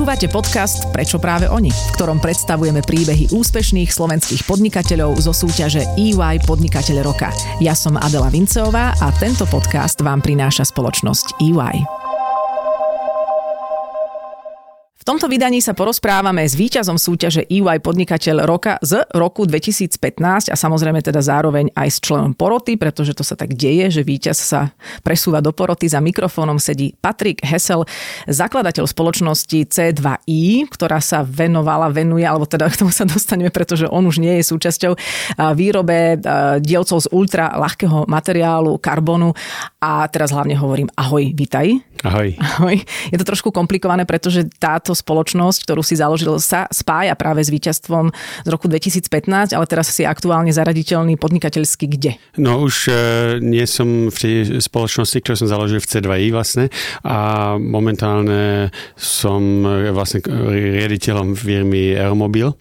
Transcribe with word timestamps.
Počúvate 0.00 0.32
podcast 0.32 0.88
Prečo 0.96 1.20
práve 1.20 1.44
oni, 1.44 1.68
v 1.68 1.92
ktorom 1.92 2.24
predstavujeme 2.24 2.80
príbehy 2.80 3.36
úspešných 3.36 3.92
slovenských 3.92 4.48
podnikateľov 4.48 5.20
zo 5.20 5.36
súťaže 5.36 5.84
EY 6.00 6.40
Podnikateľ 6.48 7.04
roka. 7.04 7.28
Ja 7.60 7.76
som 7.76 8.00
Adela 8.00 8.32
Vinceová 8.32 8.96
a 8.96 9.12
tento 9.20 9.44
podcast 9.44 10.00
vám 10.00 10.24
prináša 10.24 10.64
spoločnosť 10.72 11.44
EY. 11.44 12.09
Tomto 15.10 15.26
vydaní 15.26 15.58
sa 15.58 15.74
porozprávame 15.74 16.46
s 16.46 16.54
víťazom 16.54 16.94
súťaže 16.94 17.42
EY 17.50 17.82
Podnikateľ 17.82 18.46
roka 18.46 18.78
z 18.78 19.02
roku 19.10 19.42
2015 19.42 20.54
a 20.54 20.54
samozrejme 20.54 21.02
teda 21.02 21.18
zároveň 21.18 21.66
aj 21.74 21.88
s 21.90 21.98
členom 21.98 22.30
poroty, 22.30 22.78
pretože 22.78 23.18
to 23.18 23.26
sa 23.26 23.34
tak 23.34 23.58
deje, 23.58 23.90
že 23.90 24.06
víťaz 24.06 24.38
sa 24.38 24.70
presúva 25.02 25.42
do 25.42 25.50
poroty. 25.50 25.90
Za 25.90 25.98
mikrofónom 25.98 26.62
sedí 26.62 26.94
Patrik 26.94 27.42
Hesel, 27.42 27.82
zakladateľ 28.30 28.86
spoločnosti 28.86 29.58
C2I, 29.66 30.70
ktorá 30.70 31.02
sa 31.02 31.26
venovala, 31.26 31.90
venuje, 31.90 32.22
alebo 32.22 32.46
teda 32.46 32.70
k 32.70 32.78
tomu 32.78 32.94
sa 32.94 33.02
dostaneme, 33.02 33.50
pretože 33.50 33.90
on 33.90 34.06
už 34.06 34.22
nie 34.22 34.38
je 34.38 34.46
súčasťou 34.46 34.94
výrobe 35.58 36.22
dielcov 36.62 37.02
z 37.02 37.10
ultra 37.10 37.50
ľahkého 37.58 38.06
materiálu, 38.06 38.78
karbonu 38.78 39.34
a 39.82 40.06
teraz 40.06 40.30
hlavne 40.30 40.54
hovorím 40.54 40.86
ahoj, 40.94 41.34
vitaj. 41.34 41.66
Ahoj. 42.06 42.38
Ahoj. 42.38 42.78
Je 43.10 43.18
to 43.18 43.26
trošku 43.26 43.50
komplikované, 43.50 44.06
pretože 44.06 44.46
táto 44.62 44.94
spoločnosť, 45.00 45.64
ktorú 45.64 45.82
si 45.82 45.96
založil, 45.96 46.36
sa 46.38 46.68
spája 46.68 47.16
práve 47.16 47.40
s 47.40 47.50
víťazstvom 47.50 48.12
z 48.44 48.48
roku 48.48 48.68
2015, 48.68 49.56
ale 49.56 49.64
teraz 49.66 49.90
si 49.90 50.04
aktuálne 50.04 50.52
zaraditeľný 50.52 51.16
podnikateľský 51.16 51.86
kde? 51.88 52.12
No 52.36 52.62
už 52.62 52.88
e, 52.88 52.92
nie 53.40 53.64
som 53.64 54.12
v 54.12 54.16
tej 54.16 54.34
spoločnosti, 54.60 55.16
ktorú 55.24 55.36
som 55.40 55.48
založil 55.48 55.80
v 55.80 55.88
C2I 55.88 56.28
vlastne 56.30 56.68
a 57.02 57.54
momentálne 57.56 58.68
som 58.94 59.64
e, 59.64 59.90
vlastne 59.90 60.20
riaditeľom 60.24 61.32
firmy 61.32 61.96
Aeromobil 61.96 62.52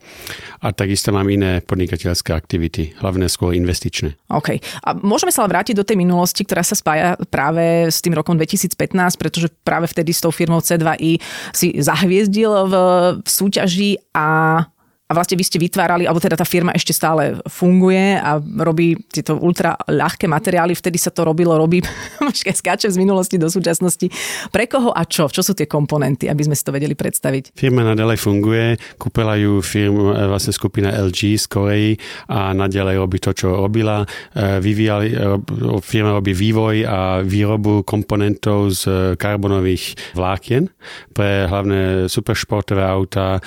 a 0.60 0.76
takisto 0.76 1.16
mám 1.16 1.28
iné 1.32 1.64
podnikateľské 1.64 2.36
aktivity, 2.36 2.92
hlavne 3.00 3.32
skôr 3.32 3.56
investičné. 3.56 4.20
OK. 4.28 4.60
A 4.84 4.90
môžeme 5.00 5.32
sa 5.32 5.48
ale 5.48 5.56
vrátiť 5.56 5.76
do 5.80 5.88
tej 5.88 5.96
minulosti, 5.96 6.44
ktorá 6.44 6.68
sa 6.68 6.76
spája 6.76 7.16
práve 7.32 7.88
s 7.88 8.04
tým 8.04 8.12
rokom 8.12 8.36
2015, 8.36 8.76
pretože 9.16 9.48
práve 9.64 9.88
vtedy 9.88 10.12
s 10.12 10.20
tou 10.20 10.36
firmou 10.36 10.60
C2i 10.60 11.24
si 11.56 11.68
zahviezdil 11.80 12.29
v, 12.32 12.74
v 13.20 13.28
súťaži 13.28 13.98
a 14.14 14.62
a 15.10 15.18
vlastne 15.18 15.42
vy 15.42 15.42
ste 15.42 15.58
vytvárali, 15.58 16.06
alebo 16.06 16.22
teda 16.22 16.38
tá 16.38 16.46
firma 16.46 16.70
ešte 16.70 16.94
stále 16.94 17.42
funguje 17.50 18.14
a 18.22 18.38
robí 18.38 18.94
tieto 19.10 19.42
ultra 19.42 19.74
ľahké 19.90 20.30
materiály, 20.30 20.78
vtedy 20.78 21.02
sa 21.02 21.10
to 21.10 21.26
robilo, 21.26 21.58
robí, 21.58 21.82
skáčem 22.62 22.94
z 22.94 23.02
minulosti 23.02 23.42
do 23.42 23.50
súčasnosti. 23.50 24.06
Pre 24.54 24.66
koho 24.70 24.94
a 24.94 25.02
čo? 25.10 25.26
Čo 25.26 25.42
sú 25.42 25.58
tie 25.58 25.66
komponenty, 25.66 26.30
aby 26.30 26.46
sme 26.46 26.54
si 26.54 26.62
to 26.62 26.70
vedeli 26.70 26.94
predstaviť? 26.94 27.58
Firma 27.58 27.82
nadalej 27.82 28.22
funguje, 28.22 28.78
kúpila 29.02 29.34
ju 29.34 29.66
firmu, 29.66 30.14
e, 30.14 30.30
vlastne 30.30 30.54
skupina 30.54 30.94
LG 30.94 31.42
z 31.42 31.46
Koreji 31.50 31.92
a 32.30 32.54
nadalej 32.54 33.02
robí 33.02 33.18
to, 33.18 33.34
čo 33.34 33.66
robila. 33.66 34.06
E, 34.06 34.62
vyvíjali, 34.62 35.10
e, 35.10 35.18
firma 35.82 36.14
robí 36.14 36.38
vývoj 36.38 36.86
a 36.86 37.26
výrobu 37.26 37.82
komponentov 37.82 38.78
z 38.78 38.82
karbonových 39.18 40.14
vlákien 40.14 40.70
pre 41.18 41.50
hlavné 41.50 42.06
superšportové 42.06 42.86
auta 42.86 43.42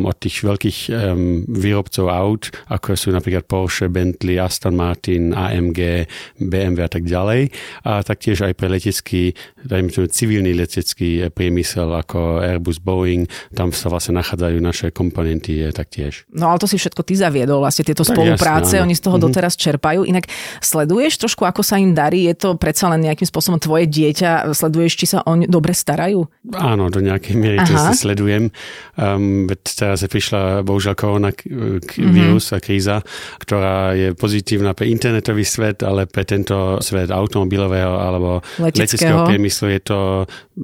od 0.00 0.16
tých 0.18 0.42
veľkých 0.42 0.79
um, 0.88 1.44
výrobcov 1.44 2.06
aut, 2.08 2.48
ako 2.72 2.96
sú 2.96 3.12
napríklad 3.12 3.44
Porsche, 3.44 3.92
Bentley, 3.92 4.40
Aston 4.40 4.78
Martin, 4.78 5.36
AMG, 5.36 6.08
BMW 6.40 6.80
a 6.86 6.90
tak 6.90 7.04
ďalej. 7.04 7.52
A 7.84 8.00
taktiež 8.00 8.40
aj 8.46 8.56
pre 8.56 8.72
letecký, 8.72 9.36
dajme 9.60 9.92
tomu 9.92 10.08
civilný 10.08 10.56
letecký 10.56 11.28
priemysel 11.28 11.90
ako 11.92 12.40
Airbus, 12.40 12.80
Boeing, 12.80 13.28
tam 13.52 13.74
sa 13.74 13.90
vlastne 13.90 14.16
nachádzajú 14.16 14.56
naše 14.62 14.86
komponenty 14.94 15.66
taktiež. 15.74 16.24
No 16.30 16.54
ale 16.54 16.62
to 16.62 16.70
si 16.70 16.78
všetko 16.78 17.02
ty 17.02 17.18
zaviedol, 17.18 17.60
vlastne 17.60 17.84
tieto 17.84 18.06
tak 18.06 18.14
spolupráce, 18.14 18.78
jasne, 18.78 18.86
oni 18.86 18.94
z 18.94 19.02
toho 19.02 19.16
mm-hmm. 19.18 19.32
doteraz 19.32 19.54
čerpajú. 19.58 20.06
Inak 20.06 20.30
sleduješ 20.62 21.20
trošku, 21.20 21.42
ako 21.44 21.60
sa 21.66 21.76
im 21.76 21.92
darí? 21.92 22.30
Je 22.30 22.36
to 22.38 22.54
predsa 22.54 22.88
len 22.92 23.02
nejakým 23.04 23.26
spôsobom 23.26 23.58
tvoje 23.58 23.90
dieťa? 23.90 24.52
Sleduješ, 24.54 24.92
či 24.94 25.06
sa 25.16 25.18
oni 25.26 25.50
dobre 25.50 25.74
starajú? 25.74 26.24
Áno, 26.54 26.92
do 26.92 27.00
nejakej 27.02 27.34
miery 27.34 27.58
to 27.64 27.74
sledujem. 27.96 28.52
Um, 28.94 29.48
teraz 29.50 30.04
prišla 30.04 30.62
bohužiaľ 30.70 30.94
korona 30.94 31.30
mhm. 31.34 31.82
vírus 32.14 32.50
mm-hmm. 32.50 32.62
a 32.62 32.64
kríza, 32.64 32.96
ktorá 33.42 33.76
je 33.98 34.14
pozitívna 34.14 34.72
pre 34.72 34.86
internetový 34.86 35.42
svet, 35.42 35.82
ale 35.82 36.06
pre 36.06 36.22
tento 36.22 36.78
svet 36.78 37.10
automobilového 37.10 37.98
alebo 37.98 38.38
leteckého, 38.62 38.78
leteckého 38.86 39.18
priemyslu 39.26 39.66
je 39.74 39.80
to 39.82 39.98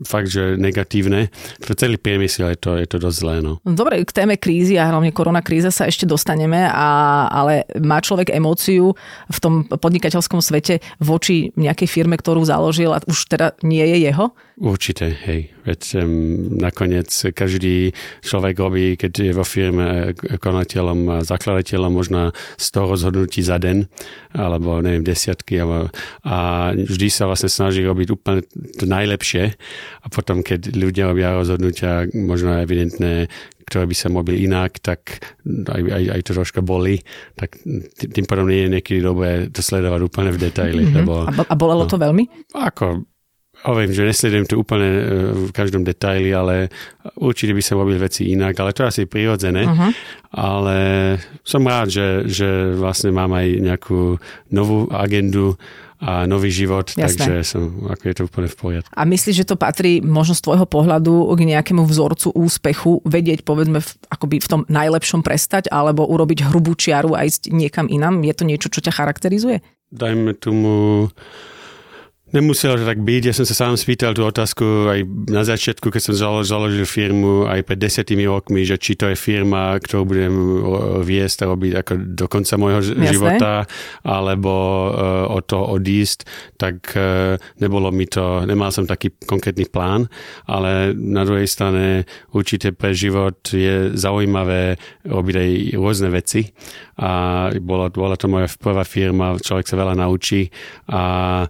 fakt, 0.06 0.30
že 0.30 0.54
negatívne. 0.56 1.32
Pre 1.58 1.74
celý 1.74 1.98
priemysel 1.98 2.54
je 2.54 2.58
to, 2.60 2.70
je 2.78 2.86
to 2.86 2.96
dosť 3.02 3.16
zlé. 3.16 3.34
No. 3.42 3.58
Dobre, 3.64 4.00
k 4.04 4.12
téme 4.12 4.38
krízy 4.38 4.78
a 4.78 4.88
hlavne 4.92 5.10
korona 5.10 5.40
kríza 5.40 5.72
sa 5.72 5.88
ešte 5.88 6.04
dostaneme, 6.04 6.68
a, 6.68 7.26
ale 7.32 7.66
má 7.80 7.98
človek 7.98 8.30
emóciu 8.32 8.92
v 9.26 9.38
tom 9.40 9.64
podnikateľskom 9.66 10.38
svete 10.44 10.84
voči 11.00 11.50
nejakej 11.56 11.88
firme, 11.88 12.14
ktorú 12.14 12.44
založil 12.44 12.92
a 12.92 13.02
už 13.04 13.26
teda 13.32 13.56
nie 13.64 13.82
je 13.82 14.06
jeho? 14.12 14.30
Určite, 14.56 15.12
hej. 15.12 15.52
Veď 15.68 16.00
um, 16.00 16.56
nakoniec 16.56 17.12
každý 17.36 17.92
človek 18.24 18.56
robí, 18.56 18.96
keď 18.96 19.12
je 19.28 19.32
vo 19.36 19.44
firme 19.44 20.16
konateľom 20.16 21.00
a 21.12 21.16
zakladateľom 21.20 21.92
možno 21.92 22.32
100 22.56 22.92
rozhodnutí 22.96 23.44
za 23.44 23.60
den, 23.60 23.84
alebo 24.32 24.80
neviem, 24.80 25.04
desiatky. 25.04 25.60
Alebo, 25.60 25.92
a 26.24 26.36
vždy 26.72 27.08
sa 27.12 27.28
vlastne 27.28 27.52
snaží 27.52 27.84
robiť 27.84 28.08
úplne 28.16 28.48
to 28.80 28.88
najlepšie. 28.88 29.52
A 30.00 30.06
potom, 30.08 30.40
keď 30.40 30.72
ľudia 30.72 31.12
robia 31.12 31.36
rozhodnutia, 31.36 32.08
možno 32.16 32.56
evidentné, 32.56 33.28
ktoré 33.68 33.84
by 33.84 33.96
sa 33.98 34.08
mohli 34.08 34.40
inak, 34.40 34.80
tak 34.80 35.20
aj, 35.44 35.82
aj, 35.84 36.04
aj 36.16 36.20
to 36.24 36.32
troška 36.32 36.64
boli, 36.64 37.04
tak 37.36 37.60
tým 37.98 38.24
pádom 38.24 38.48
nie 38.48 38.64
je 38.64 38.72
niekedy 38.72 39.04
dobré 39.04 39.52
to 39.52 39.60
sledovať 39.60 40.00
úplne 40.00 40.32
v 40.32 40.40
detaily. 40.48 40.82
Mm-hmm. 40.88 40.98
Lebo, 41.04 41.28
a, 41.28 41.44
a 41.44 41.54
bolelo 41.60 41.84
no, 41.84 41.90
to 41.92 42.00
veľmi? 42.00 42.24
Ako, 42.56 43.04
Hovorím, 43.66 43.90
že 43.90 44.06
nesledujem 44.06 44.46
to 44.46 44.62
úplne 44.62 44.86
e, 44.86 45.02
v 45.48 45.50
každom 45.50 45.82
detaili, 45.82 46.30
ale 46.30 46.70
určite 47.18 47.50
by 47.50 47.62
sa 47.62 47.74
robili 47.74 47.98
veci 47.98 48.30
inak, 48.30 48.54
ale 48.62 48.70
to 48.70 48.86
je 48.86 48.90
asi 48.94 49.02
prirodzené. 49.10 49.66
Uh-huh. 49.66 49.90
Ale 50.30 50.78
som 51.42 51.66
rád, 51.66 51.90
že, 51.90 52.30
že 52.30 52.78
vlastne 52.78 53.10
mám 53.10 53.34
aj 53.34 53.46
nejakú 53.58 54.22
novú 54.54 54.86
agendu 54.94 55.58
a 55.96 56.28
nový 56.28 56.52
život, 56.52 56.92
Jasné. 56.92 57.08
takže 57.08 57.32
som, 57.40 57.88
ako 57.88 58.02
je 58.04 58.14
to 58.14 58.22
úplne 58.28 58.48
v 58.52 58.56
poriadku. 58.60 58.92
A 58.92 59.02
myslíš, 59.08 59.36
že 59.42 59.48
to 59.48 59.56
patrí 59.56 60.04
možno 60.04 60.36
z 60.36 60.44
tvojho 60.44 60.68
pohľadu 60.68 61.24
k 61.32 61.40
nejakému 61.56 61.88
vzorcu 61.88 62.36
úspechu, 62.36 63.00
vedieť 63.08 63.48
povedzme 63.48 63.80
v, 63.80 63.90
akoby 64.12 64.36
v 64.44 64.48
tom 64.48 64.62
najlepšom 64.68 65.24
prestať, 65.24 65.72
alebo 65.72 66.04
urobiť 66.04 66.52
hrubú 66.52 66.76
čiaru 66.76 67.16
a 67.16 67.24
ísť 67.24 67.48
niekam 67.48 67.88
inam? 67.88 68.20
Je 68.20 68.34
to 68.36 68.44
niečo, 68.44 68.68
čo 68.68 68.84
ťa 68.84 68.92
charakterizuje? 68.92 69.64
Dajme 69.88 70.36
tomu 70.36 71.08
Nemuselo 72.26 72.74
to 72.74 72.82
tak 72.82 72.98
byť. 72.98 73.22
Ja 73.30 73.34
som 73.38 73.46
sa 73.46 73.54
sám 73.54 73.78
spýtal 73.78 74.10
tú 74.10 74.26
otázku 74.26 74.90
aj 74.90 75.00
na 75.30 75.46
začiatku, 75.46 75.94
keď 75.94 76.10
som 76.10 76.42
založil 76.42 76.82
firmu 76.82 77.46
aj 77.46 77.62
pred 77.62 77.78
desiatými 77.78 78.26
rokmi, 78.26 78.66
že 78.66 78.82
či 78.82 78.98
to 78.98 79.06
je 79.06 79.14
firma, 79.14 79.78
ktorú 79.78 80.02
budem 80.02 80.34
viesť 81.06 81.46
a 81.46 81.50
robiť 81.54 81.72
ako 81.86 81.92
do 82.18 82.26
konca 82.26 82.58
môjho 82.58 82.82
Jasné. 82.82 83.14
života, 83.14 83.52
alebo 84.02 84.50
uh, 84.90 85.38
o 85.38 85.38
to 85.38 85.70
odísť, 85.70 86.26
tak 86.58 86.98
uh, 86.98 87.38
nebolo 87.62 87.94
mi 87.94 88.10
to, 88.10 88.42
nemal 88.42 88.74
som 88.74 88.90
taký 88.90 89.14
konkrétny 89.22 89.70
plán, 89.70 90.10
ale 90.50 90.98
na 90.98 91.22
druhej 91.22 91.46
strane 91.46 92.10
určite 92.34 92.74
pre 92.74 92.90
život 92.90 93.38
je 93.54 93.94
zaujímavé 93.94 94.82
robiť 95.06 95.34
aj 95.38 95.50
rôzne 95.78 96.10
veci 96.10 96.42
a 96.98 97.46
bola, 97.60 97.92
bola 97.92 98.16
to 98.18 98.26
moja 98.26 98.50
prvá 98.56 98.82
firma, 98.82 99.38
človek 99.38 99.68
sa 99.68 99.76
veľa 99.76 99.94
naučí 100.00 100.48
a 100.90 101.44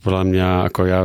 podľa 0.00 0.22
mňa, 0.28 0.48
ako 0.68 0.80
ja 0.84 1.00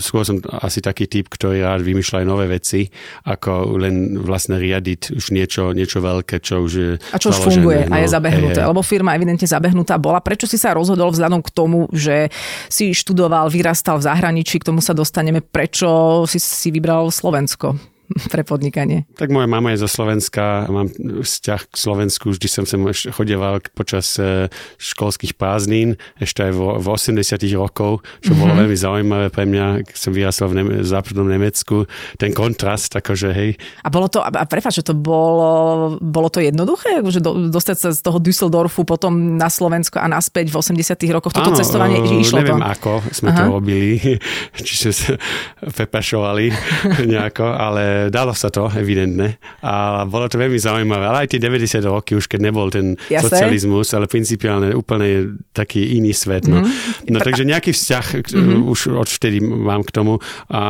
skôr 0.00 0.24
som 0.24 0.40
asi 0.64 0.80
taký 0.80 1.06
typ, 1.06 1.28
ktorý 1.28 1.62
rád 1.62 1.84
vymýšľa 1.84 2.24
aj 2.24 2.26
nové 2.26 2.46
veci, 2.48 2.88
ako 3.28 3.78
len 3.78 4.18
vlastne 4.20 4.56
riadiť 4.56 5.14
už 5.14 5.24
niečo, 5.30 5.76
niečo 5.76 6.00
veľké, 6.00 6.40
čo 6.40 6.64
už 6.64 6.72
je 6.72 6.90
A 7.12 7.16
čo 7.20 7.30
už 7.30 7.38
funguje 7.44 7.86
no, 7.86 7.94
a 7.94 8.02
je 8.02 8.08
zabehnuté, 8.08 8.60
je, 8.64 8.68
lebo 8.68 8.80
firma 8.80 9.14
evidentne 9.14 9.46
zabehnutá 9.46 10.00
bola. 10.00 10.24
Prečo 10.24 10.48
si 10.48 10.56
sa 10.56 10.74
rozhodol 10.74 11.12
vzhľadom 11.12 11.44
k 11.44 11.50
tomu, 11.52 11.86
že 11.92 12.32
si 12.72 12.96
študoval, 12.96 13.52
vyrastal 13.52 14.00
v 14.00 14.06
zahraničí, 14.08 14.58
k 14.58 14.68
tomu 14.72 14.80
sa 14.80 14.96
dostaneme, 14.96 15.44
prečo 15.44 16.24
si 16.24 16.40
si 16.40 16.68
vybral 16.74 17.12
Slovensko? 17.12 17.93
pre 18.32 18.44
podnikanie? 18.44 19.08
Tak 19.16 19.32
moja 19.32 19.48
mama 19.48 19.72
je 19.72 19.82
zo 19.84 19.88
Slovenska, 19.90 20.68
mám 20.68 20.88
vzťah 20.94 21.60
k 21.70 21.74
Slovensku, 21.74 22.30
vždy 22.32 22.48
som 22.48 22.64
sem 22.64 22.80
chodieval 23.10 23.60
počas 23.72 24.16
e, 24.20 24.48
školských 24.78 25.34
prázdnin, 25.34 25.96
ešte 26.20 26.44
aj 26.46 26.52
v, 26.52 26.60
v 26.80 26.86
80 26.86 27.20
rokov, 27.56 28.04
čo 28.20 28.32
mm-hmm. 28.32 28.40
bolo 28.40 28.52
mhm. 28.54 28.58
veľmi 28.64 28.76
zaujímavé 28.76 29.26
pre 29.32 29.44
mňa, 29.48 29.66
keď 29.88 29.96
som 29.96 30.12
vyrastal 30.12 30.46
v, 30.52 30.84
v 30.84 30.86
západnom 30.86 31.26
Nemecku, 31.26 31.88
ten 32.20 32.30
kontrast, 32.30 32.92
akože 32.94 33.28
hej. 33.32 33.50
A 33.82 33.88
bolo 33.88 34.06
to, 34.12 34.20
a 34.20 34.30
prepáč, 34.44 34.84
že 34.84 34.92
to 34.92 34.94
bolo, 34.94 35.96
bolo 35.98 36.28
to 36.28 36.38
jednoduché, 36.44 37.00
že 37.08 37.20
do, 37.20 37.50
dostať 37.50 37.76
sa 37.76 37.88
z 37.90 38.00
toho 38.00 38.20
Düsseldorfu 38.20 38.86
potom 38.86 39.36
na 39.40 39.48
Slovensko 39.48 39.98
a 39.98 40.06
naspäť 40.06 40.52
v 40.52 40.60
80 40.60 40.96
rokoch, 41.10 41.32
toto 41.32 41.52
Áno, 41.52 41.58
cestovanie 41.58 42.04
že 42.04 42.20
išlo 42.20 42.38
neviem 42.40 42.60
to? 42.60 42.68
ako 42.68 42.90
sme 43.10 43.28
Aha. 43.32 43.38
to 43.38 43.42
robili, 43.48 43.90
či 44.66 44.74
sa 44.92 45.16
prepašovali 45.64 46.44
nejako, 47.12 47.46
ale 47.48 47.94
dalo 48.10 48.32
sa 48.36 48.48
to, 48.48 48.66
evidentne. 48.72 49.36
A 49.62 50.04
bolo 50.08 50.26
to 50.26 50.40
veľmi 50.40 50.58
zaujímavé. 50.58 51.04
Ale 51.04 51.18
aj 51.24 51.36
tie 51.36 51.40
90 51.40 51.84
roky, 51.84 52.16
už 52.16 52.26
keď 52.26 52.40
nebol 52.40 52.72
ten 52.72 52.96
Jasne. 53.12 53.28
socializmus, 53.30 53.92
ale 53.92 54.08
principiálne 54.10 54.72
úplne 54.74 55.38
taký 55.52 55.96
iný 55.96 56.16
svet. 56.16 56.48
No, 56.48 56.64
mm. 56.64 57.10
no 57.12 57.18
takže 57.20 57.46
nejaký 57.46 57.70
vzťah 57.72 58.06
mm-hmm. 58.24 58.60
už 58.68 58.80
odvtedy 58.96 59.38
mám 59.40 59.84
k 59.84 59.90
tomu. 59.94 60.18
A 60.50 60.62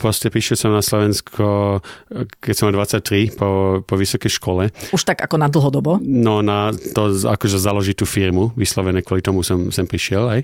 proste 0.00 0.30
prišiel 0.32 0.56
som 0.56 0.70
na 0.72 0.82
Slovensko, 0.82 1.78
keď 2.40 2.54
som 2.54 2.70
mal 2.70 2.82
23 2.82 3.34
po, 3.36 3.82
po 3.82 3.94
vysokej 3.94 4.30
škole. 4.30 4.70
Už 4.94 5.02
tak 5.02 5.20
ako 5.22 5.36
na 5.36 5.50
dlhodobo? 5.50 5.98
No 6.02 6.40
na 6.40 6.72
to, 6.72 7.12
akože 7.12 7.58
založiť 7.58 7.96
tú 7.98 8.06
firmu, 8.06 8.54
vyslovené 8.54 9.02
kvôli 9.02 9.20
tomu 9.20 9.42
som 9.42 9.68
sem 9.74 9.84
prišiel 9.84 10.24
aj. 10.26 10.40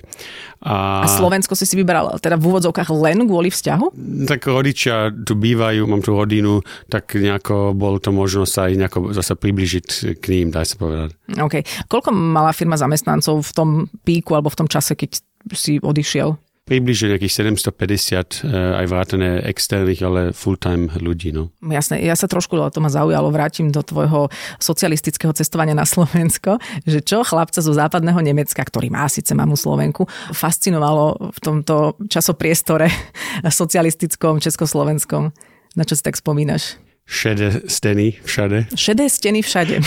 A, 0.62 1.02
a 1.02 1.08
Slovensko 1.10 1.58
si 1.58 1.66
si 1.66 1.74
vybral 1.74 2.18
teda 2.22 2.38
v 2.38 2.44
úvodzovkách 2.54 2.90
len 2.94 3.26
kvôli 3.26 3.50
vzťahu? 3.50 3.86
Tak 4.30 4.46
rodičia 4.46 5.10
tu 5.10 5.34
bývajú, 5.34 5.86
mám 5.86 6.01
tu 6.02 6.18
rodinu, 6.18 6.60
tak 6.90 7.14
nejako 7.14 7.72
bol 7.72 8.02
to 8.02 8.10
možnosť 8.10 8.54
aj 8.58 8.70
nejako 8.76 8.98
zase 9.14 9.32
približiť 9.38 9.86
k 10.18 10.24
ním, 10.34 10.50
dá 10.50 10.66
sa 10.66 10.76
povedať. 10.76 11.14
OK. 11.38 11.62
Koľko 11.86 12.10
mala 12.10 12.50
firma 12.50 12.74
zamestnancov 12.74 13.40
v 13.46 13.52
tom 13.54 13.68
píku 14.02 14.34
alebo 14.34 14.50
v 14.50 14.58
tom 14.58 14.68
čase, 14.68 14.98
keď 14.98 15.22
si 15.54 15.78
odišiel? 15.78 16.36
približne 16.62 17.12
nejakých 17.14 17.52
750 17.58 18.46
eh, 18.46 18.82
aj 18.82 18.86
vrátane 18.86 19.30
externých, 19.50 20.00
ale 20.06 20.20
full-time 20.30 20.88
ľudí. 21.02 21.34
No. 21.34 21.50
Jasné, 21.60 22.00
ja 22.06 22.14
sa 22.14 22.30
trošku, 22.30 22.54
to 22.54 22.80
ma 22.80 22.88
zaujalo, 22.88 23.34
vrátim 23.34 23.74
do 23.74 23.82
tvojho 23.82 24.30
socialistického 24.62 25.34
cestovania 25.34 25.74
na 25.74 25.84
Slovensko, 25.84 26.62
že 26.86 27.02
čo 27.02 27.26
chlapca 27.26 27.58
zo 27.58 27.74
západného 27.74 28.22
Nemecka, 28.22 28.62
ktorý 28.62 28.94
má 28.94 29.10
síce 29.10 29.34
mamu 29.34 29.58
Slovenku, 29.58 30.06
fascinovalo 30.32 31.34
v 31.34 31.38
tomto 31.42 31.98
časopriestore 32.06 32.88
socialistickom, 33.62 34.38
československom. 34.38 35.34
Na 35.72 35.88
čo 35.88 35.96
si 35.96 36.02
tak 36.04 36.20
spomínaš? 36.20 36.76
Šedé 37.02 37.66
steny 37.66 38.22
všade. 38.22 38.72
Šedé 38.78 39.10
steny 39.10 39.42
všade. 39.42 39.82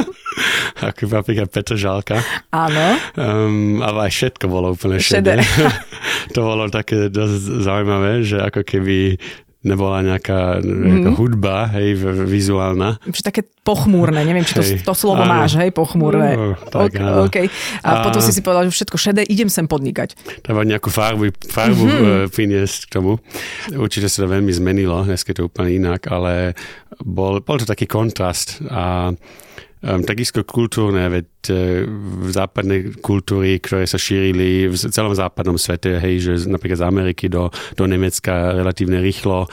Ako 0.88 1.04
napríklad 1.12 1.52
Petr 1.52 1.76
Žálka. 1.76 2.24
Áno. 2.48 2.96
Um, 3.12 3.84
ale 3.84 4.08
aj 4.08 4.12
všetko 4.16 4.48
bolo 4.48 4.72
úplne 4.72 4.96
šedé. 4.96 5.44
šedé. 5.44 5.68
to 6.34 6.40
bolo 6.40 6.72
také 6.72 7.12
dosť 7.12 7.60
zaujímavé, 7.60 8.24
že 8.24 8.40
ako 8.40 8.64
keby 8.64 9.20
nebola 9.60 10.00
nejaká, 10.00 10.64
nejaká 10.64 11.10
mm. 11.12 11.18
hudba, 11.20 11.68
hej, 11.76 11.92
vizuálna. 12.24 12.96
Čiže 13.04 13.26
také 13.28 13.42
pochmúrne, 13.60 14.24
neviem, 14.24 14.40
či 14.40 14.56
to, 14.56 14.64
hej, 14.64 14.80
to 14.80 14.96
slovo 14.96 15.20
áno. 15.20 15.36
máš, 15.36 15.60
hej, 15.60 15.68
pochmúrne. 15.68 16.32
No, 16.32 16.56
tak, 16.72 16.96
okay, 16.96 17.12
okay. 17.28 17.46
A, 17.84 18.00
a 18.00 18.08
potom 18.08 18.24
si 18.24 18.32
si 18.32 18.40
povedal, 18.40 18.72
že 18.72 18.80
všetko 18.80 18.96
šedé, 18.96 19.22
idem 19.28 19.52
sem 19.52 19.68
podnikať. 19.68 20.16
Treba 20.40 20.64
nejakú 20.64 20.88
farbu, 20.88 21.28
farbu 21.44 21.84
mm-hmm. 21.84 22.32
priniesť 22.32 22.88
k 22.88 22.90
tomu. 22.96 23.20
Určite 23.76 24.08
sa 24.08 24.24
to 24.24 24.32
veľmi 24.32 24.48
zmenilo, 24.48 25.04
dnes 25.04 25.20
je 25.20 25.36
to 25.36 25.52
úplne 25.52 25.76
inak, 25.76 26.08
ale 26.08 26.56
bol, 27.04 27.44
bol 27.44 27.56
to 27.60 27.68
taký 27.68 27.84
kontrast 27.84 28.64
a 28.64 29.12
um, 29.82 30.00
takisto 30.04 30.44
kultúrne, 30.44 31.08
veď 31.08 31.26
uh, 31.26 31.56
západné 32.28 33.00
kultúry, 33.00 33.60
ktoré 33.60 33.84
sa 33.88 33.96
šírili 33.96 34.68
v 34.68 34.74
celom 34.76 35.12
západnom 35.16 35.56
svete, 35.56 35.96
hej, 36.00 36.14
že 36.20 36.32
napríklad 36.48 36.80
z 36.80 36.86
Ameriky 36.86 37.26
do, 37.32 37.48
do 37.76 37.84
Nemecka 37.88 38.56
relatívne 38.56 39.00
rýchlo, 39.00 39.48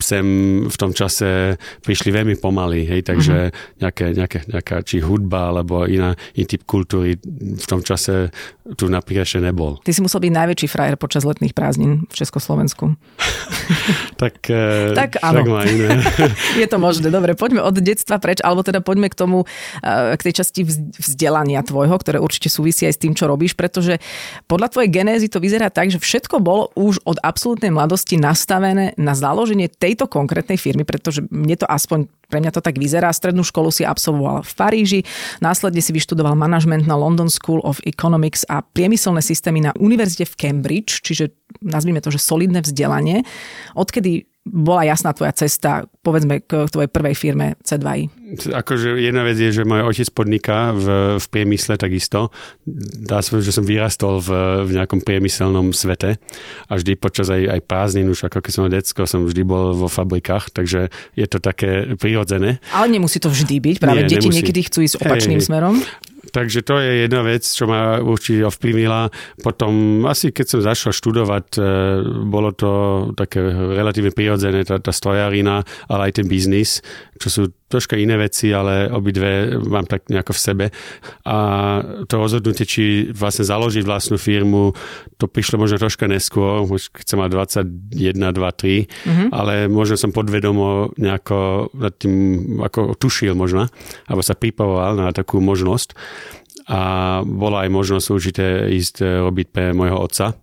sem 0.00 0.24
v 0.68 0.76
tom 0.76 0.92
čase 0.92 1.56
prišli 1.82 2.12
veľmi 2.12 2.36
pomaly, 2.38 2.84
hej, 2.84 3.00
takže 3.06 3.36
mm-hmm. 3.50 3.80
nejaké, 3.80 4.06
nejaké, 4.12 4.38
nejaká 4.50 4.76
či 4.84 5.00
hudba 5.00 5.52
alebo 5.54 5.88
iná, 5.88 6.12
iný 6.36 6.46
typ 6.46 6.64
kultúry 6.68 7.16
v 7.22 7.66
tom 7.66 7.80
čase 7.80 8.32
tu 8.78 8.86
napríklad 8.86 9.26
ešte 9.26 9.42
nebol. 9.42 9.82
Ty 9.82 9.90
si 9.90 10.00
musel 10.04 10.22
byť 10.22 10.32
najväčší 10.32 10.68
frajer 10.70 10.94
počas 10.94 11.26
letných 11.26 11.50
prázdnin 11.50 12.06
v 12.06 12.14
Československu. 12.14 12.94
tak, 14.22 14.38
uh, 14.48 14.94
tak 14.94 15.18
áno. 15.18 15.58
iné. 15.66 15.98
Je 16.60 16.66
to 16.70 16.78
možné. 16.78 17.10
Dobre, 17.10 17.34
poďme 17.34 17.64
od 17.64 17.74
detstva 17.82 18.22
preč, 18.22 18.38
alebo 18.38 18.62
teda 18.62 18.78
poďme 18.78 19.10
k 19.10 19.18
tomu, 19.18 19.44
k 19.82 20.20
tej 20.20 20.34
časti 20.42 20.64
vzdelania 20.98 21.62
tvojho, 21.62 21.94
ktoré 21.98 22.18
určite 22.18 22.48
súvisí 22.48 22.86
aj 22.88 22.94
s 22.96 23.02
tým, 23.02 23.12
čo 23.12 23.28
robíš, 23.28 23.54
pretože 23.58 23.98
podľa 24.46 24.68
tvojej 24.72 24.90
genézy 24.90 25.26
to 25.28 25.42
vyzerá 25.42 25.68
tak, 25.68 25.90
že 25.92 26.00
všetko 26.00 26.40
bolo 26.42 26.70
už 26.74 27.00
od 27.04 27.18
absolútnej 27.20 27.70
mladosti 27.70 28.16
nastavené 28.16 28.96
na 28.96 29.12
založenie 29.12 29.68
tejto 29.68 30.08
konkrétnej 30.08 30.56
firmy, 30.56 30.82
pretože 30.82 31.24
mne 31.28 31.56
to 31.58 31.66
aspoň 31.68 32.08
pre 32.32 32.40
mňa 32.40 32.56
to 32.56 32.64
tak 32.64 32.80
vyzerá. 32.80 33.12
Strednú 33.12 33.44
školu 33.44 33.68
si 33.68 33.84
absolvoval 33.84 34.40
v 34.40 34.52
Paríži, 34.56 35.00
následne 35.44 35.84
si 35.84 35.92
vyštudoval 35.92 36.32
manažment 36.32 36.88
na 36.88 36.96
London 36.96 37.28
School 37.28 37.60
of 37.60 37.76
Economics 37.84 38.48
a 38.48 38.64
priemyselné 38.64 39.20
systémy 39.20 39.60
na 39.60 39.76
univerzite 39.76 40.24
v 40.24 40.38
Cambridge, 40.40 41.04
čiže 41.04 41.36
nazvime 41.60 42.00
to, 42.00 42.08
že 42.08 42.24
solidné 42.24 42.64
vzdelanie. 42.64 43.28
Odkedy 43.76 44.31
bola 44.42 44.82
jasná 44.82 45.14
tvoja 45.14 45.30
cesta, 45.38 45.86
povedzme, 46.02 46.42
k 46.42 46.66
tvojej 46.66 46.90
prvej 46.90 47.14
firme 47.14 47.46
C2i? 47.62 48.10
Akože 48.50 48.98
jedna 48.98 49.22
vec 49.22 49.38
je, 49.38 49.54
že 49.54 49.62
môj 49.62 49.86
otec 49.86 50.08
podniká 50.10 50.74
v, 50.74 50.86
v 51.22 51.26
priemysle 51.30 51.78
takisto. 51.78 52.34
Dá 53.06 53.22
sa 53.22 53.38
že 53.38 53.54
som 53.54 53.62
vyrastol 53.62 54.18
v, 54.18 54.30
v 54.66 54.70
nejakom 54.82 55.04
priemyselnom 55.04 55.70
svete 55.70 56.18
a 56.66 56.72
vždy 56.74 56.98
počas 56.98 57.30
aj, 57.30 57.44
aj 57.54 57.60
prázdnin, 57.70 58.10
už 58.10 58.26
ako 58.26 58.42
keď 58.42 58.52
som 58.52 58.72
detsko, 58.72 59.00
som 59.06 59.22
vždy 59.28 59.42
bol 59.46 59.78
vo 59.78 59.86
fabrikách, 59.86 60.50
takže 60.50 60.90
je 61.14 61.26
to 61.30 61.38
také 61.38 61.94
prirodzené. 61.94 62.58
Ale 62.74 62.90
nemusí 62.90 63.22
to 63.22 63.30
vždy 63.30 63.62
byť, 63.62 63.76
práve 63.78 64.02
Nie, 64.02 64.10
deti 64.10 64.26
nemusí. 64.26 64.42
niekedy 64.42 64.60
chcú 64.66 64.78
ísť 64.82 64.96
opačným 65.06 65.38
hej, 65.38 65.46
smerom. 65.46 65.78
Takže 66.32 66.64
to 66.64 66.80
je 66.80 67.04
jedna 67.04 67.20
vec, 67.20 67.44
čo 67.44 67.68
ma 67.68 68.00
určite 68.00 68.48
ovplyvnila. 68.48 69.12
Potom 69.44 70.02
asi 70.08 70.32
keď 70.32 70.46
som 70.48 70.60
začal 70.64 70.96
študovať, 70.96 71.46
e, 71.56 71.62
bolo 72.24 72.56
to 72.56 72.70
také 73.12 73.44
relatívne 73.52 74.16
prirodzené, 74.16 74.64
tá, 74.64 74.80
tá 74.80 74.96
stojarina, 74.96 75.60
ale 75.92 76.08
aj 76.08 76.24
ten 76.24 76.26
biznis, 76.26 76.80
čo 77.22 77.30
sú 77.30 77.42
troška 77.70 77.94
iné 77.94 78.18
veci, 78.18 78.50
ale 78.50 78.90
obidve 78.90 79.54
mám 79.62 79.86
tak 79.86 80.10
nejako 80.10 80.34
v 80.34 80.40
sebe. 80.42 80.66
A 81.22 81.36
to 82.10 82.14
rozhodnutie, 82.18 82.66
či 82.66 82.82
vlastne 83.14 83.46
založiť 83.46 83.86
vlastnú 83.86 84.18
firmu, 84.18 84.74
to 85.16 85.30
prišlo 85.30 85.62
možno 85.62 85.78
troška 85.78 86.10
neskôr, 86.10 86.66
keď 86.66 87.06
som 87.06 87.22
mal 87.22 87.30
21, 87.30 87.94
2, 87.94 88.34
3, 88.34 88.34
mm-hmm. 88.34 89.28
ale 89.30 89.70
možno 89.70 89.94
som 89.94 90.10
podvedomo 90.10 90.90
nejako 90.98 91.70
nad 91.78 91.94
tým, 91.94 92.58
ako 92.58 92.98
tušil 92.98 93.38
možno, 93.38 93.70
alebo 94.10 94.22
sa 94.26 94.34
pripravoval 94.34 94.98
na 94.98 95.14
takú 95.14 95.38
možnosť. 95.38 95.94
A 96.70 96.80
bola 97.26 97.66
aj 97.66 97.70
možnosť 97.74 98.06
určite 98.10 98.46
ísť 98.70 99.02
robiť 99.02 99.46
pre 99.50 99.64
môjho 99.74 99.98
otca, 99.98 100.38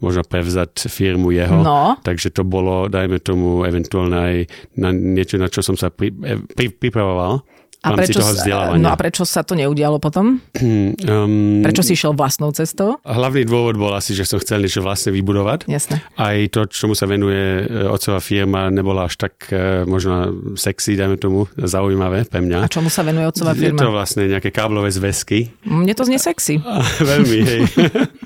možno 0.00 0.22
prevzať 0.24 0.88
firmu 0.88 1.32
jeho. 1.32 1.60
No. 1.64 1.96
Takže 2.04 2.32
to 2.32 2.42
bolo, 2.44 2.88
dajme 2.90 3.20
tomu, 3.20 3.64
eventuálne 3.64 4.16
aj 4.16 4.36
na 4.76 4.92
niečo, 4.92 5.40
na 5.40 5.48
čo 5.48 5.64
som 5.64 5.76
sa 5.76 5.88
pri, 5.88 6.12
eh, 6.24 6.40
pri, 6.42 6.72
pripravoval. 6.72 7.44
A 7.86 7.94
prečo, 7.94 8.18
toho 8.18 8.34
no 8.82 8.88
a 8.90 8.96
prečo 8.98 9.22
sa 9.22 9.46
to 9.46 9.54
neudialo 9.54 10.02
potom? 10.02 10.42
Um, 11.06 11.62
prečo 11.62 11.86
si 11.86 11.94
išiel 11.94 12.16
vlastnou 12.16 12.50
cestou? 12.50 12.98
Hlavný 13.06 13.46
dôvod 13.46 13.78
bol 13.78 13.92
asi, 13.94 14.16
že 14.16 14.26
som 14.26 14.42
chcel 14.42 14.64
niečo 14.64 14.82
vlastne 14.82 15.14
vybudovať. 15.14 15.70
Jasne. 15.70 16.02
Aj 16.18 16.36
to, 16.50 16.66
čomu 16.66 16.98
sa 16.98 17.06
venuje 17.06 17.62
eh, 17.62 17.86
otcová 17.86 18.18
firma, 18.18 18.72
nebola 18.72 19.06
až 19.06 19.20
tak 19.20 19.52
eh, 19.54 19.86
možno 19.86 20.34
sexy, 20.58 20.98
dajme 20.98 21.20
tomu, 21.20 21.46
zaujímavé 21.54 22.26
pre 22.26 22.42
mňa. 22.42 22.66
A 22.66 22.70
čomu 22.70 22.90
sa 22.90 23.06
venuje 23.06 23.28
otcová 23.28 23.54
firma? 23.54 23.78
Je 23.78 23.86
to 23.86 23.94
vlastne 23.94 24.22
nejaké 24.26 24.50
káblové 24.50 24.90
zväzky. 24.90 25.52
Mne 25.62 25.94
to 25.94 26.02
znie 26.08 26.18
sexy. 26.18 26.58
Veľmi, 27.12 27.38
hej. 27.44 27.62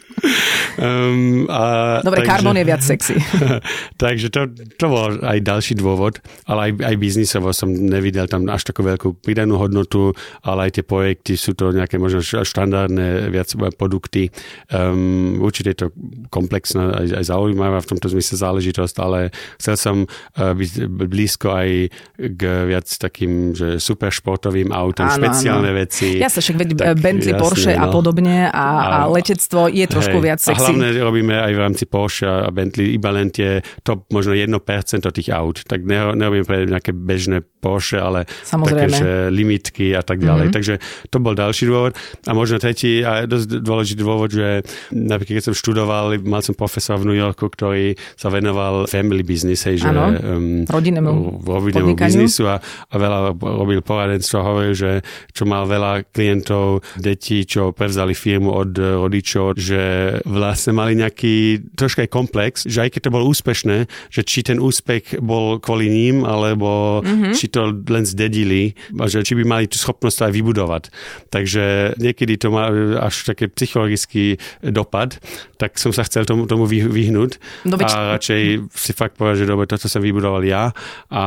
Um, 0.81 1.45
a, 1.51 2.01
Dobre, 2.01 2.25
takže, 2.25 2.31
karbon 2.31 2.57
je 2.57 2.65
viac 2.65 2.83
sexy. 2.85 3.15
takže 4.03 4.33
to, 4.33 4.49
to 4.79 4.87
bol 4.87 5.13
aj 5.21 5.39
ďalší 5.43 5.77
dôvod, 5.77 6.23
ale 6.49 6.71
aj, 6.71 6.73
aj 6.85 6.95
biznisovo 6.97 7.53
som 7.53 7.69
nevidel 7.69 8.31
tam 8.31 8.47
až 8.49 8.71
takú 8.71 8.87
veľkú 8.87 9.21
pridanú 9.21 9.61
hodnotu, 9.61 10.15
ale 10.47 10.69
aj 10.69 10.81
tie 10.81 10.85
projekty 10.87 11.33
sú 11.37 11.53
to 11.53 11.75
nejaké 11.75 12.01
možno 12.01 12.23
štandardné 12.23 13.29
viac 13.29 13.53
produkty. 13.77 14.31
Um, 14.71 15.43
určite 15.43 15.69
je 15.75 15.79
to 15.85 15.89
komplexná 16.31 17.03
aj, 17.03 17.07
aj 17.21 17.25
zaujímavá 17.29 17.79
v 17.83 17.91
tomto 17.97 18.09
zmysle 18.13 18.37
záležitosť, 18.41 18.97
ale 19.03 19.35
chcel 19.59 19.77
som 19.77 19.97
uh, 20.07 20.53
byť 20.55 20.71
blízko 20.89 21.49
aj 21.51 21.69
k 22.17 22.43
viac 22.69 22.87
takým, 22.87 23.53
že 23.57 23.83
super 23.83 24.15
športovým 24.15 24.71
autom, 24.71 25.09
áno, 25.09 25.17
špeciálne 25.19 25.71
áno. 25.73 25.81
veci. 25.81 26.21
Jasne, 26.21 26.41
však 26.41 26.57
Bentley, 27.01 27.35
jasne, 27.35 27.43
Porsche 27.43 27.73
no. 27.75 27.83
a 27.83 27.87
podobne 27.91 28.47
a, 28.47 28.51
a, 28.55 28.85
a 29.05 29.09
letectvo 29.11 29.67
je 29.67 29.85
trošku 29.89 30.20
trošku 30.21 30.29
viac 30.29 30.41
sexy. 30.41 30.61
A 30.61 30.65
hlavne 30.69 30.87
robíme 31.01 31.35
aj 31.35 31.53
v 31.57 31.61
rámci 31.61 31.85
Porsche 31.89 32.29
a 32.29 32.49
Bentley 32.53 32.95
iba 32.95 33.11
len 33.11 33.33
tie 33.33 33.65
top 33.83 34.07
možno 34.13 34.37
1% 34.37 34.53
tých 35.01 35.29
aut. 35.33 35.65
Tak 35.65 35.81
nerobíme 35.89 36.45
pre 36.45 36.69
nejaké 36.69 36.93
bežné 36.93 37.41
Porsche, 37.41 38.01
ale 38.01 38.25
Samozrejme. 38.45 38.73
také, 38.73 38.87
že 38.97 39.11
limitky 39.29 39.93
a 39.93 40.01
tak 40.01 40.21
ďalej. 40.25 40.49
Mm-hmm. 40.49 40.57
Takže 40.57 40.75
to 41.13 41.17
bol 41.21 41.37
ďalší 41.37 41.65
dôvod. 41.69 41.93
A 42.25 42.33
možno 42.33 42.57
tretí 42.57 43.05
a 43.05 43.29
dosť 43.29 43.61
dôležitý 43.61 44.01
dôvod, 44.01 44.33
že 44.33 44.65
napríklad 44.93 45.41
keď 45.41 45.45
som 45.53 45.55
študoval, 45.55 46.17
mal 46.25 46.41
som 46.41 46.57
profesor 46.57 46.97
v 46.97 47.13
New 47.13 47.19
Yorku, 47.19 47.53
ktorý 47.53 47.95
sa 48.17 48.33
venoval 48.33 48.89
family 48.89 49.23
business, 49.23 49.69
hej, 49.69 49.85
že 49.85 49.89
um, 49.93 50.65
rodinnému, 50.67 51.45
rodinnému 51.45 51.95
biznisu 51.95 52.49
a, 52.49 52.59
a 52.63 52.95
veľa 52.97 53.37
robil 53.37 53.85
poradenstvo 53.85 54.37
a 54.41 54.47
hovoril, 54.49 54.75
že 54.75 54.91
čo 55.31 55.45
mal 55.45 55.69
veľa 55.69 56.09
klientov, 56.11 56.83
detí, 56.97 57.45
čo 57.45 57.71
prevzali 57.77 58.17
firmu 58.17 58.51
od 58.51 58.73
rodičov, 58.77 59.61
že 59.61 60.00
vlastne 60.25 60.73
mali 60.77 60.99
nejaký 60.99 61.65
troška 61.75 62.05
aj 62.07 62.11
komplex, 62.11 62.55
že 62.67 62.87
aj 62.87 62.91
keď 62.97 63.01
to 63.09 63.15
bolo 63.15 63.29
úspešné, 63.31 63.77
že 64.13 64.21
či 64.23 64.45
ten 64.47 64.59
úspech 64.59 65.19
bol 65.21 65.59
kvôli 65.59 65.91
ním, 65.91 66.23
alebo 66.23 67.01
mm-hmm. 67.05 67.33
či 67.37 67.47
to 67.51 67.71
len 67.89 68.05
zdedili, 68.05 68.75
a 68.99 69.07
že 69.07 69.25
či 69.25 69.37
by 69.37 69.45
mali 69.45 69.65
tú 69.67 69.77
schopnosť 69.79 70.31
aj 70.31 70.33
vybudovať. 70.33 70.83
Takže 71.29 71.97
niekedy 72.01 72.41
to 72.41 72.49
má 72.53 72.71
až 73.03 73.35
také 73.35 73.51
psychologický 73.53 74.41
dopad, 74.65 75.19
tak 75.61 75.77
som 75.77 75.93
sa 75.93 76.07
chcel 76.09 76.25
tomu, 76.25 76.49
tomu 76.49 76.65
vyhnúť 76.65 77.37
no, 77.69 77.77
a 77.77 78.17
radšej 78.17 78.73
si 78.73 78.93
fakt 78.97 79.21
povedať, 79.21 79.45
že 79.45 79.51
dobre, 79.51 79.69
toto 79.69 79.87
som 79.87 80.01
vybudoval 80.01 80.41
ja 80.47 80.73
a 81.13 81.25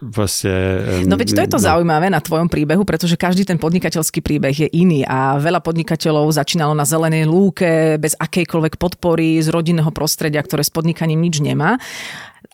vlastne... 0.00 0.56
No 1.04 1.20
veď 1.20 1.36
to 1.36 1.42
je 1.44 1.50
to 1.52 1.60
no. 1.60 1.66
zaujímavé 1.68 2.08
na 2.08 2.22
tvojom 2.22 2.48
príbehu, 2.48 2.88
pretože 2.88 3.20
každý 3.20 3.44
ten 3.44 3.60
podnikateľský 3.60 4.24
príbeh 4.24 4.56
je 4.56 4.68
iný 4.72 5.04
a 5.04 5.36
veľa 5.36 5.60
podnikateľov 5.60 6.32
začínalo 6.32 6.72
na 6.72 6.88
zelenej 6.88 7.28
lúke, 7.28 7.97
bez 7.98 8.14
akejkoľvek 8.16 8.78
podpory 8.78 9.42
z 9.42 9.50
rodinného 9.50 9.90
prostredia, 9.90 10.40
ktoré 10.40 10.62
s 10.62 10.72
podnikaním 10.72 11.20
nič 11.20 11.42
nemá. 11.42 11.82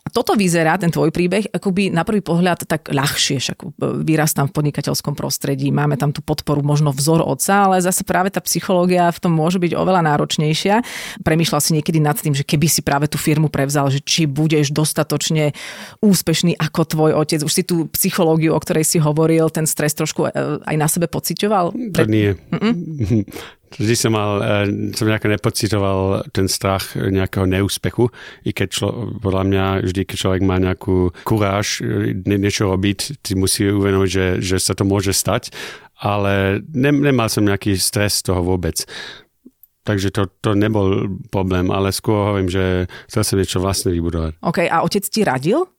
A 0.05 0.09
toto 0.13 0.33
vyzerá, 0.37 0.77
ten 0.77 0.89
tvoj 0.89 1.09
príbeh, 1.09 1.49
akoby 1.49 1.93
na 1.93 2.01
prvý 2.05 2.21
pohľad 2.21 2.65
tak 2.65 2.89
ľahšie, 2.89 3.37
však 3.41 3.57
e, 3.61 3.65
vyrastám 4.01 4.49
v 4.49 4.55
podnikateľskom 4.57 5.13
prostredí, 5.13 5.69
máme 5.69 5.97
tam 5.97 6.13
tú 6.13 6.25
podporu, 6.25 6.65
možno 6.65 6.89
vzor 6.93 7.21
otca, 7.21 7.69
ale 7.69 7.81
zase 7.81 8.05
práve 8.05 8.33
tá 8.33 8.41
psychológia 8.41 9.09
v 9.13 9.21
tom 9.21 9.33
môže 9.33 9.61
byť 9.61 9.73
oveľa 9.77 10.01
náročnejšia. 10.05 10.81
Premýšľal 11.21 11.61
si 11.61 11.71
niekedy 11.77 12.01
nad 12.01 12.17
tým, 12.17 12.33
že 12.33 12.45
keby 12.45 12.65
si 12.69 12.81
práve 12.81 13.05
tú 13.09 13.17
firmu 13.17 13.49
prevzal, 13.49 13.89
že 13.93 14.01
či 14.01 14.25
budeš 14.25 14.73
dostatočne 14.73 15.53
úspešný 16.01 16.57
ako 16.57 16.81
tvoj 16.85 17.11
otec. 17.17 17.41
Už 17.45 17.53
si 17.53 17.63
tú 17.65 17.89
psychológiu, 17.93 18.53
o 18.53 18.61
ktorej 18.61 18.85
si 18.85 18.97
hovoril, 18.97 19.49
ten 19.53 19.69
stres 19.69 19.93
trošku 19.93 20.29
e, 20.29 20.29
aj 20.65 20.75
na 20.77 20.87
sebe 20.89 21.05
pociťoval? 21.09 21.73
To 21.93 22.03
nie. 22.09 22.33
Vždy 23.75 23.95
som 23.97 24.15
mal, 24.15 24.39
e, 24.39 24.95
som 24.95 25.09
nejako 25.09 25.27
nepocitoval 25.35 25.99
ten 26.31 26.47
strach 26.47 26.95
nejakého 26.95 27.43
neúspechu, 27.43 28.07
i 28.47 28.55
keď 28.55 28.67
člo, 28.71 28.89
podľa 29.19 29.43
mňa 29.43 29.65
vždy, 29.83 30.01
keď 30.07 30.17
človek 30.17 30.41
má 30.45 30.61
nejakú 30.61 31.11
kuráž 31.27 31.81
e, 31.81 32.13
niečo 32.15 32.71
robiť, 32.71 33.23
ty 33.25 33.35
musí 33.35 33.67
uvedomiť, 33.67 34.09
že, 34.11 34.27
že 34.39 34.57
sa 34.61 34.77
to 34.77 34.87
môže 34.87 35.11
stať, 35.11 35.51
ale 35.99 36.63
ne, 36.71 36.91
nemal 36.91 37.31
som 37.31 37.47
nejaký 37.47 37.75
stres 37.79 38.19
z 38.23 38.31
toho 38.31 38.43
vôbec. 38.43 38.83
Takže 39.85 40.09
to, 40.09 40.25
to 40.41 40.57
nebol 40.57 41.05
problém, 41.29 41.69
ale 41.69 41.93
skôr 41.93 42.33
hovorím, 42.33 42.49
že 42.49 42.89
chcel 43.05 43.21
som 43.21 43.37
niečo 43.37 43.61
vlastne 43.61 43.93
vybudovať. 43.93 44.41
OK, 44.41 44.65
a 44.65 44.81
otec 44.81 45.05
ti 45.05 45.21
radil? 45.21 45.69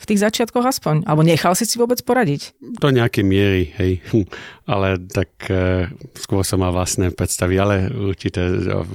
V 0.00 0.04
tých 0.08 0.20
začiatkoch 0.24 0.64
aspoň? 0.64 1.04
Alebo 1.04 1.20
nechal 1.20 1.52
si 1.52 1.68
si 1.68 1.76
vôbec 1.76 2.00
poradiť? 2.00 2.56
Do 2.80 2.88
nejakej 2.88 3.20
miery, 3.20 3.68
hej. 3.76 4.00
Ale 4.72 4.96
tak 4.96 5.28
e, 5.52 5.92
skôr 6.16 6.40
som 6.40 6.64
mal 6.64 6.70
vlastné 6.70 7.10
predstavy, 7.10 7.58
ale 7.58 7.90
určite, 7.90 8.38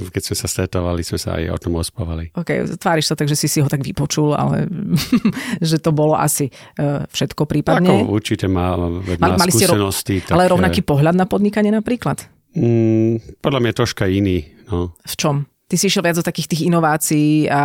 keď 0.07 0.21
sme 0.23 0.35
sa 0.39 0.47
stretovali, 0.47 1.03
sme 1.03 1.19
sa 1.19 1.35
aj 1.35 1.51
o 1.51 1.59
tom 1.59 1.75
ospávali. 1.75 2.31
OK, 2.31 2.79
tváriš 2.79 3.11
sa 3.11 3.15
tak, 3.19 3.27
že 3.27 3.35
si 3.35 3.51
si 3.51 3.59
ho 3.59 3.67
tak 3.67 3.83
vypočul, 3.83 4.31
ale 4.39 4.71
že 5.59 5.75
to 5.83 5.91
bolo 5.91 6.15
asi 6.15 6.47
e, 6.79 7.03
všetko 7.11 7.43
prípadne. 7.43 7.91
Ako 7.91 8.07
určite 8.07 8.47
má, 8.47 8.79
má 9.19 9.35
mali 9.35 9.51
skúsenosti. 9.51 10.23
Ste 10.23 10.31
ro- 10.31 10.39
ale 10.39 10.47
rovnaký 10.47 10.79
e, 10.79 10.87
pohľad 10.87 11.19
na 11.19 11.27
podnikanie 11.27 11.75
napríklad? 11.75 12.23
Mm, 12.55 13.43
podľa 13.43 13.59
mňa 13.59 13.73
troška 13.75 14.07
iný. 14.07 14.47
No. 14.71 14.95
V 15.03 15.15
čom? 15.19 15.43
Ty 15.65 15.81
si 15.81 15.89
išiel 15.89 16.05
viac 16.05 16.21
do 16.21 16.25
takých 16.25 16.45
tých 16.45 16.69
inovácií 16.69 17.49
a... 17.49 17.63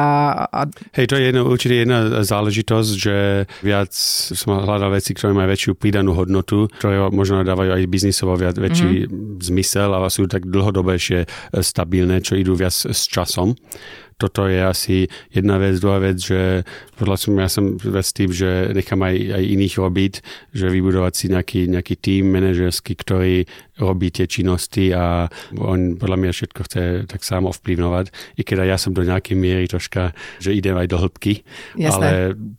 a... 0.48 0.60
Hej, 0.96 1.12
to 1.12 1.20
je 1.20 1.22
jedna, 1.28 1.44
určite 1.44 1.74
jedna 1.84 1.98
záležitosť, 2.24 2.92
že 2.96 3.16
viac 3.60 3.92
som 3.92 4.56
hľadal 4.56 4.96
veci, 4.96 5.12
ktoré 5.12 5.36
majú 5.36 5.52
väčšiu 5.52 5.76
pridanú 5.76 6.16
hodnotu, 6.16 6.72
ktoré 6.80 6.96
možno 7.12 7.44
dávajú 7.44 7.76
aj 7.76 7.92
biznisovo 7.92 8.32
viac, 8.40 8.56
väčší 8.56 9.04
mm-hmm. 9.04 9.44
zmysel, 9.44 9.92
ale 9.92 10.08
sú 10.08 10.24
tak 10.24 10.48
dlhodobejšie 10.48 11.28
stabilné, 11.60 12.24
čo 12.24 12.40
idú 12.40 12.56
viac 12.56 12.72
s 12.72 13.04
časom 13.04 13.52
toto 14.20 14.44
je 14.44 14.60
asi 14.60 14.96
jedna 15.32 15.56
vec. 15.56 15.80
Druhá 15.80 15.96
vec, 15.96 16.20
že 16.20 16.68
podľa 17.00 17.16
som, 17.16 17.32
ja 17.40 17.48
som 17.48 17.64
vec 17.80 18.04
tým, 18.12 18.28
že 18.28 18.76
nechám 18.76 19.00
aj, 19.00 19.16
aj 19.40 19.44
iných 19.56 19.74
robiť, 19.80 20.14
že 20.52 20.68
vybudovať 20.68 21.12
si 21.16 21.26
nejaký, 21.32 21.60
nejaký 21.72 21.94
tým 21.96 22.28
manažerský, 22.28 22.92
ktorý 23.00 23.48
robí 23.80 24.12
tie 24.12 24.28
činnosti 24.28 24.92
a 24.92 25.32
on 25.56 25.96
podľa 25.96 26.16
mňa 26.20 26.32
všetko 26.36 26.60
chce 26.68 26.82
tak 27.08 27.24
sám 27.24 27.48
ovplyvňovať. 27.48 28.36
I 28.36 28.44
keď 28.44 28.68
ja 28.68 28.76
som 28.76 28.92
do 28.92 29.00
nejakej 29.00 29.36
miery 29.40 29.64
troška, 29.64 30.12
že 30.36 30.52
idem 30.52 30.76
aj 30.76 30.86
do 30.92 31.00
hĺbky, 31.00 31.40
Jasné. 31.80 31.88
ale 31.88 32.08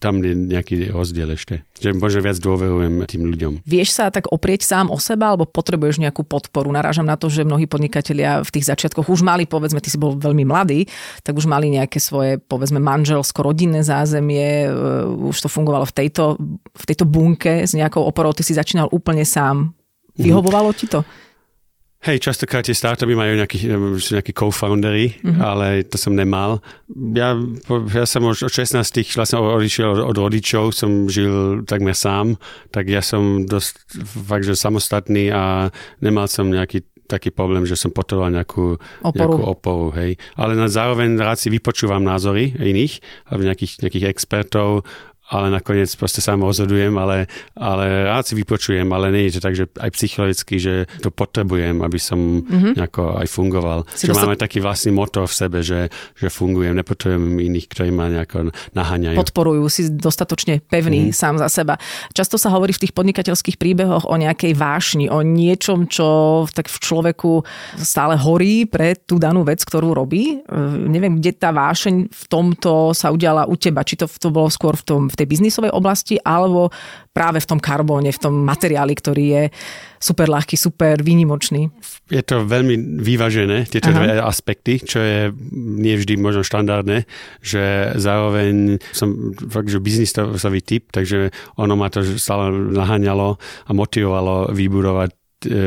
tam 0.01 0.25
je 0.25 0.33
nejaký 0.33 0.89
rozdiel 0.89 1.37
ešte. 1.37 1.61
Že 1.81 1.97
možno 1.97 2.21
viac 2.21 2.37
dôverujem 2.37 2.93
tým 3.09 3.25
ľuďom. 3.25 3.53
Vieš 3.65 3.89
sa 3.97 4.13
tak 4.13 4.29
oprieť 4.29 4.69
sám 4.69 4.93
o 4.93 5.01
seba, 5.01 5.33
alebo 5.33 5.49
potrebuješ 5.49 5.97
nejakú 5.97 6.21
podporu? 6.21 6.69
Narážam 6.69 7.09
na 7.09 7.17
to, 7.17 7.25
že 7.25 7.41
mnohí 7.41 7.65
podnikatelia 7.65 8.45
v 8.45 8.53
tých 8.53 8.69
začiatkoch 8.69 9.09
už 9.09 9.25
mali, 9.25 9.49
povedzme, 9.49 9.81
ty 9.81 9.89
si 9.89 9.97
bol 9.97 10.13
veľmi 10.13 10.45
mladý, 10.45 10.85
tak 11.25 11.33
už 11.41 11.49
mali 11.49 11.73
nejaké 11.73 11.97
svoje, 11.97 12.37
povedzme, 12.37 12.77
manželsko-rodinné 12.77 13.81
zázemie, 13.81 14.69
e, 14.69 14.77
už 15.25 15.41
to 15.41 15.49
fungovalo 15.49 15.89
v 15.89 15.93
tejto, 15.97 16.37
v 16.69 16.83
tejto 16.85 17.09
bunke 17.09 17.65
s 17.65 17.73
nejakou 17.73 18.05
oporou, 18.05 18.29
ty 18.37 18.45
si 18.45 18.53
začínal 18.53 18.85
úplne 18.93 19.25
sám. 19.25 19.73
Mhm. 20.13 20.21
Vyhovovalo 20.21 20.69
ti 20.77 20.85
to? 20.85 21.01
Hej, 22.01 22.17
častokrát 22.17 22.65
tie 22.65 22.73
startupy 22.73 23.13
majú 23.13 23.37
nejakí, 23.37 23.69
nejakí 24.17 24.33
co-foundery, 24.33 25.21
mm-hmm. 25.21 25.37
ale 25.37 25.85
to 25.85 26.01
som 26.01 26.17
nemal. 26.17 26.57
Ja, 27.13 27.37
ja 27.93 28.05
som 28.09 28.25
už 28.25 28.49
od 28.49 28.53
16 28.53 28.81
vlastne 29.13 29.37
odišiel 29.37 29.85
od, 29.85 30.01
od 30.09 30.17
rodičov, 30.17 30.73
som 30.73 31.05
žil 31.05 31.61
takmer 31.69 31.93
sám, 31.93 32.41
tak 32.73 32.89
ja 32.89 33.05
som 33.05 33.45
dosť 33.45 34.01
fakt, 34.01 34.49
že 34.49 34.57
samostatný 34.57 35.29
a 35.29 35.69
nemal 36.01 36.25
som 36.25 36.49
nejaký 36.49 36.89
taký 37.11 37.29
problém, 37.35 37.67
že 37.67 37.75
som 37.75 37.91
potreboval 37.91 38.31
nejakú 38.31 38.79
oporu. 39.03 39.19
Nejakú 39.19 39.41
oporu 39.43 39.87
hej. 39.99 40.15
Ale 40.39 40.55
na 40.55 40.71
zároveň 40.71 41.19
rád 41.19 41.43
si 41.43 41.51
vypočúvam 41.51 41.99
názory 41.99 42.55
iných, 42.55 43.03
alebo 43.27 43.43
nejakých, 43.43 43.83
nejakých 43.83 44.07
expertov, 44.07 44.87
ale 45.31 45.47
nakoniec 45.47 45.87
proste 45.95 46.19
sám 46.19 46.43
rozhodujem, 46.43 46.91
ale, 46.99 47.31
ale 47.55 48.11
rád 48.11 48.27
si 48.27 48.33
vypočujem, 48.35 48.83
ale 48.91 49.15
nie 49.15 49.31
je 49.31 49.39
to 49.39 49.41
tak, 49.41 49.55
že 49.55 49.65
aj 49.79 49.89
psychologicky, 49.95 50.59
že 50.59 50.91
to 50.99 51.07
potrebujem, 51.07 51.79
aby 51.79 51.95
som 51.95 52.43
mm-hmm. 52.43 52.75
nejako 52.75 53.15
aj 53.15 53.27
fungoval. 53.31 53.79
Si 53.95 54.11
že 54.11 54.11
dostat... 54.11 54.27
máme 54.27 54.35
taký 54.35 54.59
vlastný 54.59 54.91
motor 54.91 55.31
v 55.31 55.35
sebe, 55.35 55.63
že, 55.63 55.87
že 56.19 56.27
fungujem, 56.27 56.75
nepotrebujem 56.75 57.47
iných, 57.47 57.67
ktorí 57.71 57.89
ma 57.95 58.11
nejako 58.11 58.51
naháňajú. 58.75 59.15
Podporujú, 59.15 59.63
si 59.71 59.87
dostatočne 59.87 60.59
pevný 60.67 61.09
mm. 61.09 61.15
sám 61.15 61.39
za 61.39 61.47
seba. 61.47 61.79
Často 62.11 62.35
sa 62.35 62.51
hovorí 62.51 62.75
v 62.75 62.83
tých 62.83 62.93
podnikateľských 62.93 63.55
príbehoch 63.55 64.11
o 64.11 64.15
nejakej 64.19 64.51
vášni, 64.59 65.07
o 65.07 65.23
niečom, 65.23 65.87
čo 65.87 66.43
tak 66.51 66.67
v 66.67 66.75
človeku 66.75 67.47
stále 67.79 68.19
horí 68.19 68.67
pre 68.67 68.99
tú 68.99 69.15
danú 69.15 69.47
vec, 69.47 69.63
ktorú 69.63 69.95
robí. 69.95 70.43
Neviem, 70.91 71.23
kde 71.23 71.31
tá 71.39 71.55
vášeň 71.55 72.11
v 72.11 72.23
tomto 72.27 72.91
sa 72.91 73.15
udiala 73.15 73.47
u 73.47 73.55
teba, 73.55 73.87
či 73.87 73.95
to, 73.95 74.11
to 74.11 74.27
bolo 74.27 74.51
skôr 74.51 74.75
v 74.75 74.83
tom 74.83 75.01
v 75.07 75.15
tej 75.21 75.29
biznisovej 75.29 75.69
oblasti, 75.69 76.17
alebo 76.17 76.73
práve 77.13 77.37
v 77.37 77.49
tom 77.53 77.59
karbóne, 77.61 78.09
v 78.09 78.17
tom 78.17 78.41
materiáli, 78.41 78.97
ktorý 78.97 79.25
je 79.37 79.43
super 80.01 80.25
ľahký, 80.25 80.57
super 80.57 81.05
výnimočný. 81.05 81.69
Je 82.09 82.25
to 82.25 82.41
veľmi 82.49 82.97
vyvážené, 83.05 83.69
tieto 83.69 83.93
dve 83.93 84.17
aspekty, 84.17 84.81
čo 84.81 84.97
je 84.97 85.29
nie 85.53 85.93
vždy 85.93 86.17
možno 86.17 86.41
štandardné, 86.41 87.05
že 87.45 87.93
zároveň 88.01 88.81
som 88.91 89.37
fakt, 89.45 89.69
že 89.69 89.77
biznisový 89.77 90.65
typ, 90.65 90.89
takže 90.89 91.29
ono 91.61 91.77
ma 91.77 91.93
to 91.93 92.01
stále 92.17 92.49
naháňalo 92.73 93.37
a 93.37 93.71
motivovalo 93.77 94.49
vybudovať 94.49 95.20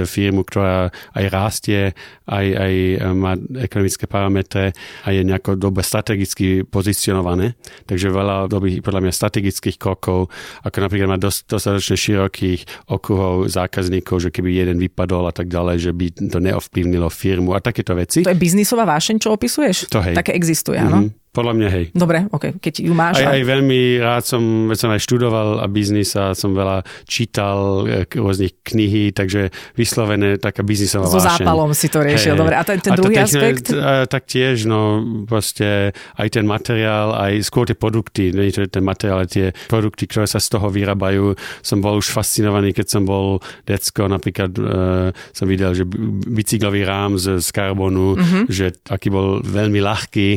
firmu, 0.06 0.46
ktorá 0.46 0.94
aj 1.14 1.24
rastie, 1.30 1.82
aj, 2.24 2.46
aj 2.46 2.74
e, 2.74 2.96
má 3.12 3.36
ekonomické 3.60 4.08
parametre 4.08 4.72
a 5.04 5.08
je 5.12 5.20
nejako 5.26 5.58
dobre 5.58 5.84
strategicky 5.84 6.64
pozicionované. 6.64 7.58
Takže 7.84 8.08
veľa 8.08 8.48
dobrých, 8.48 8.80
podľa 8.80 9.00
mňa, 9.04 9.12
strategických 9.12 9.76
krokov, 9.76 10.32
ako 10.64 10.78
napríklad 10.78 11.08
má 11.10 11.18
dosť, 11.20 11.50
dostatočne 11.50 11.96
širokých 11.98 12.60
okruhov 12.88 13.50
zákazníkov, 13.50 14.24
že 14.24 14.32
keby 14.32 14.56
jeden 14.56 14.78
vypadol 14.80 15.28
a 15.28 15.34
tak 15.34 15.50
ďalej, 15.50 15.90
že 15.90 15.92
by 15.92 16.06
to 16.32 16.38
neovplyvnilo 16.40 17.08
firmu 17.12 17.52
a 17.52 17.60
takéto 17.60 17.92
veci. 17.92 18.24
To 18.24 18.32
je 18.32 18.38
biznisová 18.38 18.88
vášeň, 18.88 19.16
čo 19.20 19.34
opisuješ? 19.34 19.90
To 19.92 20.00
hej. 20.00 20.16
Také 20.16 20.32
existuje, 20.32 20.80
áno? 20.80 21.08
Mm-hmm. 21.08 21.23
Podľa 21.34 21.52
mňa 21.58 21.68
hej. 21.74 21.84
Dobre, 21.90 22.30
ok, 22.30 22.62
keď 22.62 22.74
ju 22.86 22.94
máš. 22.94 23.18
Aj, 23.18 23.26
a... 23.26 23.30
aj 23.34 23.42
veľmi 23.42 23.98
rád 23.98 24.22
som, 24.22 24.70
veď 24.70 24.78
som 24.78 24.90
aj 24.94 25.00
študoval 25.02 25.48
a 25.58 25.66
biznis 25.66 26.14
a 26.14 26.30
som 26.38 26.54
veľa 26.54 26.86
čítal 27.10 27.82
e, 27.84 28.06
rôznych 28.06 28.62
knihy, 28.62 29.10
takže 29.10 29.50
vyslovené 29.74 30.38
taká 30.38 30.62
biznisová 30.62 31.10
So 31.10 31.18
vášeň. 31.18 31.42
zápalom 31.42 31.74
si 31.74 31.90
to 31.90 31.98
riešil, 32.06 32.38
hey. 32.38 32.40
dobre. 32.40 32.54
A 32.54 32.62
ten, 32.62 32.78
ten 32.78 32.94
a 32.94 32.96
druhý 32.96 33.18
techne, 33.18 33.26
aspekt? 33.26 33.66
Tak 34.06 34.22
tiež, 34.30 34.70
no 34.70 35.02
proste 35.26 35.90
aj 36.14 36.28
ten 36.30 36.46
materiál, 36.46 37.18
aj 37.18 37.42
skôr 37.42 37.66
tie 37.66 37.74
produkty, 37.74 38.30
nie 38.30 38.54
to 38.54 38.70
ten 38.70 38.86
materiál, 38.86 39.26
ale 39.26 39.26
tie 39.26 39.50
produkty, 39.66 40.06
ktoré 40.06 40.30
sa 40.30 40.38
z 40.38 40.54
toho 40.54 40.70
vyrábajú. 40.70 41.34
Som 41.66 41.82
bol 41.82 41.98
už 41.98 42.14
fascinovaný, 42.14 42.70
keď 42.70 42.86
som 42.86 43.02
bol 43.02 43.42
decko, 43.66 44.06
napríklad 44.06 44.52
uh, 44.54 45.10
som 45.34 45.50
videl, 45.50 45.74
že 45.74 45.82
bicyklový 46.30 46.86
rám 46.86 47.18
z, 47.18 47.42
z 47.42 47.48
karbonu, 47.50 48.14
mm-hmm. 48.14 48.44
že 48.46 48.78
aký 48.86 49.10
bol 49.10 49.42
veľmi 49.42 49.82
ľahký 49.82 50.28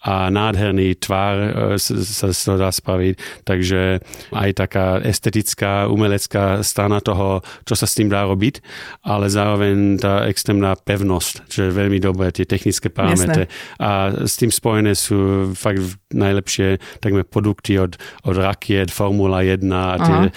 a 0.00 0.32
nádherný 0.32 0.96
tvár 0.96 1.36
sa 1.76 2.32
z 2.32 2.40
toho 2.40 2.56
dá 2.56 2.72
spraviť. 2.72 3.44
Takže 3.44 4.00
aj 4.32 4.50
taká 4.56 4.86
estetická, 5.04 5.92
umelecká 5.92 6.64
strana 6.64 7.04
toho, 7.04 7.44
čo 7.68 7.76
sa 7.76 7.84
s 7.84 7.92
tým 8.00 8.08
dá 8.08 8.24
robiť, 8.24 8.64
ale 9.04 9.28
zároveň 9.28 10.00
tá 10.00 10.24
extrémna 10.24 10.72
pevnosť, 10.72 11.52
čo 11.52 11.68
je 11.68 11.76
veľmi 11.76 12.00
dobré, 12.00 12.32
tie 12.32 12.48
technické 12.48 12.88
parametre. 12.88 13.52
A 13.76 14.24
s 14.24 14.40
tým 14.40 14.48
spojené 14.48 14.96
sú 14.96 15.52
fakt 15.52 16.00
najlepšie 16.16 16.80
takmer 17.04 17.28
produkty 17.28 17.76
od, 17.76 18.00
od 18.24 18.36
rakiet, 18.40 18.88
Formula 18.88 19.44
1 19.44 19.68
a 19.68 19.84
tie 20.00 20.16
Aha. 20.16 20.28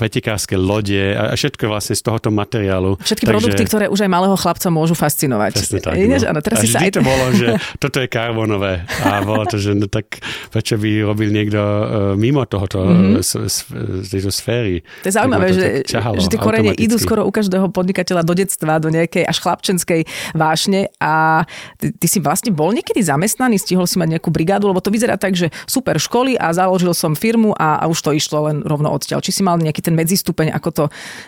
pretekárske 0.00 0.56
lode 0.56 1.12
a 1.12 1.36
všetko 1.36 1.68
vlastne 1.68 1.92
z 1.94 2.02
tohoto 2.02 2.32
materiálu. 2.32 2.96
Všetky 3.04 3.28
Takže, 3.28 3.32
produkty, 3.36 3.62
ktoré 3.68 3.84
už 3.92 4.08
aj 4.08 4.10
malého 4.10 4.36
chlapca 4.40 4.72
môžu 4.72 4.96
fascinovať. 4.96 5.52
Presne 5.52 5.80
tak. 5.84 5.94
No. 6.00 6.16
Áno, 6.16 6.40
teraz 6.40 6.58
a 6.58 6.62
si 6.64 6.68
vždy 6.72 6.76
sa 6.80 6.88
aj... 6.88 6.92
to 6.96 7.02
bolo, 7.04 7.24
že 7.36 7.46
toto 7.84 7.96
je 8.00 8.08
karbonové 8.08 8.85
a 9.04 9.20
bolo 9.22 9.44
to, 9.46 9.58
že 9.58 9.74
no, 9.74 9.90
tak 9.90 10.22
prečo 10.50 10.78
by 10.80 11.04
robil 11.04 11.30
niekto 11.34 11.60
uh, 11.60 11.84
mimo 12.14 12.46
tohoto, 12.46 12.82
mm-hmm. 12.86 13.20
z, 13.20 13.30
z, 13.46 13.56
z 14.02 14.08
tejto 14.08 14.30
sféry. 14.32 14.80
To 15.02 15.08
je 15.10 15.14
zaujímavé, 15.14 15.46
že, 15.52 15.66
že 15.90 16.28
tie 16.30 16.40
korene 16.40 16.72
idú 16.74 16.96
skoro 16.96 17.26
u 17.26 17.32
každého 17.34 17.68
podnikateľa 17.70 18.22
do 18.24 18.34
detstva, 18.34 18.78
do 18.82 18.88
nejakej 18.88 19.26
až 19.26 19.36
chlapčenskej 19.42 20.08
vášne 20.32 20.88
a 21.02 21.44
ty, 21.76 21.92
ty 21.92 22.06
si 22.06 22.18
vlastne 22.22 22.54
bol 22.54 22.70
niekedy 22.72 23.02
zamestnaný, 23.02 23.60
stihol 23.60 23.84
si 23.88 23.98
mať 23.98 24.18
nejakú 24.18 24.30
brigádu, 24.30 24.70
lebo 24.70 24.80
to 24.80 24.94
vyzerá 24.94 25.18
tak, 25.18 25.34
že 25.34 25.50
super 25.66 25.98
školy 26.00 26.38
a 26.38 26.52
založil 26.54 26.94
som 26.94 27.18
firmu 27.18 27.52
a, 27.56 27.82
a 27.82 27.84
už 27.90 27.98
to 28.00 28.10
išlo 28.14 28.48
len 28.48 28.62
rovno 28.62 28.92
odtiaľ. 28.92 29.20
Či 29.20 29.40
si 29.40 29.42
mal 29.42 29.58
nejaký 29.58 29.82
ten 29.82 29.94
medzistupeň, 29.96 30.54
ako 30.54 30.68
to 30.70 30.84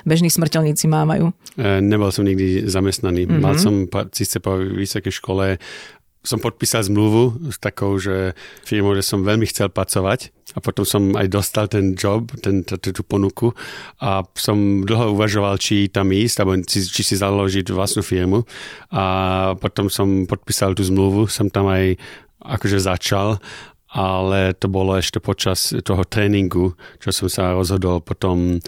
bežní 0.06 0.30
smrteľníci 0.30 0.86
mávajú? 0.86 1.30
E, 1.56 1.80
nebol 1.82 2.08
som 2.14 2.24
nikdy 2.24 2.68
zamestnaný. 2.68 3.26
Mm-hmm. 3.26 3.42
Mal 3.42 3.54
som 3.58 3.88
síce 4.12 4.38
po 4.38 4.56
vysokej 4.58 5.12
škole 5.12 5.58
som 6.28 6.36
podpísal 6.36 6.84
zmluvu 6.84 7.48
s 7.48 7.56
takou, 7.56 7.96
že 7.96 8.36
firmou, 8.68 8.92
že 8.92 9.00
som 9.00 9.24
veľmi 9.24 9.48
chcel 9.48 9.72
pracovať 9.72 10.28
a 10.52 10.60
potom 10.60 10.84
som 10.84 11.16
aj 11.16 11.26
dostal 11.32 11.64
ten 11.72 11.96
job, 11.96 12.28
ten, 12.44 12.60
tú 12.68 13.00
ponuku 13.00 13.56
a 13.96 14.20
som 14.36 14.84
dlho 14.84 15.16
uvažoval, 15.16 15.56
či 15.56 15.88
tam 15.88 16.12
ísť, 16.12 16.36
alebo 16.44 16.60
či, 16.60 16.84
či 16.84 17.00
si 17.00 17.16
založiť 17.16 17.72
vlastnú 17.72 18.04
firmu. 18.04 18.44
A 18.92 19.04
potom 19.56 19.88
som 19.88 20.28
podpísal 20.28 20.76
tú 20.76 20.84
zmluvu, 20.84 21.32
som 21.32 21.48
tam 21.48 21.72
aj 21.72 21.96
akože 22.44 22.78
začal 22.84 23.40
ale 23.88 24.52
to 24.52 24.68
bolo 24.68 25.00
ešte 25.00 25.16
počas 25.16 25.72
toho 25.72 26.04
tréningu, 26.04 26.76
čo 27.00 27.08
som 27.08 27.28
sa 27.32 27.56
rozhodol 27.56 28.04
potom 28.04 28.60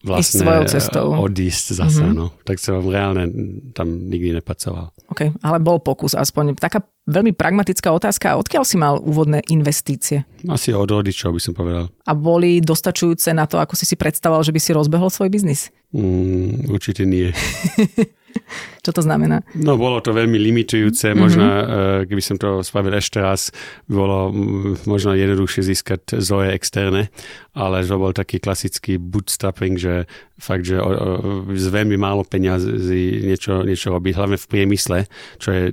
vlastne 0.00 0.40
svojou 0.40 0.64
cestou. 0.64 1.06
odísť 1.12 1.66
zase, 1.76 2.04
mm-hmm. 2.04 2.16
no. 2.16 2.32
Tak 2.44 2.56
som 2.56 2.80
reálne 2.80 3.28
tam 3.76 4.08
nikdy 4.08 4.40
nepracoval. 4.40 4.92
OK, 5.12 5.36
ale 5.44 5.58
bol 5.60 5.76
pokus 5.82 6.16
aspoň. 6.16 6.56
Taká 6.56 6.80
veľmi 7.04 7.36
pragmatická 7.36 7.92
otázka. 7.92 8.38
Odkiaľ 8.40 8.64
si 8.64 8.76
mal 8.80 8.96
úvodné 9.02 9.44
investície? 9.52 10.24
Asi 10.48 10.72
od 10.72 10.88
rodičov 10.88 11.36
by 11.36 11.40
som 11.42 11.52
povedal. 11.52 11.92
A 12.06 12.12
boli 12.16 12.62
dostačujúce 12.64 13.34
na 13.36 13.44
to, 13.44 13.60
ako 13.60 13.76
si 13.76 13.84
si 13.84 13.98
predstavoval, 13.98 14.40
že 14.46 14.54
by 14.54 14.60
si 14.62 14.70
rozbehol 14.72 15.10
svoj 15.12 15.28
biznis? 15.28 15.68
Mm, 15.90 16.70
určite 16.70 17.02
nie. 17.04 17.34
Čo 18.84 18.90
to 18.96 19.02
znamená? 19.04 19.44
No 19.56 19.76
bolo 19.76 20.00
to 20.00 20.14
veľmi 20.16 20.36
limitujúce, 20.40 21.12
mm-hmm. 21.12 21.20
možno 21.20 21.44
eh, 21.46 21.62
keby 22.08 22.22
som 22.22 22.36
to 22.40 22.64
spravil 22.64 22.96
ešte 22.96 23.20
raz, 23.20 23.54
bolo 23.86 24.32
mm, 24.32 24.88
možno 24.88 25.14
jednoduchšie 25.14 25.62
získať 25.74 26.18
zoje 26.20 26.52
externé, 26.56 27.12
ale 27.54 27.82
to 27.84 27.96
bol 27.96 28.14
taký 28.14 28.40
klasický 28.40 28.96
bootstrapping, 28.96 29.76
že 29.76 30.08
fakt, 30.40 30.64
že 30.64 30.80
z 31.54 31.66
veľmi 31.68 32.00
málo 32.00 32.24
peniazí 32.24 33.20
niečo, 33.20 33.62
niečo 33.66 33.92
robiť, 33.92 34.12
hlavne 34.16 34.38
v 34.40 34.46
priemysle, 34.48 34.98
čo 35.36 35.48
je 35.52 35.64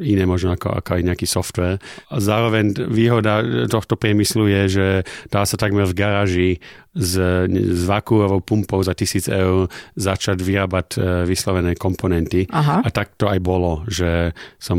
iné 0.00 0.24
možno 0.24 0.54
ako, 0.54 0.80
ako 0.80 0.90
aj 0.98 1.02
nejaký 1.02 1.26
software. 1.26 1.76
A 2.10 2.20
zároveň 2.20 2.74
výhoda 2.88 3.42
tohto 3.66 3.98
priemyslu 3.98 4.46
je, 4.48 4.62
že 4.68 4.86
dá 5.28 5.44
sa 5.44 5.58
takmer 5.58 5.86
v 5.88 5.94
garáži 5.96 6.50
s, 6.94 7.18
s 7.50 7.82
vakuovou 7.90 8.38
pumpou 8.40 8.78
za 8.86 8.94
tisíc 8.94 9.26
eur 9.26 9.66
začať 9.98 10.38
vyrábať 10.38 10.88
e, 10.94 10.98
vyslovené 11.26 11.74
komponenty. 11.74 12.46
Aha. 12.54 12.86
A 12.86 12.88
tak 12.94 13.18
to 13.18 13.26
aj 13.26 13.42
bolo, 13.42 13.82
že 13.90 14.30
som 14.62 14.78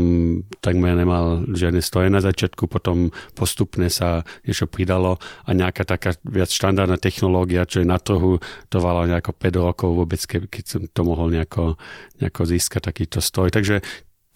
takmer 0.64 0.96
nemal 0.96 1.44
žiadne 1.52 1.84
stoje 1.84 2.08
na 2.08 2.24
začiatku, 2.24 2.72
potom 2.72 3.12
postupne 3.36 3.92
sa 3.92 4.24
niečo 4.48 4.64
pridalo 4.64 5.20
a 5.44 5.50
nejaká 5.52 5.84
taká 5.84 6.16
viac 6.24 6.48
štandardná 6.48 6.96
technológia, 6.96 7.68
čo 7.68 7.84
je 7.84 7.86
na 7.86 8.00
trhu, 8.00 8.40
to 8.72 8.76
valo 8.80 9.04
nejako 9.04 9.36
5 9.36 9.66
rokov 9.68 9.90
vôbec, 9.92 10.20
keď 10.24 10.64
som 10.64 10.82
to 10.88 11.04
mohol 11.04 11.28
nejako, 11.28 11.76
nejako 12.24 12.42
získať 12.48 12.88
takýto 12.88 13.20
stoj. 13.20 13.52
Takže 13.52 13.84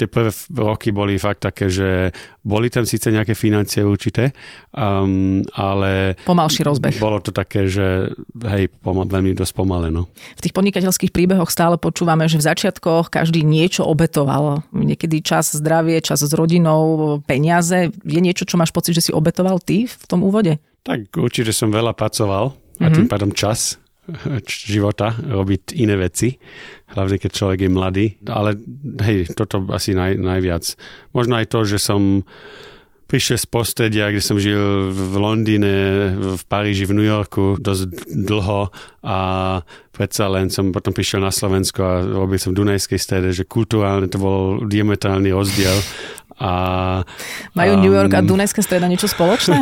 tie 0.00 0.08
prvé 0.08 0.32
roky 0.56 0.88
boli 0.96 1.20
fakt 1.20 1.44
také, 1.44 1.68
že 1.68 2.08
boli 2.40 2.72
tam 2.72 2.88
síce 2.88 3.12
nejaké 3.12 3.36
financie 3.36 3.84
určité, 3.84 4.32
um, 4.72 5.44
ale... 5.52 6.16
Pomalší 6.24 6.64
rozbeh. 6.64 6.96
Bolo 6.96 7.20
to 7.20 7.36
také, 7.36 7.68
že 7.68 8.08
hej, 8.48 8.72
pomal, 8.80 9.04
veľmi 9.04 9.36
dosť 9.36 9.52
pomale. 9.52 9.92
No. 9.92 10.08
V 10.40 10.44
tých 10.48 10.56
podnikateľských 10.56 11.12
príbehoch 11.12 11.52
stále 11.52 11.76
počúvame, 11.76 12.24
že 12.30 12.40
v 12.40 12.48
začiatkoch 12.48 13.12
každý 13.12 13.44
niečo 13.44 13.84
obetoval. 13.84 14.64
Niekedy 14.72 15.20
čas 15.20 15.52
zdravie, 15.52 16.00
čas 16.00 16.24
s 16.24 16.32
rodinou, 16.32 17.20
peniaze. 17.28 17.92
Je 18.04 18.20
niečo, 18.20 18.48
čo 18.48 18.56
máš 18.56 18.72
pocit, 18.72 18.96
že 18.96 19.10
si 19.10 19.12
obetoval 19.12 19.60
ty 19.60 19.84
v 19.84 20.04
tom 20.08 20.24
úvode? 20.24 20.56
Tak 20.80 21.12
určite 21.16 21.52
som 21.52 21.68
veľa 21.68 21.92
pracoval 21.92 22.56
a 22.80 22.88
tým 22.88 23.04
mm-hmm. 23.04 23.12
pádom 23.12 23.30
čas 23.36 23.79
života, 24.46 25.14
robiť 25.14 25.76
iné 25.78 25.94
veci, 25.96 26.36
hlavne 26.94 27.16
keď 27.16 27.30
človek 27.30 27.58
je 27.66 27.70
mladý. 27.70 28.06
Ale 28.26 28.58
hej, 29.06 29.32
toto 29.34 29.64
asi 29.70 29.94
naj, 29.94 30.18
najviac. 30.18 30.64
Možno 31.14 31.38
aj 31.38 31.46
to, 31.50 31.66
že 31.66 31.78
som 31.78 32.26
prišiel 33.10 33.42
z 33.42 33.46
prostredia, 33.50 34.14
kde 34.14 34.22
som 34.22 34.38
žil 34.38 34.94
v 34.94 35.14
Londýne, 35.18 35.74
v 36.38 36.42
Paríži, 36.46 36.86
v 36.86 36.94
New 36.94 37.08
Yorku 37.08 37.58
dosť 37.58 38.06
dlho 38.06 38.70
a 39.02 39.18
predsa 40.00 40.32
len 40.32 40.48
som 40.48 40.72
potom 40.72 40.96
prišiel 40.96 41.20
na 41.20 41.28
Slovensko 41.28 41.80
a 41.84 42.00
robil 42.00 42.40
som 42.40 42.56
v 42.56 42.64
Dunajskej 42.64 42.96
strede, 42.96 43.36
že 43.36 43.44
kulturálne 43.44 44.08
to 44.08 44.16
bol 44.16 44.64
diametrálny 44.64 45.28
rozdiel 45.28 45.76
a, 46.40 46.52
Majú 47.52 47.72
um, 47.76 47.80
New 47.84 47.92
York 47.92 48.16
a 48.16 48.24
Dunajská 48.24 48.64
streda 48.64 48.88
niečo 48.88 49.12
spoločné? 49.12 49.60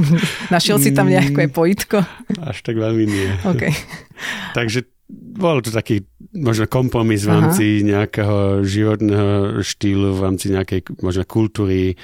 Našiel 0.54 0.78
si 0.78 0.94
tam 0.94 1.10
nejaké 1.10 1.50
pojitko? 1.50 2.06
Až 2.38 2.62
tak 2.62 2.78
veľmi 2.78 3.02
nie. 3.02 3.34
Okay. 3.42 3.74
Takže 4.58 4.86
bol 5.10 5.58
to 5.58 5.74
taký 5.74 6.06
možno 6.38 6.70
kompromis 6.70 7.26
v 7.26 7.34
rámci 7.34 7.82
Aha. 7.82 7.86
nejakého 7.98 8.62
životného 8.62 9.58
štýlu, 9.58 10.14
v 10.14 10.20
rámci 10.22 10.54
nejakej 10.54 11.02
možno 11.02 11.26
kultúry, 11.26 11.98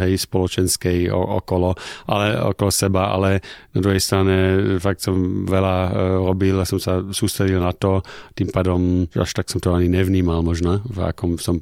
hej, 0.00 0.20
spoločenskej 0.28 1.08
okolo, 1.10 1.72
ale 2.06 2.36
okolo 2.52 2.70
seba, 2.70 3.10
ale 3.10 3.40
na 3.72 3.80
druhej 3.80 4.02
strane 4.02 4.34
fakt 4.78 5.00
som 5.00 5.48
veľa 5.48 5.76
uh, 5.88 5.92
robil 6.20 6.56
a 6.60 6.68
som 6.68 6.76
sa 6.76 7.00
sústredil 7.08 7.58
na 7.58 7.72
to, 7.72 8.04
tým 8.36 8.52
pádom 8.52 9.08
až 9.16 9.30
tak 9.32 9.48
som 9.48 9.58
to 9.58 9.72
ani 9.72 9.88
nevnímal 9.88 10.44
možno, 10.44 10.84
v 10.84 10.98
akom 11.08 11.40
som 11.40 11.58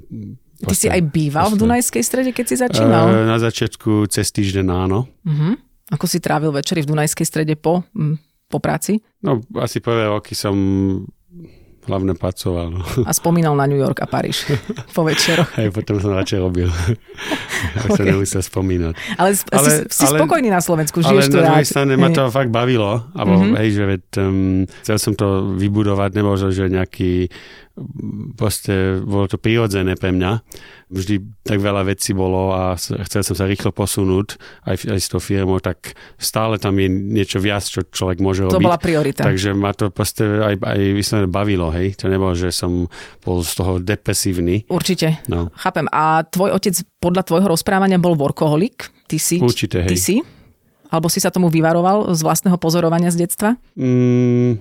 Ty 0.62 0.78
si 0.78 0.86
aj 0.86 1.02
býval 1.10 1.50
v 1.50 1.58
Dunajskej 1.58 2.06
strede, 2.06 2.30
keď 2.30 2.44
si 2.46 2.54
začínal? 2.54 3.10
Uh, 3.10 3.26
na 3.26 3.34
začiatku 3.42 4.06
cez 4.06 4.30
týždeň 4.30 4.66
áno. 4.70 5.10
Uh-huh. 5.26 5.58
Ako 5.90 6.06
si 6.06 6.22
trávil 6.22 6.54
večery 6.54 6.86
v 6.86 6.94
Dunajskej 6.94 7.26
strede 7.26 7.58
po, 7.58 7.82
po 8.46 8.58
práci? 8.62 9.02
No, 9.26 9.42
asi 9.58 9.82
prvé 9.82 10.06
roky 10.06 10.38
som 10.38 10.54
hlavne 11.86 12.14
pracoval. 12.14 12.66
No. 12.70 12.80
A 13.02 13.12
spomínal 13.14 13.58
na 13.58 13.66
New 13.66 13.78
York 13.78 13.98
a 14.02 14.06
Paríž 14.06 14.46
po 14.94 15.02
večeroch. 15.02 15.50
Hej, 15.58 15.74
potom 15.74 15.98
som 15.98 16.14
radšej 16.14 16.38
robil. 16.38 16.68
Ak 17.74 17.90
okay. 17.90 17.98
sa 17.98 18.02
nemusel 18.06 18.42
spomínať. 18.42 18.94
Ale, 19.18 19.30
ale 19.50 19.68
si, 19.68 19.74
si 19.90 20.04
ale, 20.06 20.18
spokojný 20.22 20.48
na 20.50 20.62
Slovensku, 20.62 21.02
žiješ 21.02 21.30
tu 21.30 21.38
rád. 21.42 21.58
Ale 21.58 21.66
na 21.66 21.68
strane 21.68 21.94
ma 21.98 22.08
to 22.14 22.30
fakt 22.30 22.54
bavilo. 22.54 23.02
Abo, 23.14 23.34
mm-hmm. 23.34 23.58
hej, 23.58 23.68
že 23.74 23.84
veď, 23.86 24.02
um, 24.22 24.62
chcel 24.86 24.96
som 24.98 25.12
to 25.18 25.54
vybudovať, 25.58 26.10
nebo 26.14 26.38
že 26.38 26.70
nejaký 26.70 27.30
proste 28.36 29.00
bolo 29.00 29.24
to 29.28 29.40
prirodzené 29.40 29.96
pre 29.96 30.12
mňa. 30.12 30.44
Vždy 30.92 31.24
tak 31.40 31.58
veľa 31.58 31.88
vecí 31.88 32.12
bolo 32.12 32.52
a 32.52 32.76
chcel 32.76 33.24
som 33.24 33.32
sa 33.32 33.48
rýchlo 33.48 33.72
posunúť 33.72 34.36
aj, 34.68 34.92
aj 34.92 35.00
s 35.00 35.08
tou 35.08 35.20
firmou, 35.20 35.56
tak 35.56 35.96
stále 36.20 36.60
tam 36.60 36.76
je 36.76 36.88
niečo 36.92 37.40
viac, 37.40 37.64
čo 37.64 37.80
človek 37.80 38.20
môže 38.20 38.44
robiť. 38.44 38.60
To 38.60 38.68
bola 38.68 38.76
priorita. 38.76 39.24
Takže 39.24 39.56
ma 39.56 39.72
to 39.72 39.88
proste 39.88 40.20
aj, 40.22 40.60
aj 40.60 40.80
vyslovene 40.92 41.28
bavilo, 41.32 41.72
hej. 41.72 41.96
To 41.96 42.12
nebolo, 42.12 42.36
že 42.36 42.52
som 42.52 42.92
bol 43.24 43.40
z 43.40 43.52
toho 43.56 43.72
depresívny. 43.80 44.68
Určite. 44.68 45.24
No. 45.32 45.48
Chápem. 45.56 45.88
A 45.88 46.28
tvoj 46.28 46.52
otec 46.52 46.76
podľa 47.00 47.24
tvojho 47.24 47.48
rozprávania 47.48 47.96
bol 47.96 48.12
workoholik? 48.14 48.92
Ty 49.08 49.16
si? 49.16 49.40
Určite, 49.40 49.80
hej. 49.80 49.96
Ty 49.96 49.98
si? 49.98 50.16
Alebo 50.92 51.08
si 51.08 51.24
sa 51.24 51.32
tomu 51.32 51.48
vyvaroval 51.48 52.12
z 52.12 52.20
vlastného 52.20 52.60
pozorovania 52.60 53.08
z 53.08 53.24
detstva? 53.24 53.56
Mm, 53.80 54.60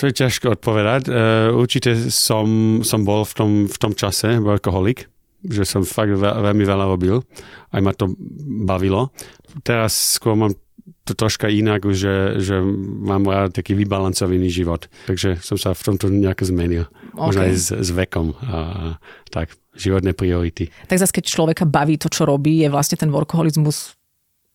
to 0.00 0.08
je 0.08 0.16
ťažko 0.16 0.56
odpovedať. 0.56 1.12
Uh, 1.12 1.52
určite 1.52 1.92
som, 2.08 2.80
som 2.80 3.04
bol 3.04 3.28
v 3.28 3.34
tom, 3.36 3.50
v 3.68 3.76
tom 3.76 3.92
čase 3.92 4.40
workoholik, 4.40 5.12
že 5.44 5.68
som 5.68 5.84
fakt 5.84 6.16
veľmi 6.16 6.64
veľa 6.64 6.88
robil. 6.88 7.20
Aj 7.68 7.80
ma 7.84 7.92
to 7.92 8.16
bavilo. 8.64 9.12
Teraz 9.60 10.16
skôr 10.16 10.32
mám 10.40 10.56
to 11.04 11.12
troška 11.12 11.50
inak, 11.50 11.84
že, 11.90 12.40
že 12.40 12.60
mám 13.02 13.26
rád 13.28 13.56
taký 13.56 13.76
vybalancovaný 13.76 14.48
život. 14.48 14.86
Takže 15.10 15.42
som 15.42 15.60
sa 15.60 15.76
v 15.76 15.82
tomto 15.82 16.06
nejako 16.08 16.44
zmenil. 16.48 16.84
možno 17.14 17.44
aj 17.44 17.52
s, 17.56 17.68
s 17.74 17.90
vekom 17.92 18.32
a 18.40 18.96
tak, 19.28 19.52
životné 19.74 20.14
priority. 20.14 20.70
Tak 20.86 21.00
zase, 21.02 21.12
keď 21.14 21.24
človeka 21.26 21.64
baví 21.66 21.98
to, 21.98 22.08
čo 22.08 22.24
robí, 22.28 22.62
je 22.62 22.68
vlastne 22.72 22.96
ten 23.00 23.10
workoholizmus 23.10 23.99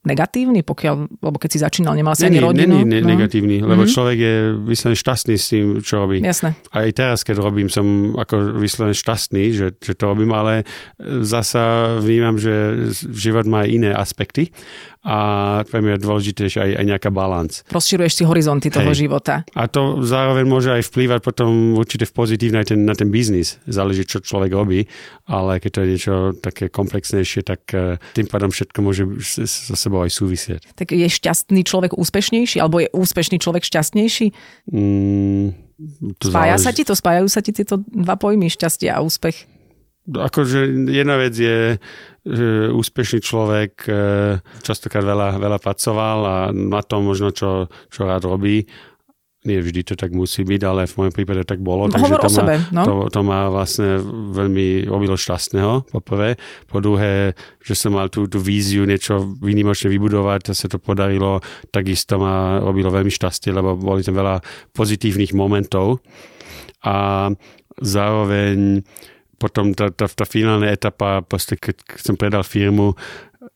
negatívny, 0.05 0.61
pokiaľ, 0.61 0.95
lebo 1.19 1.37
keď 1.41 1.49
si 1.49 1.59
začínal, 1.61 1.97
nemal 1.97 2.13
si 2.13 2.25
ani 2.29 2.39
rodinu? 2.39 2.81
Není 2.81 2.89
ne, 2.89 2.99
no. 3.01 3.09
negatívny, 3.11 3.65
lebo 3.65 3.83
mm-hmm. 3.83 3.93
človek 3.93 4.17
je 4.17 4.35
vyslovene 4.69 4.97
šťastný 4.97 5.35
s 5.35 5.45
tým, 5.51 5.65
čo 5.81 6.05
robí. 6.05 6.21
Jasné. 6.21 6.55
Aj 6.71 6.87
teraz, 6.93 7.25
keď 7.25 7.41
robím, 7.41 7.67
som 7.67 8.13
ako 8.15 8.61
vyslovene 8.61 8.95
šťastný, 8.95 9.43
že, 9.51 9.67
že 9.75 9.93
to 9.97 10.03
robím, 10.13 10.31
ale 10.31 10.63
zasa 11.25 11.97
vnímam, 11.99 12.37
že 12.37 12.87
život 13.11 13.49
má 13.49 13.65
iné 13.65 13.91
aspekty 13.91 14.53
a 15.05 15.17
pre 15.69 15.85
mňa 15.85 15.95
je 15.95 16.01
dôležité 16.01 16.43
aj, 16.49 16.81
aj 16.81 16.85
nejaká 16.89 17.09
balans. 17.13 17.61
Rozširuješ 17.69 18.13
si 18.17 18.23
horizonty 18.25 18.73
toho 18.73 18.89
Hej. 18.89 19.05
života. 19.05 19.45
A 19.53 19.69
to 19.69 20.01
zároveň 20.01 20.49
môže 20.49 20.73
aj 20.73 20.81
vplývať 20.89 21.21
potom 21.21 21.77
určite 21.77 22.09
v 22.09 22.13
pozitívne 22.17 22.65
aj 22.65 22.73
ten, 22.73 22.81
na 22.81 22.97
ten 22.97 23.13
biznis. 23.13 23.61
Záleží, 23.69 24.09
čo 24.09 24.25
človek 24.25 24.49
robí, 24.49 24.89
ale 25.29 25.61
keď 25.61 25.69
to 25.69 25.79
je 25.85 25.87
niečo 25.93 26.15
také 26.41 26.73
komplexnejšie, 26.73 27.45
tak 27.45 27.69
eh, 27.77 28.01
tým 28.17 28.25
pádom 28.25 28.49
všetko 28.49 28.79
môže 28.81 29.05
so 29.21 29.77
sebou 29.77 29.94
aj 30.03 30.11
súvisieť. 30.11 30.61
Tak 30.75 30.91
je 30.91 31.07
šťastný 31.07 31.61
človek 31.63 31.95
úspešnejší, 31.95 32.59
alebo 32.59 32.83
je 32.83 32.89
úspešný 32.91 33.37
človek 33.39 33.63
šťastnejší? 33.63 34.33
Mm, 34.73 35.55
to 36.19 36.31
Spája 36.31 36.59
záleží. 36.59 36.65
sa 36.65 36.71
ti 36.71 36.83
to? 36.83 36.93
Spájajú 36.95 37.27
sa 37.31 37.39
ti 37.43 37.51
tieto 37.55 37.79
dva 37.87 38.15
pojmy, 38.19 38.51
šťastie 38.51 38.91
a 38.91 38.99
úspech? 39.03 39.47
Akože 40.05 40.69
jedna 40.93 41.17
vec 41.17 41.33
je, 41.33 41.81
že 42.21 42.69
úspešný 42.69 43.19
človek 43.25 43.89
e, 43.89 43.93
častokrát 44.61 45.01
veľa, 45.01 45.41
veľa 45.41 45.57
pracoval 45.57 46.19
a 46.21 46.37
na 46.53 46.85
tom 46.85 47.09
možno, 47.09 47.33
čo, 47.33 47.73
čo 47.89 48.05
rád 48.05 48.29
robí. 48.29 48.69
Nie 49.45 49.61
vždy 49.61 49.81
to 49.85 49.93
tak 49.93 50.09
musí 50.09 50.41
byť, 50.41 50.61
ale 50.65 50.89
v 50.89 50.95
mojom 50.97 51.13
prípade 51.13 51.45
tak 51.45 51.61
bolo. 51.61 51.85
No, 51.85 51.93
takže 51.93 52.17
to, 52.17 52.29
sebe, 52.33 52.55
no? 52.73 52.81
to, 52.81 52.93
to 53.13 53.21
má 53.21 53.45
vlastne 53.53 54.01
veľmi 54.33 54.89
robilo 54.89 55.13
šťastného, 55.13 55.85
po 55.93 55.99
prvé. 56.01 56.33
Po 56.65 56.81
druhé, 56.81 57.37
že 57.61 57.77
som 57.77 57.93
mal 57.93 58.09
tú, 58.09 58.25
tú 58.25 58.41
víziu 58.41 58.89
niečo 58.89 59.21
výnimočne 59.37 59.93
vybudovať, 59.93 60.49
a 60.49 60.57
sa 60.57 60.65
to 60.65 60.81
podarilo, 60.81 61.45
takisto 61.69 62.17
ma 62.17 62.57
robilo 62.57 62.89
veľmi 62.89 63.13
šťastie, 63.13 63.53
lebo 63.53 63.77
boli 63.77 64.01
tam 64.01 64.17
veľa 64.17 64.41
pozitívnych 64.73 65.37
momentov. 65.37 66.01
A 66.81 67.29
zároveň 67.81 68.81
potom 69.37 69.75
tá, 69.75 69.91
tá, 69.91 70.07
tá 70.07 70.25
finálna 70.25 70.71
etapa, 70.71 71.21
proste 71.21 71.59
keď 71.59 71.75
som 71.99 72.15
predal 72.17 72.41
firmu, 72.41 72.95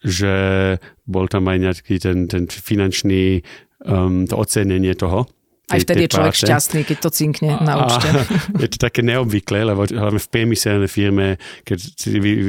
že 0.03 0.77
bol 1.07 1.25
tam 1.25 1.49
aj 1.49 1.57
nejaký 1.57 1.95
ten, 1.97 2.27
ten 2.29 2.45
finančný, 2.45 3.41
um, 3.87 4.27
to 4.27 4.35
ocenenie 4.37 4.93
toho. 4.95 5.25
Aj 5.69 5.79
vtedy 5.79 6.05
je 6.05 6.13
človek 6.17 6.33
práce. 6.33 6.45
šťastný, 6.45 6.81
keď 6.85 6.97
to 6.97 7.09
cinkne 7.13 7.51
na 7.61 7.73
účte. 7.85 8.07
Je 8.63 8.69
to 8.73 8.79
také 8.81 9.05
neobvyklé, 9.05 9.63
lebo 9.63 9.85
hlavne 9.85 10.17
v 10.17 10.29
priemyselnej 10.29 10.89
firme, 10.89 11.37
keď 11.63 11.77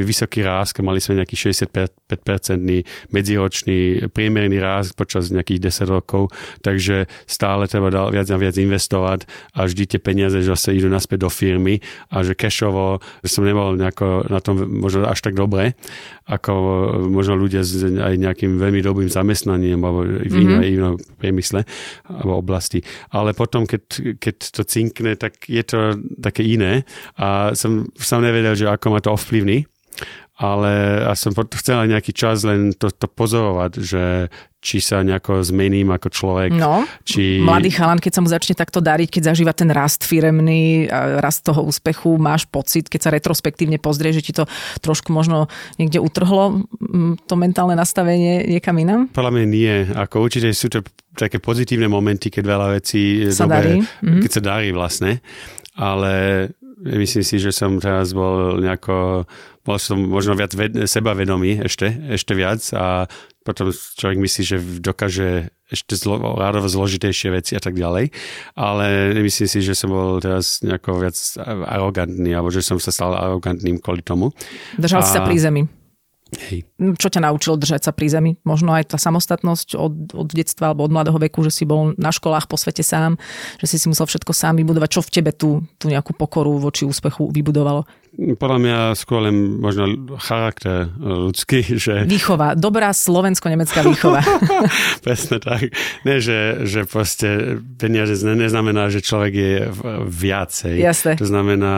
vysoký 0.05 0.41
ráz, 0.41 0.73
mali 0.81 0.99
sme 0.99 1.21
nejaký 1.21 1.37
65-percentný 1.37 2.83
medziročný 3.13 4.09
priemerný 4.11 4.59
ráz 4.59 4.97
počas 4.97 5.29
nejakých 5.29 5.69
10 5.69 5.97
rokov, 6.01 6.33
takže 6.65 7.07
stále 7.29 7.69
treba 7.69 7.93
viac 8.11 8.29
a 8.33 8.37
viac 8.41 8.57
investovať 8.57 9.29
a 9.55 9.69
vždy 9.69 9.97
tie 9.97 10.01
peniaze 10.01 10.41
zase 10.41 10.75
idú 10.75 10.89
naspäť 10.89 11.29
do 11.29 11.31
firmy 11.31 11.79
a 12.11 12.25
že 12.25 12.35
cashovo 12.35 12.99
som 13.23 13.45
nebol 13.45 13.77
nejako 13.77 14.27
na 14.27 14.41
tom 14.41 14.57
možno 14.81 15.05
až 15.07 15.21
tak 15.21 15.37
dobre, 15.37 15.77
ako 16.31 16.53
možno 17.11 17.35
ľudia 17.35 17.67
s 17.67 17.83
aj 17.83 18.15
nejakým 18.15 18.57
veľmi 18.57 18.81
dobrým 18.81 19.11
zamestnaním 19.11 19.83
alebo 19.83 20.07
v 20.07 20.31
mm-hmm. 20.31 20.63
inom 20.63 20.95
priemysle 21.19 21.67
alebo 22.07 22.39
oblasti 22.39 22.81
ale 23.11 23.35
potom, 23.35 23.67
keď, 23.67 23.83
keď 24.23 24.37
to 24.55 24.63
cinkne, 24.63 25.13
tak 25.19 25.47
je 25.51 25.63
to 25.67 25.99
také 26.23 26.47
iné. 26.47 26.87
A 27.19 27.53
som, 27.59 27.91
som 27.99 28.23
nevedel, 28.23 28.55
že 28.55 28.71
ako 28.71 28.87
ma 28.95 29.01
to 29.03 29.15
ovplyvní 29.15 29.67
ale 30.41 31.05
ja 31.05 31.13
som 31.13 31.37
chcel 31.37 31.85
nejaký 31.85 32.17
čas 32.17 32.49
len 32.49 32.73
to, 32.73 32.89
to 32.89 33.05
pozorovať, 33.05 33.73
že 33.77 34.05
či 34.61 34.81
sa 34.81 35.05
nejako 35.05 35.41
zmením 35.45 35.93
ako 35.93 36.09
človek. 36.09 36.53
No, 36.57 36.85
či... 37.05 37.41
mladý 37.45 37.73
chalan, 37.73 38.01
keď 38.01 38.13
sa 38.13 38.21
mu 38.25 38.29
začne 38.29 38.57
takto 38.57 38.81
dariť, 38.81 39.09
keď 39.09 39.33
zažíva 39.33 39.53
ten 39.53 39.69
rast 39.73 40.05
firemný, 40.05 40.89
rast 41.21 41.45
toho 41.45 41.65
úspechu, 41.65 42.17
máš 42.17 42.49
pocit, 42.49 42.89
keď 42.89 43.01
sa 43.01 43.11
retrospektívne 43.13 43.77
pozrie, 43.81 44.17
že 44.17 44.25
ti 44.25 44.33
to 44.33 44.49
trošku 44.81 45.13
možno 45.13 45.49
niekde 45.77 46.01
utrhlo 46.01 46.65
to 47.25 47.35
mentálne 47.37 47.77
nastavenie 47.77 48.49
niekam 48.49 48.77
inám? 48.81 49.13
Podľa 49.13 49.33
mňa 49.33 49.45
nie. 49.49 49.75
Ako 49.93 50.25
určite 50.25 50.53
sú 50.57 50.73
to 50.73 50.81
také 51.17 51.37
pozitívne 51.37 51.89
momenty, 51.89 52.33
keď 52.33 52.45
veľa 52.45 52.67
vecí 52.81 53.29
sa 53.29 53.45
dobe, 53.45 53.57
darí. 53.57 53.75
Mhm. 53.81 54.21
keď 54.25 54.31
sa 54.33 54.43
darí 54.45 54.69
vlastne. 54.73 55.21
Ale 55.77 56.49
myslím 56.85 57.25
si, 57.25 57.37
že 57.41 57.53
som 57.53 57.77
teraz 57.77 58.13
bol 58.13 58.61
nejako 58.61 59.29
bol 59.61 59.77
som 59.77 60.01
možno 60.01 60.33
viac 60.37 60.57
ved, 60.57 60.73
sebavedomý 60.89 61.69
ešte, 61.69 61.93
ešte 62.17 62.33
viac 62.33 62.65
a 62.73 63.05
potom 63.45 63.73
človek 63.73 64.19
myslí, 64.21 64.43
že 64.45 64.57
dokáže 64.81 65.53
ešte 65.71 65.95
zlo, 65.97 66.19
rádovo 66.37 66.69
zložitejšie 66.69 67.29
veci 67.33 67.53
a 67.57 67.63
tak 67.63 67.79
ďalej. 67.79 68.13
Ale 68.59 69.15
nemyslím 69.17 69.49
si, 69.49 69.59
že 69.65 69.79
som 69.79 69.93
bol 69.93 70.21
teraz 70.21 70.61
nejako 70.61 71.01
viac 71.01 71.17
arogantný, 71.47 72.37
alebo 72.37 72.53
že 72.53 72.61
som 72.61 72.77
sa 72.77 72.93
stal 72.93 73.17
arogantným 73.17 73.81
kvôli 73.81 74.05
tomu. 74.05 74.35
Držal 74.77 75.01
a... 75.01 75.07
si 75.07 75.13
sa 75.15 75.25
pri 75.25 75.39
zemi. 75.41 75.63
Hej. 76.31 76.63
Čo 76.79 77.11
ťa 77.11 77.27
naučilo 77.27 77.59
držať 77.59 77.91
sa 77.91 77.93
pri 77.95 78.07
zemi? 78.07 78.39
Možno 78.47 78.71
aj 78.71 78.95
tá 78.95 78.99
samostatnosť 79.03 79.75
od, 79.75 80.15
od 80.15 80.29
detstva 80.31 80.71
alebo 80.71 80.87
od 80.87 80.95
mladého 80.95 81.19
veku, 81.19 81.43
že 81.43 81.51
si 81.51 81.65
bol 81.67 81.91
na 81.99 82.15
školách 82.15 82.47
po 82.47 82.55
svete 82.55 82.87
sám, 82.87 83.19
že 83.59 83.67
si 83.67 83.83
si 83.83 83.91
musel 83.91 84.07
všetko 84.07 84.31
sám 84.31 84.63
vybudovať. 84.63 84.89
Čo 84.95 85.03
v 85.03 85.11
tebe 85.11 85.35
tú, 85.35 85.67
tú 85.75 85.91
nejakú 85.91 86.15
pokoru 86.15 86.63
voči 86.63 86.87
úspechu 86.87 87.35
vybudovalo? 87.35 87.83
Podľa 88.21 88.59
mňa 88.61 88.79
skôr 89.01 89.25
len 89.25 89.57
možno 89.57 90.17
charakter 90.21 90.93
ľudský. 91.01 91.65
Že... 91.81 92.05
Výchova, 92.05 92.53
dobrá 92.53 92.93
slovensko-nemecká 92.93 93.81
výchova. 93.81 94.21
Presne 95.07 95.41
tak. 95.41 95.73
Nie, 96.05 96.21
že, 96.21 96.69
že 96.69 96.85
proste 96.85 97.57
peniaze 97.81 98.21
neznamená, 98.21 98.93
že 98.93 99.01
človek 99.01 99.33
je 99.33 99.55
viacej. 100.05 100.77
Jasne. 100.77 101.17
To 101.17 101.25
znamená, 101.25 101.75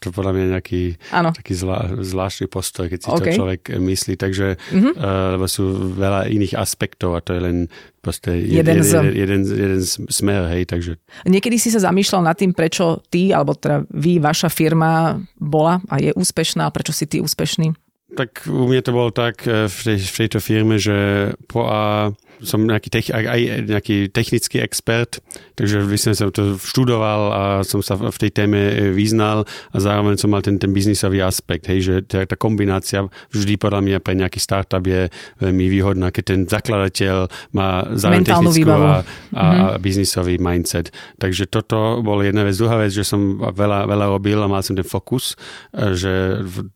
to 0.00 0.08
podľa 0.08 0.32
mňa 0.32 0.46
nejaký 0.56 0.96
ano. 1.12 1.36
taký 1.36 1.52
zvlá, 1.52 2.00
zvláštny 2.00 2.48
postoj, 2.48 2.88
keď 2.88 2.98
si 3.04 3.08
okay. 3.12 3.20
to 3.20 3.44
človek 3.44 3.62
myslí. 3.76 4.14
Takže, 4.16 4.56
mm-hmm. 4.56 4.92
uh, 4.96 5.36
lebo 5.36 5.44
sú 5.44 5.92
veľa 5.92 6.32
iných 6.32 6.56
aspektov 6.56 7.18
a 7.18 7.20
to 7.20 7.36
je 7.36 7.40
len 7.44 7.56
proste 8.02 8.34
jeden, 8.34 8.82
jeden, 8.82 9.14
jeden, 9.14 9.40
jeden 9.46 9.80
smer, 10.10 10.50
hej, 10.50 10.66
takže... 10.66 10.98
Niekedy 11.22 11.56
si 11.56 11.70
sa 11.70 11.78
zamýšľal 11.78 12.26
nad 12.26 12.34
tým, 12.34 12.50
prečo 12.50 12.98
ty, 13.06 13.30
alebo 13.30 13.54
teda 13.54 13.86
vy, 13.94 14.18
vaša 14.18 14.50
firma 14.50 15.22
bola 15.38 15.78
a 15.86 16.02
je 16.02 16.10
úspešná, 16.10 16.66
prečo 16.74 16.90
si 16.90 17.06
ty 17.06 17.22
úspešný? 17.22 17.78
Tak 18.12 18.44
u 18.50 18.68
mňa 18.68 18.82
to 18.84 18.92
bolo 18.92 19.14
tak 19.14 19.46
eh, 19.46 19.70
v, 19.70 19.78
tej, 19.86 19.98
v 20.02 20.14
tejto 20.26 20.38
firme, 20.42 20.76
že 20.76 21.30
po 21.46 21.64
A 21.70 22.10
som 22.42 22.62
nejaký, 22.62 22.88
tech, 22.90 23.06
aj 23.10 23.70
nejaký 23.70 24.10
technický 24.10 24.60
expert, 24.60 25.22
takže 25.54 25.82
vysne 25.86 26.12
som 26.14 26.28
to 26.34 26.58
študoval 26.58 27.20
a 27.32 27.42
som 27.62 27.80
sa 27.80 27.94
v 27.96 28.18
tej 28.18 28.30
téme 28.34 28.92
vyznal 28.92 29.46
a 29.72 29.76
zároveň 29.78 30.18
som 30.18 30.30
mal 30.30 30.42
ten, 30.42 30.58
ten 30.58 30.74
biznisový 30.74 31.22
aspekt, 31.22 31.70
hej, 31.70 31.80
že 31.82 31.94
tá, 32.04 32.26
tá 32.26 32.36
kombinácia 32.36 33.06
vždy 33.30 33.54
podľa 33.56 33.80
mňa 33.80 33.98
pre 34.02 34.14
nejaký 34.18 34.42
startup 34.42 34.82
je 34.82 35.08
veľmi 35.38 35.66
výhodná, 35.70 36.10
keď 36.10 36.24
ten 36.34 36.40
zakladateľ 36.46 37.30
má 37.54 37.86
zároveň 37.94 38.26
technickú 38.26 38.70
a, 38.70 38.76
a 38.76 39.44
mm-hmm. 39.46 39.78
biznisový 39.80 40.36
mindset. 40.42 40.90
Takže 41.18 41.46
toto 41.46 42.02
bolo 42.02 42.26
jedna 42.26 42.42
vec. 42.42 42.58
Druhá 42.58 42.80
vec, 42.82 42.92
že 42.92 43.06
som 43.06 43.38
veľa, 43.38 43.86
veľa 43.86 44.06
robil 44.10 44.38
a 44.42 44.50
mal 44.50 44.60
som 44.64 44.74
ten 44.74 44.86
fokus, 44.86 45.38
e, 45.72 45.94
že 45.94 46.12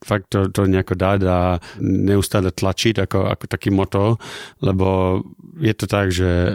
fakt 0.05 0.31
to, 0.31 0.49
to 0.53 0.65
nejako 0.69 0.95
dať 0.95 1.21
a 1.27 1.59
neustále 1.83 2.55
tlačiť 2.55 3.03
ako, 3.05 3.19
ako 3.35 3.45
taký 3.51 3.69
motor, 3.75 4.17
lebo 4.63 5.21
je 5.57 5.73
to 5.73 5.87
tak, 5.89 6.13
že 6.13 6.29
e, 6.29 6.51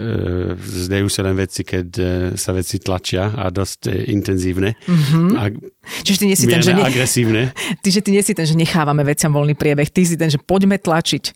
zdajú 0.62 1.10
sa 1.10 1.26
len 1.26 1.34
veci, 1.34 1.66
keď 1.66 1.88
e, 1.98 2.06
sa 2.38 2.54
veci 2.54 2.78
tlačia 2.78 3.34
a 3.34 3.50
dosť 3.50 3.90
e, 3.90 4.14
intenzívne. 4.14 4.78
Mm-hmm. 4.78 5.28
A 5.42 5.44
Čiže 6.06 6.18
ty 6.22 6.26
nie 6.30 6.38
si 6.38 6.46
ten, 6.46 6.62
že 6.62 6.78
ne... 6.78 6.86
agresívne. 6.86 7.42
Ty, 7.84 7.90
že 7.90 8.02
ty 8.06 8.10
nie 8.14 8.22
si 8.22 8.38
ten, 8.38 8.46
že 8.46 8.54
nechávame 8.54 9.02
veciam 9.02 9.34
voľný 9.34 9.58
priebeh. 9.58 9.90
Ty 9.90 10.06
si 10.06 10.14
ten, 10.14 10.30
že 10.30 10.38
poďme 10.38 10.78
tlačiť. 10.78 11.34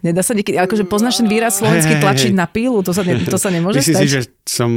Nedá 0.00 0.24
sa 0.24 0.32
niekedy, 0.32 0.56
akože 0.56 0.88
poznáš 0.88 1.20
ten 1.20 1.28
výraz 1.28 1.60
slovenský 1.60 2.00
tlačiť 2.00 2.32
na 2.32 2.48
pílu, 2.48 2.80
to 2.80 2.96
sa, 2.96 3.04
ne, 3.04 3.20
to 3.20 3.36
sa 3.36 3.52
nemôže 3.52 3.78
Myslím 3.84 4.00
stať? 4.00 4.04
si, 4.08 4.08
že 4.08 4.22
som 4.48 4.70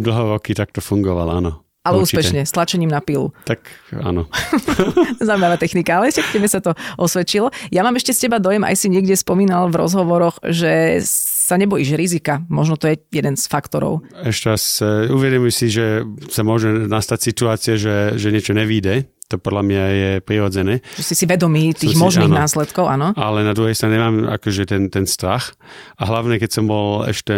dlho 0.00 0.40
roky 0.40 0.56
takto 0.56 0.80
fungoval, 0.80 1.28
áno. 1.28 1.60
Ale 1.80 2.00
Určite. 2.00 2.20
úspešne, 2.20 2.40
s 2.44 2.52
tlačením 2.52 2.92
na 2.92 3.00
pilu. 3.00 3.32
Tak 3.48 3.64
áno. 4.04 4.28
Zaujímavá 5.20 5.56
technika, 5.56 5.96
ale 5.96 6.12
ešte 6.12 6.24
tebe 6.28 6.44
sa 6.44 6.60
to 6.60 6.76
osvedčilo. 7.00 7.48
Ja 7.72 7.80
mám 7.80 7.96
ešte 7.96 8.12
z 8.12 8.28
teba 8.28 8.36
dojem, 8.36 8.64
aj 8.68 8.76
si 8.76 8.92
niekde 8.92 9.16
spomínal 9.16 9.72
v 9.72 9.80
rozhovoroch, 9.80 10.40
že 10.44 11.00
sa 11.50 11.58
nebojíš 11.58 11.98
rizika. 11.98 12.46
Možno 12.46 12.78
to 12.78 12.86
je 12.86 13.02
jeden 13.10 13.34
z 13.34 13.44
faktorov. 13.50 14.06
Ešte 14.22 14.46
raz 14.54 14.62
uh, 14.78 15.10
uvedomuj 15.10 15.50
si, 15.50 15.66
že 15.66 16.06
sa 16.30 16.46
môže 16.46 16.70
nastať 16.86 17.18
situácia, 17.18 17.74
že, 17.74 18.14
že 18.14 18.30
niečo 18.30 18.54
nevíde. 18.54 19.10
To 19.30 19.38
podľa 19.38 19.62
mňa 19.62 19.84
je 19.94 20.10
prirodzené. 20.26 20.74
Že 20.98 21.06
si 21.06 21.14
si 21.14 21.24
vedomý 21.26 21.70
tých 21.70 21.94
si, 21.94 22.02
možných 22.02 22.34
áno. 22.34 22.42
následkov, 22.42 22.90
áno. 22.90 23.14
Ale 23.14 23.46
na 23.46 23.54
druhej 23.54 23.78
strane 23.78 23.94
nemám 23.94 24.26
akože 24.26 24.66
ten, 24.66 24.90
ten 24.90 25.06
strach. 25.06 25.54
A 26.02 26.06
hlavne, 26.10 26.42
keď 26.42 26.50
som 26.50 26.66
bol 26.66 27.06
ešte 27.06 27.34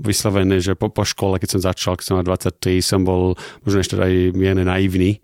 vyslovené, 0.00 0.64
že 0.64 0.72
po, 0.72 0.88
po 0.88 1.04
škole, 1.04 1.36
keď 1.36 1.56
som 1.56 1.60
začal, 1.68 2.00
keď 2.00 2.04
som 2.04 2.16
mal 2.16 2.24
23, 2.24 2.80
som 2.80 3.00
bol 3.04 3.36
možno 3.64 3.78
ešte 3.80 3.96
aj 4.00 4.32
mierne 4.32 4.64
naivný 4.64 5.20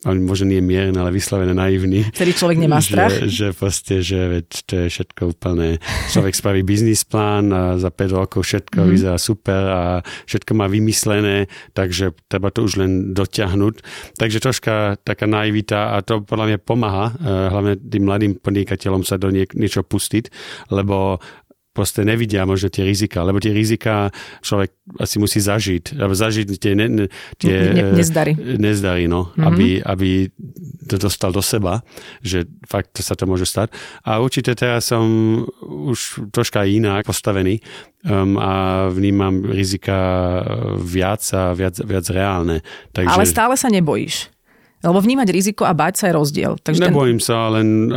ale 0.00 0.16
možno 0.16 0.48
nie 0.48 0.64
mierne, 0.64 0.96
ale 0.96 1.12
vyslovené 1.12 1.52
naivný. 1.52 2.08
Ktorý 2.08 2.32
človek 2.32 2.56
nemá 2.56 2.80
strach? 2.80 3.12
Že, 3.12 3.28
že 3.28 3.48
proste, 3.52 3.94
že 4.00 4.18
veď 4.32 4.46
to 4.64 4.72
je 4.80 4.86
všetko 4.88 5.22
úplne, 5.36 5.76
človek 6.08 6.32
spraví 6.32 6.64
biznis 6.64 7.04
plán 7.04 7.52
a 7.52 7.76
za 7.76 7.92
5 7.92 8.16
rokov 8.16 8.48
všetko 8.48 8.80
mm-hmm. 8.80 8.92
vyzerá 8.96 9.16
super 9.20 9.62
a 9.68 9.80
všetko 10.24 10.52
má 10.56 10.72
vymyslené, 10.72 11.52
takže 11.76 12.16
treba 12.32 12.48
to 12.48 12.64
už 12.64 12.80
len 12.80 13.12
dotiahnuť. 13.12 13.74
Takže 14.16 14.38
troška 14.40 14.96
taká 15.04 15.28
naivita 15.28 15.92
a 15.92 16.00
to 16.00 16.24
podľa 16.24 16.56
mňa 16.56 16.58
pomáha, 16.64 17.06
eh, 17.12 17.52
hlavne 17.52 17.76
tým 17.76 18.02
mladým 18.08 18.32
podnikateľom 18.40 19.04
sa 19.04 19.20
do 19.20 19.28
niek- 19.28 19.52
niečo 19.52 19.84
pustiť, 19.84 20.32
lebo 20.72 21.20
proste 21.80 22.04
nevidia 22.04 22.44
možno 22.44 22.68
tie 22.68 22.84
rizika, 22.84 23.24
lebo 23.24 23.40
tie 23.40 23.56
rizika 23.56 24.12
človek 24.44 24.76
asi 25.00 25.16
musí 25.16 25.40
zažiť, 25.40 25.96
alebo 25.96 26.12
zažiť 26.12 26.46
tie, 26.60 26.76
ne, 26.76 26.86
ne, 26.92 27.06
tie 27.40 27.72
ne, 27.72 27.96
nezdary, 27.96 28.36
nezdary 28.36 29.08
no, 29.08 29.32
mm-hmm. 29.32 29.48
aby, 29.48 29.68
aby 29.80 30.10
to 30.84 31.00
dostal 31.00 31.32
do 31.32 31.40
seba, 31.40 31.80
že 32.20 32.44
fakt 32.68 33.00
sa 33.00 33.16
to 33.16 33.24
môže 33.24 33.48
stať. 33.48 33.72
A 34.04 34.20
určite 34.20 34.52
teraz 34.52 34.92
som 34.92 35.08
už 35.64 36.28
troška 36.28 36.68
inak 36.68 37.08
postavený 37.08 37.64
um, 38.04 38.36
a 38.36 38.86
vnímam 38.92 39.40
rizika 39.48 39.96
viac 40.76 41.24
a 41.32 41.56
viac, 41.56 41.80
viac 41.80 42.04
reálne. 42.12 42.60
Takže... 42.92 43.16
Ale 43.16 43.24
stále 43.24 43.54
sa 43.56 43.72
nebojíš? 43.72 44.28
Lebo 44.80 44.96
vnímať 44.96 45.28
riziko 45.28 45.68
a 45.68 45.76
báť 45.76 46.00
sa 46.00 46.04
je 46.08 46.16
rozdiel. 46.16 46.52
Takže 46.56 46.88
Nebojím 46.88 47.20
ten... 47.20 47.26
sa, 47.28 47.52
len 47.52 47.92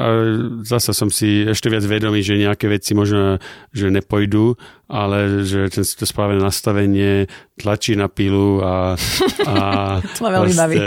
zase 0.67 0.91
som 0.91 1.08
si 1.08 1.48
ešte 1.48 1.72
viac 1.72 1.88
vedomý, 1.88 2.19
že 2.19 2.36
nejaké 2.36 2.67
veci 2.67 2.91
možno, 2.91 3.39
že 3.72 3.88
nepojdu, 3.88 4.60
ale 4.91 5.48
že 5.48 5.72
ten, 5.72 5.88
to 5.88 6.04
správne 6.04 6.43
nastavenie 6.43 7.32
tlačí 7.56 7.96
na 7.96 8.12
pilu 8.12 8.60
a, 8.60 9.00
a 9.52 9.56
to 10.04 10.19
ma 10.28 10.30
veľmi 10.36 10.56
baví 10.60 10.78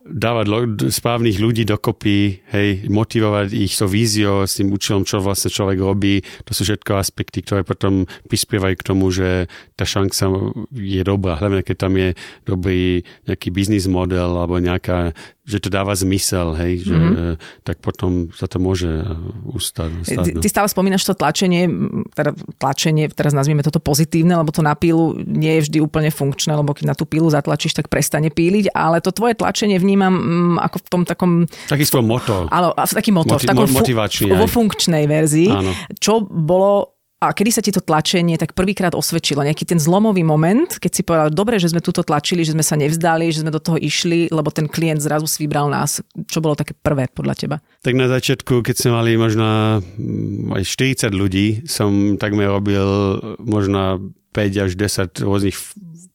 dávať 0.00 0.46
lo- 0.48 0.88
správnych 0.88 1.36
ľudí 1.36 1.68
dokopy, 1.68 2.40
hej, 2.50 2.88
motivovať 2.88 3.52
ich 3.52 3.76
so 3.76 3.84
víziou, 3.84 4.48
s 4.48 4.56
tým 4.56 4.72
účelom, 4.72 5.04
čo 5.04 5.20
vlastne 5.20 5.52
človek 5.52 5.78
robí. 5.78 6.24
To 6.48 6.52
sú 6.56 6.64
všetko 6.64 6.96
aspekty, 6.96 7.44
ktoré 7.44 7.62
potom 7.62 8.08
prispievajú 8.26 8.74
k 8.80 8.86
tomu, 8.86 9.12
že 9.12 9.46
tá 9.80 9.88
šanca 9.88 10.52
je 10.76 11.00
dobrá. 11.00 11.40
Hlavne, 11.40 11.64
keď 11.64 11.76
tam 11.88 11.96
je 11.96 12.12
dobrý 12.44 13.00
nejaký 13.24 13.48
biznis 13.48 13.88
model 13.88 14.36
alebo 14.36 14.60
nejaká 14.60 15.16
že 15.50 15.58
to 15.58 15.66
dáva 15.66 15.90
zmysel, 15.98 16.54
hej, 16.54 16.86
že 16.86 16.94
mm-hmm. 16.94 17.34
tak 17.66 17.82
potom 17.82 18.30
sa 18.30 18.46
to 18.46 18.62
môže 18.62 19.02
ustať. 19.50 19.90
Ty, 20.06 20.14
no. 20.30 20.38
ty 20.38 20.46
stále 20.46 20.70
spomínaš 20.70 21.02
to 21.02 21.18
tlačenie, 21.18 21.66
teda 22.14 22.38
tlačenie, 22.62 23.10
teraz 23.10 23.34
nazvieme 23.34 23.66
toto 23.66 23.82
pozitívne, 23.82 24.38
lebo 24.38 24.54
to 24.54 24.62
na 24.62 24.78
pílu 24.78 25.18
nie 25.18 25.58
je 25.58 25.66
vždy 25.66 25.78
úplne 25.82 26.14
funkčné, 26.14 26.54
lebo 26.54 26.70
keď 26.70 26.94
na 26.94 26.94
tú 26.94 27.02
pílu 27.02 27.26
zatlačíš, 27.26 27.74
tak 27.74 27.90
prestane 27.90 28.30
píliť, 28.30 28.70
ale 28.70 29.02
to 29.02 29.10
tvoje 29.10 29.34
tlačenie 29.34 29.82
vnímam 29.82 30.14
ako 30.62 30.76
v 30.78 30.88
tom 30.92 31.02
takom... 31.02 31.30
Taký 31.66 31.82
svoj 31.82 32.06
moto. 32.06 32.46
Áno, 32.46 32.70
taký 32.78 33.10
moto. 33.10 33.34
Moti- 33.34 33.48
v 33.48 33.50
takom 33.50 33.66
motivačný. 33.74 34.30
Fu- 34.30 34.38
vo 34.38 34.46
funkčnej 34.46 35.10
verzii. 35.10 35.50
Áno. 35.50 35.74
Čo 35.98 36.22
bolo 36.22 36.99
a 37.20 37.36
kedy 37.36 37.50
sa 37.52 37.60
ti 37.60 37.68
to 37.68 37.84
tlačenie 37.84 38.40
tak 38.40 38.56
prvýkrát 38.56 38.96
osvedčilo? 38.96 39.44
Nejaký 39.44 39.68
ten 39.68 39.76
zlomový 39.76 40.24
moment, 40.24 40.80
keď 40.80 40.92
si 40.92 41.04
povedal, 41.04 41.28
dobre, 41.28 41.60
že 41.60 41.68
sme 41.68 41.84
túto 41.84 42.00
tlačili, 42.00 42.48
že 42.48 42.56
sme 42.56 42.64
sa 42.64 42.80
nevzdali, 42.80 43.28
že 43.28 43.44
sme 43.44 43.52
do 43.52 43.60
toho 43.60 43.76
išli, 43.76 44.32
lebo 44.32 44.48
ten 44.48 44.64
klient 44.64 45.04
zrazu 45.04 45.28
si 45.28 45.44
vybral 45.44 45.68
nás. 45.68 46.00
Čo 46.32 46.40
bolo 46.40 46.56
také 46.56 46.72
prvé 46.72 47.12
podľa 47.12 47.34
teba? 47.36 47.56
Tak 47.84 47.92
na 47.92 48.08
začiatku, 48.08 48.64
keď 48.64 48.72
sme 48.72 48.96
mali 48.96 49.20
možno 49.20 49.44
mm, 49.84 50.56
aj 50.56 50.62
40 50.64 51.12
ľudí, 51.12 51.68
som 51.68 52.16
takmer 52.16 52.48
robil 52.48 52.88
možno 53.36 54.00
5 54.32 54.64
až 54.64 54.70
10 54.78 55.26
rôznych 55.26 55.56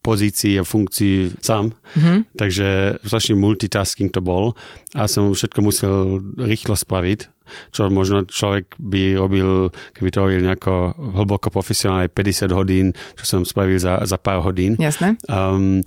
pozícií 0.06 0.62
a 0.62 0.67
funkcií 0.67 1.34
sám. 1.41 1.73
Mm-hmm. 1.73 2.17
Takže 2.38 2.67
strašne 3.01 3.36
multitasking 3.41 4.13
to 4.13 4.21
bol 4.21 4.54
a 4.93 5.10
som 5.10 5.34
všetko 5.34 5.60
musel 5.65 6.21
rýchlo 6.38 6.78
spraviť 6.78 7.36
čo 7.69 7.93
možno 7.93 8.25
človek 8.25 8.73
by 8.82 9.21
robil, 9.21 9.69
keby 9.93 10.10
to 10.10 10.17
robil 10.17 10.41
nejako 10.41 10.97
hlboko 10.97 11.54
profesionálne 11.54 12.10
50 12.10 12.49
hodín, 12.49 12.97
čo 13.21 13.23
som 13.25 13.41
spravil 13.45 13.78
za, 13.78 14.01
za 14.01 14.17
pár 14.17 14.41
hodín. 14.41 14.75
Jasné. 14.82 15.13
Um, 15.30 15.86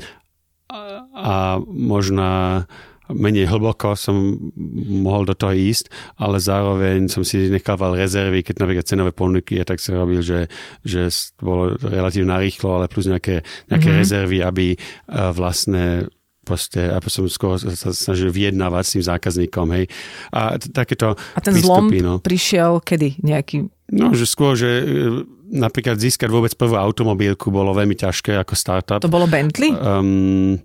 a, 0.71 1.03
a 1.11 1.35
možno 1.67 2.63
menej 3.13 3.49
hlboko 3.49 3.97
som 3.97 4.37
mohol 5.03 5.25
do 5.25 5.35
toho 5.35 5.53
ísť, 5.57 5.89
ale 6.21 6.41
zároveň 6.41 7.09
som 7.09 7.25
si 7.25 7.49
nechával 7.49 7.97
rezervy, 7.97 8.45
keď 8.45 8.55
napríklad 8.61 8.87
cenové 8.87 9.13
ponuky, 9.17 9.61
ja 9.61 9.65
tak 9.65 9.81
som 9.81 9.97
robil, 9.97 10.21
že, 10.21 10.47
že 10.85 11.09
bolo 11.41 11.77
relatívne 11.81 12.37
narýchlo, 12.37 12.81
ale 12.81 12.87
plus 12.93 13.09
nejaké, 13.09 13.41
nejaké 13.73 13.89
mm-hmm. 13.89 14.01
rezervy, 14.05 14.39
aby 14.45 14.67
uh, 14.77 15.33
vlastne 15.33 16.09
proste, 16.49 16.81
aby 16.81 17.09
som 17.13 17.29
skôr 17.29 17.61
sa 17.61 17.93
snažil 17.93 18.33
vyjednávať 18.33 18.83
s 18.89 18.93
tým 18.97 19.05
zákazníkom, 19.05 19.67
hej. 19.77 19.85
A 20.33 20.57
takéto 20.57 21.13
A 21.37 21.41
ten 21.45 21.53
výstupy, 21.53 22.01
zlom 22.01 22.17
no. 22.17 22.25
prišiel 22.25 22.81
kedy? 22.81 23.21
Nejaký... 23.21 23.69
No, 23.93 24.17
že 24.17 24.25
skôr, 24.25 24.57
že 24.57 24.69
e, 24.81 24.85
napríklad 25.53 26.01
získať 26.01 26.33
vôbec 26.33 26.57
prvú 26.57 26.81
automobilku 26.81 27.53
bolo 27.53 27.77
veľmi 27.77 27.93
ťažké 27.93 28.41
ako 28.41 28.57
startup. 28.57 29.05
To 29.05 29.13
bolo 29.13 29.29
Bentley? 29.29 29.77
Um, 29.77 30.57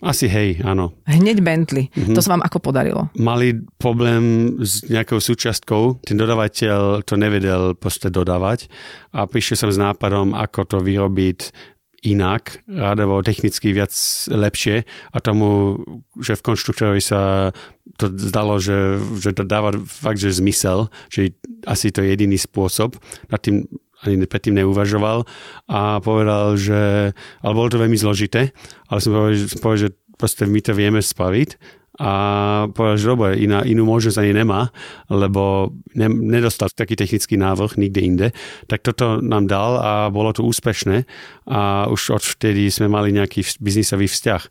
asi 0.00 0.26
hej, 0.32 0.64
áno. 0.64 0.96
Hneď 1.04 1.44
Bentley. 1.44 1.92
Mm-hmm. 1.92 2.16
To 2.16 2.20
sa 2.24 2.32
vám 2.32 2.44
ako 2.44 2.58
podarilo? 2.60 3.12
Mali 3.20 3.52
problém 3.76 4.56
s 4.60 4.80
nejakou 4.88 5.20
súčiastkou. 5.20 6.00
Ten 6.00 6.16
dodavateľ 6.16 7.04
to 7.04 7.20
nevedel 7.20 7.76
proste 7.76 8.08
dodávať 8.08 8.72
a 9.12 9.28
prišiel 9.28 9.56
som 9.60 9.70
s 9.70 9.76
nápadom, 9.76 10.32
ako 10.32 10.60
to 10.64 10.78
vyrobiť 10.80 11.52
inak, 12.00 12.64
rádovo 12.64 13.20
technicky 13.20 13.76
viac 13.76 13.92
lepšie 14.32 14.88
a 15.12 15.16
tomu, 15.20 15.76
že 16.16 16.32
v 16.32 16.44
konštruktorovi 16.48 17.02
sa 17.04 17.52
to 18.00 18.08
zdalo, 18.16 18.56
že, 18.56 18.96
že 19.20 19.36
to 19.36 19.44
dáva 19.44 19.76
fakt, 19.84 20.16
že 20.16 20.32
zmysel, 20.40 20.88
že 21.12 21.36
asi 21.68 21.92
to 21.92 22.00
je 22.00 22.16
jediný 22.16 22.40
spôsob. 22.40 22.96
Nad 23.28 23.44
tým 23.44 23.68
ani 24.04 24.24
predtým 24.24 24.56
neuvažoval 24.60 25.28
a 25.68 26.00
povedal, 26.00 26.56
že, 26.56 27.12
ale 27.44 27.52
bolo 27.52 27.68
to 27.68 27.80
veľmi 27.80 27.98
zložité, 27.98 28.52
ale 28.88 28.98
som 28.98 29.12
povedal, 29.12 29.34
povedal 29.60 29.80
že 29.80 29.88
proste 30.16 30.44
my 30.44 30.60
to 30.60 30.72
vieme 30.76 31.00
spraviť 31.00 31.80
a 32.00 32.12
povedal, 32.72 32.96
že 32.96 33.10
dobre, 33.12 33.30
iná, 33.44 33.60
inú 33.60 33.84
možnosť 33.84 34.24
ani 34.24 34.32
nemá, 34.32 34.72
lebo 35.12 35.74
ne, 35.92 36.08
nedostal 36.08 36.72
taký 36.72 36.96
technický 36.96 37.36
návrh 37.36 37.76
nikde 37.76 38.00
inde, 38.00 38.26
tak 38.64 38.80
toto 38.80 39.20
nám 39.20 39.44
dal 39.44 39.76
a 39.76 39.92
bolo 40.08 40.32
to 40.32 40.40
úspešné 40.40 41.04
a 41.44 41.92
už 41.92 42.16
odvtedy 42.16 42.72
sme 42.72 42.88
mali 42.88 43.12
nejaký 43.12 43.44
biznisový 43.60 44.08
vzťah. 44.08 44.42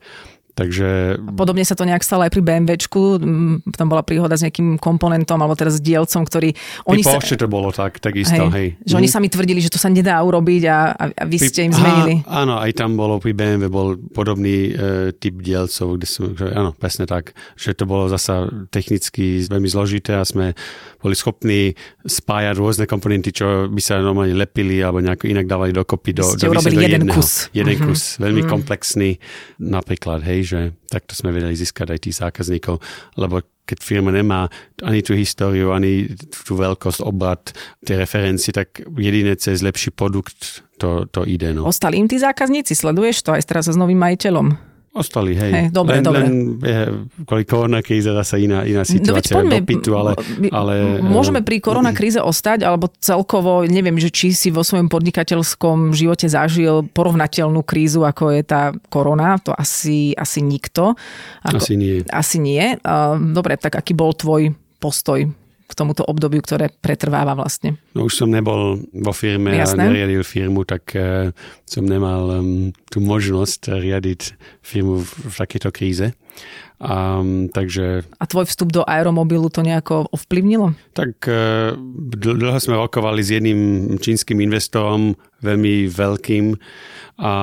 Takže... 0.58 1.20
Podobne 1.40 1.64
sa 1.64 1.78
to 1.78 1.88
nejak 1.88 2.04
stalo 2.04 2.28
aj 2.28 2.32
pri 2.36 2.44
BMWčku, 2.44 3.02
tam 3.74 3.88
bola 3.88 4.04
príhoda 4.04 4.36
s 4.36 4.44
nejakým 4.44 4.76
komponentom 4.76 5.40
alebo 5.40 5.56
teraz 5.56 5.80
dielcom, 5.80 6.28
ktorý... 6.28 6.52
Oni 6.84 7.00
sa... 7.00 7.16
to 7.20 7.48
bolo 7.48 7.72
tak, 7.72 8.04
takisto, 8.04 8.52
hej. 8.52 8.52
hej. 8.52 8.68
Že 8.84 8.94
mm. 8.96 9.00
oni 9.00 9.08
sami 9.08 9.28
tvrdili, 9.32 9.60
že 9.64 9.72
to 9.72 9.80
sa 9.80 9.88
nedá 9.88 10.20
urobiť 10.20 10.64
a, 10.68 10.78
a, 10.92 11.04
a 11.16 11.24
vy 11.24 11.38
ste 11.40 11.70
im 11.70 11.74
zmenili. 11.74 12.28
Aha, 12.28 12.44
áno, 12.44 12.60
aj 12.60 12.72
tam 12.76 13.00
bolo 13.00 13.24
pri 13.24 13.32
BMW 13.32 13.72
bol 13.72 13.96
podobný 14.12 14.76
e, 14.76 15.12
typ 15.16 15.40
dielcov, 15.40 15.96
kde 15.96 16.08
sme, 16.08 16.28
že, 16.36 16.52
áno, 16.52 16.76
presne 16.76 17.08
tak, 17.08 17.32
že 17.56 17.72
to 17.72 17.88
bolo 17.88 18.12
zasa 18.12 18.52
technicky 18.68 19.40
veľmi 19.48 19.70
zložité 19.72 20.20
a 20.20 20.28
sme 20.28 20.52
boli 21.00 21.16
schopní 21.16 21.74
spájať 22.04 22.56
rôzne 22.60 22.86
komponenty, 22.86 23.32
čo 23.32 23.72
by 23.72 23.82
sa 23.82 24.04
normálne 24.04 24.36
lepili 24.36 24.84
alebo 24.84 25.00
nejako 25.00 25.32
inak 25.32 25.48
dávali 25.48 25.72
dokopy 25.72 26.12
do, 26.12 26.28
ste 26.28 26.48
do, 26.48 26.60
do 26.60 26.70
jeden 26.70 27.08
jedného. 27.08 27.16
kus. 27.16 27.48
Jeden 27.56 27.76
mm-hmm. 27.80 27.88
kus, 27.88 28.02
veľmi 28.20 28.44
mm-hmm. 28.44 28.54
komplexný 28.54 29.10
napríklad, 29.64 30.20
hej, 30.28 30.40
že 30.44 30.60
takto 30.92 31.16
sme 31.16 31.32
vedeli 31.32 31.56
získať 31.56 31.96
aj 31.96 32.00
tých 32.04 32.20
zákazníkov, 32.20 32.84
lebo 33.16 33.40
keď 33.70 33.80
firma 33.86 34.10
nemá 34.10 34.50
ani 34.82 35.06
tú 35.06 35.14
históriu, 35.14 35.70
ani 35.70 36.10
tú 36.34 36.58
veľkosť, 36.58 37.06
obrad, 37.06 37.54
tie 37.86 38.02
referencie, 38.02 38.50
tak 38.50 38.82
jediné 38.82 39.38
cez 39.38 39.62
lepší 39.62 39.94
produkt 39.94 40.66
to, 40.82 41.06
to 41.14 41.22
ide. 41.30 41.54
No. 41.54 41.70
Ostali 41.70 42.02
im 42.02 42.10
tí 42.10 42.18
zákazníci? 42.18 42.74
Sleduješ 42.74 43.22
to 43.22 43.38
aj 43.38 43.46
teraz 43.46 43.70
s 43.70 43.78
novým 43.78 44.02
majiteľom? 44.02 44.69
Ostali, 45.00 45.32
hej. 45.32 45.52
hej 45.56 45.66
dobre, 45.72 46.00
len, 46.00 46.04
dobre. 46.04 46.20
Len 46.28 46.34
je, 46.60 46.80
kvôli 47.24 47.44
koronakríze 47.48 48.12
zase 48.12 48.44
iná, 48.44 48.68
iná 48.68 48.84
situácia 48.84 49.40
no, 49.40 49.48
poďme, 49.48 49.64
dopytu, 49.64 49.90
ale, 49.96 50.12
ale... 50.52 50.74
Môžeme 51.00 51.40
pri 51.40 51.64
koronakríze 51.64 52.20
ostať, 52.20 52.68
alebo 52.68 52.92
celkovo, 53.00 53.64
neviem, 53.64 53.96
že 53.96 54.12
či 54.12 54.36
si 54.36 54.52
vo 54.52 54.60
svojom 54.60 54.92
podnikateľskom 54.92 55.96
živote 55.96 56.28
zažil 56.28 56.84
porovnateľnú 56.92 57.64
krízu, 57.64 58.04
ako 58.04 58.36
je 58.36 58.44
tá 58.44 58.76
korona, 58.92 59.40
to 59.40 59.56
asi, 59.56 60.12
asi 60.20 60.44
nikto. 60.44 61.00
Ako, 61.48 61.64
asi 61.64 61.74
nie. 61.80 62.04
Asi 62.12 62.38
nie. 62.44 62.76
Dobre, 63.32 63.56
tak 63.56 63.80
aký 63.80 63.96
bol 63.96 64.12
tvoj 64.12 64.52
postoj 64.84 65.32
k 65.70 65.78
tomuto 65.78 66.02
obdobiu, 66.02 66.42
ktoré 66.42 66.74
pretrváva 66.74 67.38
vlastne. 67.38 67.78
No 67.94 68.10
už 68.10 68.26
som 68.26 68.30
nebol 68.34 68.82
vo 68.90 69.14
firme 69.14 69.54
Jasné. 69.54 69.86
a 69.86 69.86
neriadil 69.86 70.26
firmu, 70.26 70.66
tak 70.66 70.98
uh, 70.98 71.30
som 71.70 71.86
nemal 71.86 72.42
um, 72.42 72.74
tú 72.90 72.98
možnosť 72.98 73.78
riadiť 73.78 74.34
firmu 74.66 75.06
v, 75.06 75.10
v 75.30 75.36
takejto 75.38 75.70
kríze. 75.70 76.18
Um, 76.80 77.52
takže... 77.52 78.08
A 78.18 78.24
tvoj 78.26 78.48
vstup 78.48 78.72
do 78.72 78.82
aeromobilu 78.88 79.52
to 79.52 79.62
nejako 79.62 80.08
ovplyvnilo? 80.10 80.74
Tak 80.96 81.28
uh, 81.28 81.76
dlho 82.18 82.58
sme 82.58 82.80
rokovali 82.80 83.22
s 83.22 83.30
jedným 83.36 83.60
čínskym 84.00 84.40
investorom, 84.42 85.14
veľmi 85.44 85.88
veľkým 85.88 86.46
a 87.20 87.34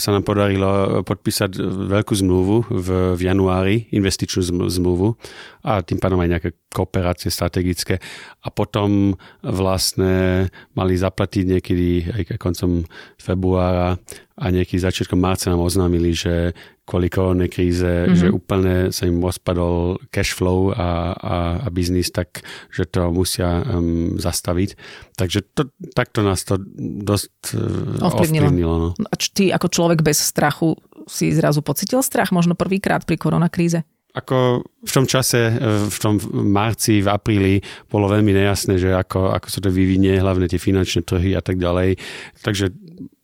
sa 0.00 0.10
nám 0.16 0.24
podarilo 0.24 1.04
podpísať 1.04 1.60
veľkú 1.92 2.14
zmluvu 2.16 2.56
v, 2.72 2.88
v 3.16 3.20
januári, 3.20 3.76
investičnú 3.92 4.64
zmluvu 4.64 5.12
a 5.60 5.84
tým 5.84 6.00
pádom 6.00 6.16
aj 6.24 6.30
nejaké 6.32 6.50
kooperácie 6.72 7.28
strategické 7.28 8.00
a 8.40 8.48
potom 8.48 9.12
vlastne 9.44 10.48
mali 10.72 10.96
zaplatiť 10.96 11.44
niekedy 11.44 11.88
aj 12.08 12.22
koncom 12.40 12.88
februára 13.20 14.00
a 14.40 14.44
niekedy 14.48 14.80
začiatkom 14.80 15.20
marca 15.20 15.52
nám 15.52 15.60
oznámili, 15.60 16.16
že 16.16 16.56
kvôli 16.88 17.06
koronnej 17.06 17.46
kríze, 17.46 17.86
mm-hmm. 17.86 18.18
že 18.18 18.26
úplne 18.34 18.74
sa 18.90 19.06
im 19.06 19.22
rozpadol 19.22 20.02
cash 20.10 20.34
flow 20.34 20.74
a, 20.74 21.14
a, 21.14 21.36
a 21.62 21.68
biznis, 21.70 22.10
tak 22.10 22.42
že 22.74 22.88
to 22.90 23.14
musia 23.14 23.62
um, 23.62 24.18
zastaviť. 24.18 24.74
Takže 25.14 25.38
to, 25.54 25.70
takto 25.94 26.26
nás 26.26 26.42
to 26.42 26.58
dosť 27.04 27.29
uh, 27.54 28.04
ovplyvnilo. 28.04 28.46
ovplyvnilo 28.48 28.74
no. 28.78 28.88
A 28.96 29.14
ty 29.16 29.50
ako 29.50 29.66
človek 29.70 30.00
bez 30.04 30.20
strachu 30.20 30.76
si 31.10 31.34
zrazu 31.34 31.64
pocitil 31.64 32.04
strach 32.04 32.30
možno 32.30 32.54
prvýkrát 32.54 33.02
pri 33.02 33.18
koronakríze? 33.18 33.82
Ako 34.10 34.66
v 34.66 34.92
tom 34.92 35.06
čase, 35.06 35.54
v 35.86 35.98
tom 36.02 36.18
marci, 36.32 36.98
v 36.98 37.08
apríli 37.08 37.54
bolo 37.86 38.10
veľmi 38.10 38.34
nejasné, 38.34 38.80
že 38.80 38.90
ako, 38.90 39.30
ako 39.30 39.48
sa 39.48 39.60
to 39.62 39.70
vyvinie, 39.70 40.18
hlavne 40.18 40.50
tie 40.50 40.58
finančné 40.58 41.06
trhy 41.06 41.38
a 41.38 41.42
tak 41.44 41.62
ďalej. 41.62 41.94
Takže 42.42 42.74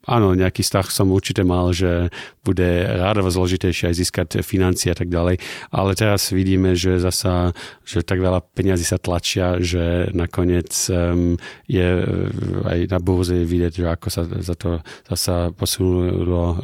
áno, 0.06 0.32
nejaký 0.32 0.62
strach 0.62 0.88
som 0.94 1.10
určite 1.10 1.42
mal, 1.42 1.74
že 1.74 2.08
bude 2.46 2.86
rádovo 2.86 3.28
zložitejšie 3.28 3.90
aj 3.90 3.98
získať 3.98 4.28
financie 4.46 4.94
a 4.94 4.96
tak 4.96 5.10
ďalej, 5.10 5.42
ale 5.74 5.90
teraz 5.98 6.30
vidíme, 6.30 6.78
že 6.78 7.02
zasa, 7.02 7.50
že 7.82 8.06
tak 8.06 8.22
veľa 8.22 8.38
peniazy 8.54 8.86
sa 8.86 9.02
tlačia, 9.02 9.58
že 9.58 10.14
nakoniec 10.14 10.70
um, 10.88 11.34
je 11.66 11.82
eh, 11.82 12.70
aj 12.70 12.78
na 12.94 12.98
burze 13.02 13.42
vidieť, 13.42 13.82
že 13.82 13.86
ako 13.90 14.08
sa 14.08 14.22
za 14.24 14.54
to 14.54 14.80
zasa 15.10 15.50
posunulo 15.50 16.42
uh, 16.46 16.56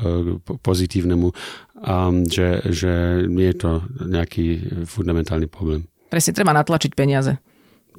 pozitívnemu, 0.62 1.35
um, 1.82 2.24
že, 2.26 2.62
že 2.70 3.24
nie 3.26 3.50
je 3.52 3.56
to 3.58 3.70
nejaký 4.06 4.62
fundamentálny 4.86 5.50
problém. 5.50 5.86
Presne, 6.08 6.36
treba 6.36 6.54
natlačiť 6.54 6.92
peniaze. 6.94 7.36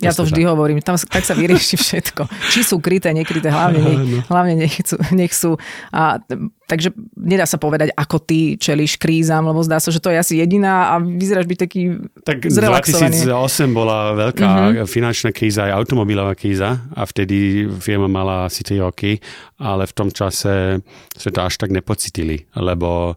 Ja 0.02 0.10
to 0.10 0.26
vždy 0.26 0.42
hovorím, 0.50 0.82
tam 0.82 0.98
tak 0.98 1.22
sa 1.22 1.38
vyrieši 1.38 1.78
všetko. 1.78 2.26
Či 2.50 2.66
sú 2.66 2.82
kryté, 2.82 3.14
nekryté, 3.14 3.54
hlavne, 3.54 3.78
nech, 3.78 4.02
no. 4.02 4.18
hlavne 4.26 4.54
nech, 4.66 4.74
sú, 4.82 4.98
nech 5.14 5.30
sú. 5.30 5.54
A, 5.94 6.18
takže 6.66 6.90
nedá 7.14 7.46
sa 7.46 7.62
povedať, 7.62 7.94
ako 7.94 8.18
ty 8.18 8.58
čelíš 8.58 8.98
krízam, 8.98 9.46
lebo 9.46 9.62
zdá 9.62 9.78
sa, 9.78 9.94
že 9.94 10.02
to 10.02 10.10
je 10.10 10.18
asi 10.18 10.34
jediná 10.42 10.98
a 10.98 10.98
vyzeráš 10.98 11.46
byť 11.46 11.60
taký 11.62 11.82
Tak 12.26 12.50
2008 12.50 13.30
bola 13.70 14.18
veľká 14.18 14.50
uh-huh. 14.50 14.90
finančná 14.90 15.30
kríza, 15.30 15.70
aj 15.70 15.86
automobilová 15.86 16.34
kríza 16.34 16.90
a 16.98 17.06
vtedy 17.06 17.70
firma 17.78 18.10
mala 18.10 18.50
asi 18.50 18.66
3 18.66 18.82
roky, 18.82 19.22
ale 19.62 19.86
v 19.86 19.94
tom 19.94 20.10
čase 20.10 20.82
sme 21.14 21.30
to 21.30 21.40
až 21.46 21.62
tak 21.62 21.70
nepocitili, 21.70 22.50
lebo 22.58 23.14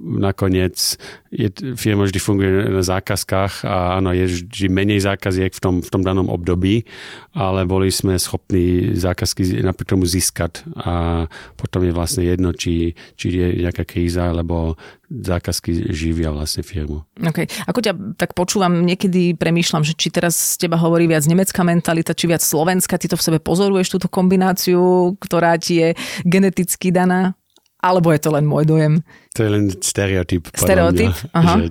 nakoniec 0.00 0.96
je, 1.30 1.48
firma 1.76 2.08
vždy 2.08 2.18
funguje 2.18 2.50
na 2.72 2.82
zákazkách 2.82 3.68
a 3.68 4.00
áno, 4.00 4.10
je 4.16 4.26
vždy 4.26 4.66
menej 4.72 5.04
zákaziek 5.04 5.52
v 5.52 5.60
tom, 5.60 5.74
v 5.84 5.90
tom 5.92 6.02
danom 6.02 6.26
období, 6.32 6.88
ale 7.36 7.68
boli 7.68 7.92
sme 7.92 8.16
schopní 8.16 8.96
zákazky 8.96 9.60
napriek 9.60 9.94
tomu 9.94 10.08
získať 10.08 10.64
a 10.74 11.24
potom 11.54 11.84
je 11.84 11.92
vlastne 11.94 12.24
jedno, 12.24 12.56
či, 12.56 12.96
či 13.14 13.26
je 13.30 13.46
nejaká 13.62 13.84
kríza, 13.84 14.32
alebo 14.32 14.80
zákazky 15.10 15.90
živia 15.90 16.30
vlastne 16.30 16.62
firmu. 16.62 17.02
Okay. 17.18 17.50
Ako 17.66 17.82
ťa 17.82 17.92
tak 18.14 18.38
počúvam, 18.38 18.86
niekedy 18.86 19.34
premýšľam, 19.34 19.82
že 19.82 19.98
či 19.98 20.08
teraz 20.14 20.56
z 20.56 20.66
teba 20.66 20.78
hovorí 20.78 21.10
viac 21.10 21.26
nemecká 21.26 21.66
mentalita, 21.66 22.14
či 22.14 22.30
viac 22.30 22.40
slovenská, 22.40 22.94
ty 22.94 23.10
to 23.10 23.18
v 23.18 23.26
sebe 23.26 23.38
pozoruješ, 23.42 23.98
túto 23.98 24.06
kombináciu, 24.06 25.14
ktorá 25.18 25.58
ti 25.58 25.82
je 25.82 25.88
geneticky 26.22 26.94
daná? 26.94 27.34
Alebo 27.80 28.12
je 28.12 28.20
to 28.20 28.30
len 28.32 28.44
môj 28.44 28.64
dojem? 28.68 29.00
To 29.36 29.40
je 29.44 29.50
len 29.50 29.64
stereotyp. 29.80 30.52
Stereotyp? 30.52 31.12
Mňa, 31.12 31.34
Aha. 31.36 31.54
Že, 31.56 31.64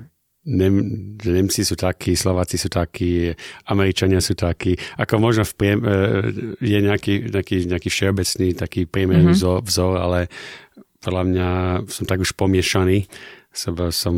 Nem, 0.50 0.74
že 1.22 1.30
Nemci 1.30 1.62
sú 1.62 1.78
takí, 1.78 2.18
Slováci 2.18 2.58
sú 2.58 2.74
takí, 2.74 3.30
Američania 3.70 4.18
sú 4.18 4.34
takí. 4.34 4.74
Ako 4.98 5.22
možno 5.22 5.46
v 5.46 5.54
priem, 5.54 5.80
e, 5.84 5.90
je 6.64 6.80
nejaký, 6.80 7.30
nejaký, 7.30 7.70
nejaký 7.70 7.90
všeobecný 7.92 8.58
taký 8.58 8.90
priemerný 8.90 9.30
mm-hmm. 9.30 9.38
vzor, 9.38 9.60
vzor, 9.62 9.94
ale 10.02 10.20
podľa 11.04 11.24
mňa 11.28 11.50
som 11.92 12.06
tak 12.10 12.24
už 12.24 12.34
pomiešaný. 12.34 13.06
Som, 13.54 13.78
som 13.94 14.16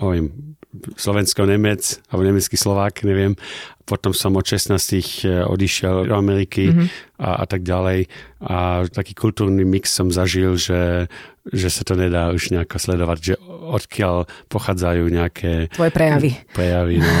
oviem, 0.00 0.56
slovensko-nemec, 0.94 1.98
alebo 2.10 2.22
nemecký 2.22 2.54
Slovák, 2.54 3.02
neviem. 3.02 3.34
Potom 3.82 4.14
som 4.14 4.38
od 4.38 4.46
16 4.46 4.78
e, 4.78 5.42
odišiel 5.42 6.06
do 6.06 6.14
Ameriky 6.14 6.70
mm-hmm. 6.70 7.18
a, 7.18 7.42
a 7.42 7.44
tak 7.50 7.66
ďalej. 7.66 8.06
A 8.46 8.86
taký 8.86 9.18
kultúrny 9.18 9.66
mix 9.66 9.90
som 9.90 10.14
zažil, 10.14 10.54
že 10.54 11.10
že 11.50 11.72
sa 11.72 11.82
to 11.82 11.96
nedá 11.96 12.30
už 12.30 12.52
nejako 12.52 12.76
sledovať, 12.76 13.18
že 13.18 13.34
odkiaľ 13.48 14.28
pochádzajú 14.52 15.04
nejaké... 15.08 15.72
Tvoje 15.72 15.88
prejavy. 15.88 16.30
Prejavy, 16.52 17.00
no, 17.00 17.12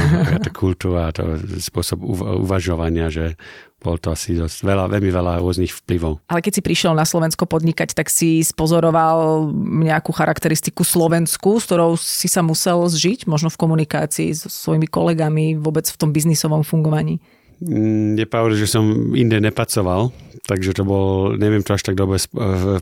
tá 0.44 0.50
kultúra, 0.52 1.08
to 1.10 1.40
spôsob 1.58 2.04
uvažovania, 2.44 3.08
že 3.08 3.40
bol 3.80 3.96
to 3.96 4.12
asi 4.12 4.36
dosť 4.36 4.62
veľa, 4.62 4.84
veľmi 4.92 5.10
veľa 5.10 5.32
rôznych 5.40 5.72
vplyvov. 5.72 6.20
Ale 6.28 6.44
keď 6.44 6.60
si 6.60 6.62
prišiel 6.62 6.92
na 6.92 7.08
Slovensko 7.08 7.48
podnikať, 7.48 7.96
tak 7.96 8.12
si 8.12 8.44
spozoroval 8.44 9.48
nejakú 9.88 10.12
charakteristiku 10.12 10.84
Slovensku, 10.84 11.56
s 11.56 11.64
ktorou 11.66 11.96
si 11.96 12.28
sa 12.28 12.44
musel 12.44 12.84
zžiť, 12.84 13.24
možno 13.24 13.48
v 13.48 13.60
komunikácii 13.60 14.30
so 14.36 14.52
svojimi 14.52 14.86
kolegami, 14.86 15.56
vôbec 15.56 15.88
v 15.88 15.96
tom 15.96 16.12
biznisovom 16.12 16.60
fungovaní? 16.60 17.18
Mm, 17.60 18.16
je 18.16 18.26
pravda, 18.28 18.56
že 18.56 18.68
som 18.68 19.12
inde 19.12 19.36
nepracoval, 19.40 20.12
takže 20.48 20.72
to 20.72 20.82
bol, 20.84 21.36
neviem 21.36 21.60
to 21.60 21.76
až 21.76 21.84
tak 21.84 21.96
dobre 21.96 22.16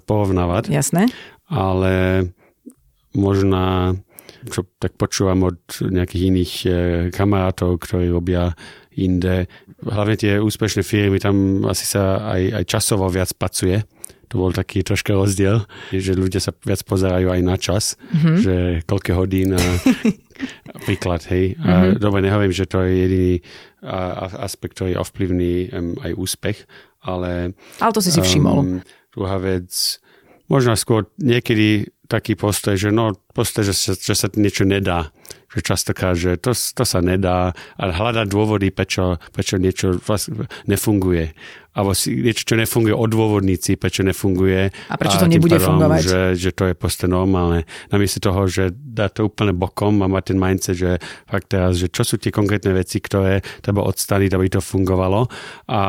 porovnávať. 0.07 0.71
Jasné. 0.71 1.11
Ale 1.51 2.27
možná, 3.11 3.99
čo 4.47 4.63
tak 4.79 4.95
počúvam 4.95 5.51
od 5.51 5.59
nejakých 5.83 6.23
iných 6.31 6.53
e, 6.63 6.71
kamarátov, 7.11 7.83
ktorí 7.83 8.07
robia 8.15 8.55
inde, 8.99 9.47
hlavne 9.87 10.17
tie 10.19 10.33
úspešné 10.43 10.83
firmy, 10.83 11.23
tam 11.23 11.67
asi 11.71 11.87
sa 11.87 12.35
aj, 12.35 12.63
aj 12.63 12.65
časovo 12.67 13.07
viac 13.07 13.31
pracuje. 13.39 13.87
To 14.29 14.45
bol 14.45 14.53
taký 14.53 14.85
troška 14.85 15.17
rozdiel, 15.17 15.65
že 15.89 16.13
ľudia 16.13 16.37
sa 16.37 16.53
viac 16.53 16.85
pozerajú 16.85 17.33
aj 17.33 17.41
na 17.41 17.57
čas, 17.57 17.97
mm-hmm. 17.97 18.37
že 18.45 18.57
koľko 18.85 19.25
hodín 19.25 19.57
a 19.57 19.63
príklad, 20.87 21.25
hej. 21.33 21.57
A 21.65 21.97
mm-hmm. 21.97 21.97
dobre, 21.97 22.21
nehovorím, 22.21 22.53
že 22.53 22.69
to 22.69 22.85
je 22.85 22.93
jediný 22.93 23.35
aspekt, 24.37 24.77
ktorý 24.77 25.01
ovplyvní 25.01 25.73
um, 25.73 25.97
aj 26.05 26.13
úspech, 26.13 26.59
ale... 27.01 27.57
Ale 27.81 27.93
to 27.97 28.05
si 28.05 28.13
si 28.13 28.21
všimol. 28.21 28.57
Um, 28.61 28.69
druhá 29.17 29.41
vec, 29.41 29.73
možno 30.53 30.77
skôr 30.77 31.09
niekedy 31.17 31.89
taký 32.09 32.37
postoj, 32.37 32.77
že 32.77 32.93
no, 32.93 33.17
postoj, 33.37 33.65
že 33.69 33.77
sa, 33.77 33.93
že 33.97 34.15
sa 34.17 34.29
niečo 34.33 34.65
nedá. 34.65 35.13
Že 35.49 35.61
častokrát, 35.65 36.13
že 36.13 36.37
to, 36.37 36.53
to 36.53 36.85
sa 36.85 37.01
nedá 37.01 37.57
a 37.81 37.83
hľadať 37.89 38.27
dôvody, 38.29 38.69
prečo, 38.69 39.17
prečo 39.33 39.57
niečo 39.57 39.97
vlastne 40.05 40.45
nefunguje. 40.69 41.33
Alebo 41.73 41.97
si 41.97 42.21
niečo, 42.21 42.53
čo 42.53 42.55
nefunguje, 42.59 42.93
odôvodniť 42.93 43.59
si, 43.63 43.73
prečo 43.81 44.05
nefunguje. 44.05 44.69
A 44.93 44.95
prečo 45.01 45.17
to 45.17 45.31
nebude 45.31 45.57
pádom, 45.57 45.81
fungovať. 45.81 46.01
Že, 46.05 46.21
že 46.37 46.51
to 46.53 46.65
je 46.69 46.75
proste 46.77 47.07
normálne. 47.09 47.65
Namiesto 47.89 48.21
toho, 48.21 48.45
že 48.45 48.75
dá 48.75 49.09
to 49.09 49.31
úplne 49.31 49.57
bokom 49.57 50.05
a 50.05 50.11
má 50.11 50.21
ten 50.21 50.37
mindset, 50.37 50.77
že 50.77 50.91
fakt 51.25 51.55
teraz, 51.55 51.81
že 51.81 51.89
čo 51.89 52.05
sú 52.05 52.21
tie 52.21 52.35
konkrétne 52.35 52.77
veci, 52.77 53.01
ktoré 53.01 53.41
treba 53.65 53.87
odstaniť, 53.89 54.31
aby 54.35 54.47
to 54.53 54.61
fungovalo. 54.61 55.33
A 55.71 55.81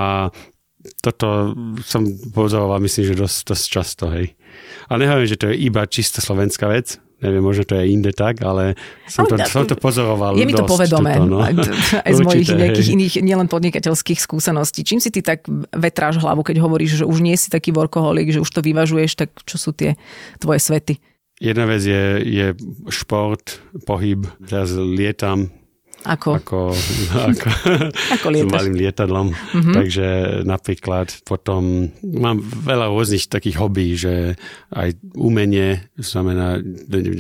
toto 1.03 1.51
som 1.83 2.07
pozoroval, 2.31 2.79
myslím, 2.79 3.11
že 3.11 3.19
dosť, 3.19 3.37
dosť 3.51 3.65
často, 3.67 4.05
hej. 4.15 4.39
Ale 4.87 5.03
nehovorím, 5.03 5.27
že 5.27 5.41
to 5.41 5.51
je 5.51 5.59
iba 5.67 5.83
čisto 5.83 6.23
slovenská 6.23 6.71
vec, 6.71 7.01
neviem, 7.19 7.43
možno 7.43 7.67
to 7.67 7.75
je 7.75 7.85
inde 7.91 8.11
tak, 8.15 8.39
ale 8.41 8.79
som, 9.05 9.27
to, 9.27 9.35
som 9.45 9.67
to 9.67 9.75
pozoroval 9.75 10.39
Je 10.39 10.47
mi 10.47 10.55
to 10.55 10.63
povedomé, 10.63 11.19
no. 11.19 11.43
aj 11.43 12.11
z 12.15 12.21
mojich 12.23 12.49
nejakých 12.49 12.89
iných, 12.95 13.13
nielen 13.21 13.47
podnikateľských 13.51 14.19
skúseností. 14.23 14.87
Čím 14.87 15.03
si 15.03 15.11
ty 15.11 15.19
tak 15.19 15.43
vetráš 15.75 16.23
hlavu, 16.23 16.47
keď 16.47 16.63
hovoríš, 16.63 17.03
že 17.03 17.05
už 17.05 17.19
nie 17.19 17.35
si 17.35 17.51
taký 17.51 17.75
workoholik, 17.75 18.31
že 18.31 18.39
už 18.39 18.49
to 18.49 18.63
vyvažuješ, 18.63 19.19
tak 19.19 19.29
čo 19.43 19.59
sú 19.59 19.75
tie 19.75 19.99
tvoje 20.39 20.63
svety? 20.63 20.97
Jedna 21.39 21.63
vec 21.67 21.79
je, 21.79 22.19
je 22.19 22.47
šport, 22.91 23.63
pohyb. 23.87 24.27
Teraz 24.43 24.75
lietam 24.75 25.58
ako? 26.07 26.39
Ako, 26.39 26.59
ako, 27.31 27.47
ako 28.15 28.27
s 28.31 28.47
malým 28.47 28.75
lietadlom. 28.79 29.27
Mm-hmm. 29.35 29.75
Takže 29.75 30.07
napríklad 30.47 31.11
potom 31.27 31.91
mám 31.99 32.39
veľa 32.39 32.87
rôznych 32.87 33.27
takých 33.27 33.59
hobby, 33.59 33.99
že 33.99 34.39
aj 34.71 34.95
umenie, 35.19 35.91
znamená 35.99 36.59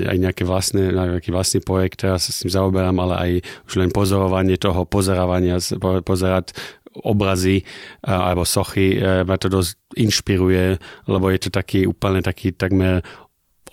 aj 0.07 0.17
nejaké 0.17 0.43
vlastné, 0.47 0.95
nejaký 0.95 1.29
vlastný 1.35 1.59
projekt, 1.59 2.07
ja 2.07 2.15
sa 2.15 2.31
s 2.31 2.43
tým 2.43 2.51
zaoberám, 2.51 2.95
ale 3.03 3.15
aj 3.19 3.31
už 3.67 3.73
len 3.83 3.91
pozorovanie 3.91 4.55
toho, 4.55 4.87
pozerávania, 4.87 5.59
pozerať 6.03 6.55
obrazy 7.05 7.61
alebo 8.01 8.43
sochy, 8.43 8.97
ma 9.23 9.37
to 9.37 9.47
dosť 9.47 9.77
inšpiruje, 9.97 10.77
lebo 11.05 11.25
je 11.29 11.39
to 11.41 11.49
taký 11.53 11.85
úplne 11.85 12.21
taký 12.25 12.53
takmer 12.53 13.05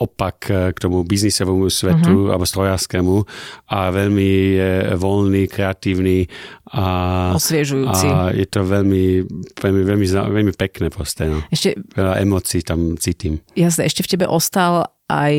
opak 0.00 0.38
k 0.74 0.76
tomu 0.76 1.04
biznisovému 1.04 1.68
svetu 1.70 2.28
uh-huh. 2.28 2.32
alebo 2.34 2.44
strojárskému 2.44 3.16
a 3.70 3.90
veľmi 3.92 4.30
je 4.56 4.72
voľný, 4.96 5.46
kreatívny 5.46 6.26
a, 6.72 7.32
Osviežujúci. 7.36 8.06
a 8.08 8.34
je 8.34 8.46
to 8.48 8.66
veľmi, 8.66 9.22
veľmi, 9.54 9.82
veľmi, 9.86 10.06
veľmi 10.08 10.52
pekné 10.56 10.88
proste. 10.90 11.30
No. 11.30 11.44
Ešte, 11.52 11.78
Veľa 11.94 12.20
emócií 12.20 12.60
tam 12.66 12.98
cítim. 12.98 13.40
Jasne, 13.54 13.86
ešte 13.86 14.02
v 14.02 14.10
tebe 14.16 14.26
ostal 14.26 14.95
aj 15.06 15.34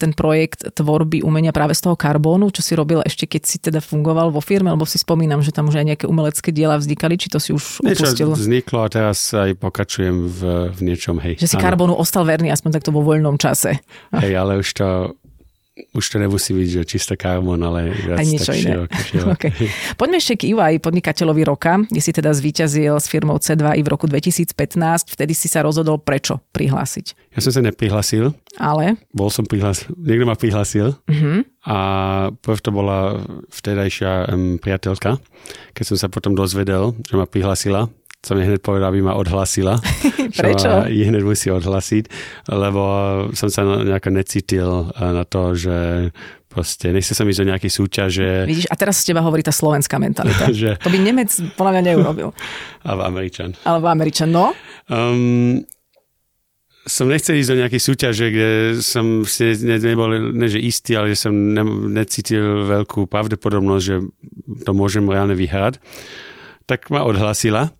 ten 0.00 0.16
projekt 0.16 0.72
tvorby 0.72 1.20
umenia 1.20 1.52
práve 1.52 1.76
z 1.76 1.84
toho 1.84 1.96
karbónu, 1.96 2.48
čo 2.48 2.64
si 2.64 2.72
robil 2.72 3.04
ešte 3.04 3.28
keď 3.28 3.42
si 3.44 3.56
teda 3.60 3.84
fungoval 3.84 4.32
vo 4.32 4.40
firme, 4.40 4.72
lebo 4.72 4.88
si 4.88 4.96
spomínam, 4.96 5.44
že 5.44 5.52
tam 5.52 5.68
už 5.68 5.84
aj 5.84 5.86
nejaké 5.92 6.04
umelecké 6.08 6.48
diela 6.48 6.80
vznikali, 6.80 7.20
či 7.20 7.28
to 7.28 7.36
si 7.36 7.52
už 7.52 7.84
Niečo 7.84 8.08
opustil? 8.08 8.28
vzniklo 8.32 8.78
a 8.80 8.88
teraz 8.88 9.20
aj 9.36 9.52
pokračujem 9.60 10.16
v, 10.32 10.40
v 10.72 10.80
niečom, 10.80 11.20
hej. 11.20 11.36
Že 11.36 11.48
si 11.48 11.56
ano. 11.60 11.64
karbónu 11.64 11.94
ostal 11.96 12.24
verný 12.24 12.48
aspoň 12.56 12.80
takto 12.80 12.88
vo 12.88 13.04
voľnom 13.04 13.36
čase. 13.36 13.84
Hej, 14.16 14.32
ale 14.32 14.64
už 14.64 14.68
to 14.72 14.88
už 15.72 16.04
to 16.04 16.16
nemusí 16.20 16.52
byť, 16.52 16.68
že 16.68 16.82
čisté 16.84 17.16
karbon, 17.16 17.56
ale 17.64 17.96
viac 17.96 18.20
Aj 18.20 18.26
niečo 18.28 18.52
tak 18.52 18.60
iné. 18.60 18.68
Široké, 18.68 18.98
široké. 19.08 19.48
Okay. 19.48 19.68
Poďme 19.96 20.16
ešte 20.20 20.34
k 20.36 20.42
EY 20.52 20.84
podnikateľovi 20.84 21.42
roka, 21.48 21.80
kde 21.88 22.00
si 22.04 22.12
teda 22.12 22.28
zvíťazil 22.28 22.92
s 23.00 23.08
firmou 23.08 23.40
C2 23.40 23.80
i 23.80 23.82
v 23.84 23.88
roku 23.88 24.04
2015. 24.04 24.52
Vtedy 25.16 25.32
si 25.32 25.48
sa 25.48 25.64
rozhodol 25.64 25.96
prečo 25.96 26.44
prihlásiť. 26.52 27.32
Ja 27.32 27.40
som 27.40 27.56
sa 27.56 27.64
neprihlásil. 27.64 28.36
Ale? 28.60 29.00
Bol 29.16 29.32
som 29.32 29.48
prihlásil. 29.48 29.96
Niekto 29.96 30.28
ma 30.28 30.36
prihlásil. 30.36 30.92
Uh-huh. 30.92 31.40
A 31.64 31.76
prv 32.36 32.58
to 32.60 32.68
bola 32.68 33.24
vtedajšia 33.48 34.28
um, 34.28 34.60
priateľka. 34.60 35.16
Keď 35.72 35.84
som 35.88 35.96
sa 35.96 36.12
potom 36.12 36.36
dozvedel, 36.36 36.92
že 37.08 37.16
ma 37.16 37.24
prihlásila, 37.24 37.88
som 38.22 38.38
jej 38.38 38.46
hneď 38.46 38.62
povedal, 38.62 38.94
aby 38.94 39.02
ma 39.02 39.18
odhlasila. 39.18 39.82
Prečo? 40.38 40.86
Čo 40.86 40.86
ji 40.86 41.02
hneď 41.10 41.22
musí 41.26 41.50
odhlasiť, 41.50 42.04
lebo 42.54 42.82
som 43.34 43.50
sa 43.50 43.66
nejako 43.66 44.10
necítil 44.14 44.94
eh, 44.94 45.10
na 45.10 45.26
to, 45.26 45.58
že 45.58 45.76
proste 46.46 46.94
nechce 46.94 47.18
sa 47.18 47.26
mi 47.26 47.34
do 47.34 47.48
nejakej 47.48 47.72
súťaže. 47.72 48.46
Vidíš, 48.46 48.70
a 48.70 48.78
teraz 48.78 49.02
z 49.02 49.10
teba 49.10 49.26
hovorí 49.26 49.42
tá 49.42 49.50
slovenská 49.50 49.98
mentalita. 49.98 50.52
že... 50.54 50.78
To 50.78 50.92
by 50.92 50.98
Nemec 51.02 51.32
podľa 51.58 51.72
mňa 51.74 51.82
neurobil. 51.82 52.28
Alebo 52.86 53.02
Američan. 53.08 53.58
Alebo 53.66 53.90
Američan, 53.90 54.30
no? 54.30 54.54
Um, 54.86 55.66
som 56.86 57.10
nechcel 57.10 57.42
ísť 57.42 57.50
do 57.50 57.60
nejakej 57.66 57.82
súťaže, 57.82 58.26
kde 58.30 58.50
som 58.82 59.26
si 59.26 59.54
ne, 59.66 59.82
nebol, 59.82 60.34
ne 60.34 60.46
že 60.46 60.62
istý, 60.62 60.98
ale 60.98 61.14
že 61.14 61.26
som 61.26 61.34
ne, 61.34 61.62
necítil 61.90 62.66
veľkú 62.70 63.06
pravdepodobnosť, 63.06 63.82
že 63.82 63.96
to 64.62 64.70
môžem 64.74 65.06
reálne 65.10 65.34
vyhrať. 65.34 65.78
Tak 66.66 66.90
ma 66.94 67.02
odhlasila 67.02 67.74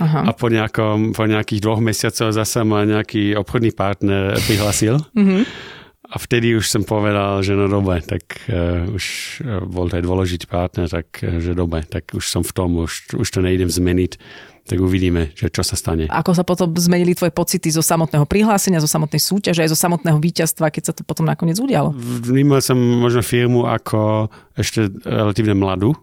Aha. 0.00 0.28
a 0.28 0.30
po, 0.32 0.48
nejakom, 0.48 1.12
po 1.12 1.24
nejakých 1.28 1.60
dvoch 1.60 1.80
mesiacoch 1.82 2.32
zase 2.32 2.64
ma 2.64 2.86
nejaký 2.86 3.36
obchodný 3.36 3.74
partner 3.74 4.38
prihlasil. 4.46 5.02
mm-hmm. 5.12 5.42
A 6.12 6.20
vtedy 6.20 6.52
už 6.52 6.68
som 6.68 6.84
povedal, 6.84 7.40
že 7.40 7.56
no 7.56 7.72
dobre, 7.72 8.04
tak 8.04 8.44
uh, 8.44 8.84
už 8.84 9.04
uh, 9.48 9.64
bol 9.64 9.88
to 9.88 9.96
aj 9.96 10.04
dôležitý 10.04 10.44
partner, 10.44 10.84
tak 10.84 11.24
uh, 11.24 11.40
že 11.40 11.56
dobre, 11.56 11.88
tak 11.88 12.12
už 12.12 12.28
som 12.28 12.44
v 12.44 12.52
tom, 12.52 12.84
už, 12.84 13.16
už 13.16 13.28
to 13.32 13.40
nejdem 13.40 13.72
zmeniť 13.72 14.20
tak 14.62 14.78
uvidíme, 14.78 15.34
že 15.34 15.50
čo 15.50 15.66
sa 15.66 15.74
stane. 15.74 16.06
Ako 16.06 16.38
sa 16.38 16.46
potom 16.46 16.70
zmenili 16.78 17.18
tvoje 17.18 17.34
pocity 17.34 17.66
zo 17.74 17.82
samotného 17.82 18.22
prihlásenia, 18.30 18.78
zo 18.78 18.86
samotnej 18.86 19.18
súťaže, 19.18 19.66
aj 19.66 19.74
zo 19.74 19.78
samotného 19.78 20.22
víťazstva, 20.22 20.70
keď 20.70 20.82
sa 20.86 20.92
to 20.94 21.02
potom 21.02 21.26
nakoniec 21.26 21.58
udialo? 21.58 21.90
Vnímal 21.98 22.62
som 22.62 22.78
možno 22.78 23.26
firmu 23.26 23.66
ako 23.66 24.30
ešte 24.54 24.86
relatívne 25.02 25.58
mladú, 25.58 25.98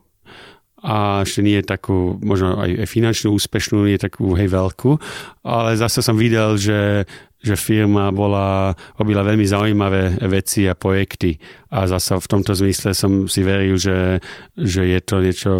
a 0.79 1.27
ešte 1.27 1.43
nie 1.43 1.59
je 1.59 1.65
takú, 1.75 2.15
možno 2.23 2.59
aj 2.59 2.87
finančnú 2.87 3.35
úspešnú, 3.35 3.83
nie 3.83 3.99
je 3.99 4.07
takú 4.07 4.31
hej 4.35 4.47
veľkú, 4.47 4.95
ale 5.43 5.75
zase 5.75 5.99
som 5.99 6.15
videl, 6.15 6.55
že 6.55 7.03
že 7.39 7.55
firma 7.55 8.11
bola, 8.11 8.75
robila 8.99 9.23
veľmi 9.23 9.47
zaujímavé 9.47 10.19
veci 10.27 10.67
a 10.67 10.75
projekty. 10.75 11.39
A 11.71 11.87
zase 11.87 12.19
v 12.19 12.27
tomto 12.27 12.51
zmysle 12.51 12.91
som 12.91 13.31
si 13.31 13.47
veril, 13.47 13.79
že, 13.79 14.19
že 14.59 14.83
je 14.83 14.99
to 14.99 15.23
niečo 15.23 15.51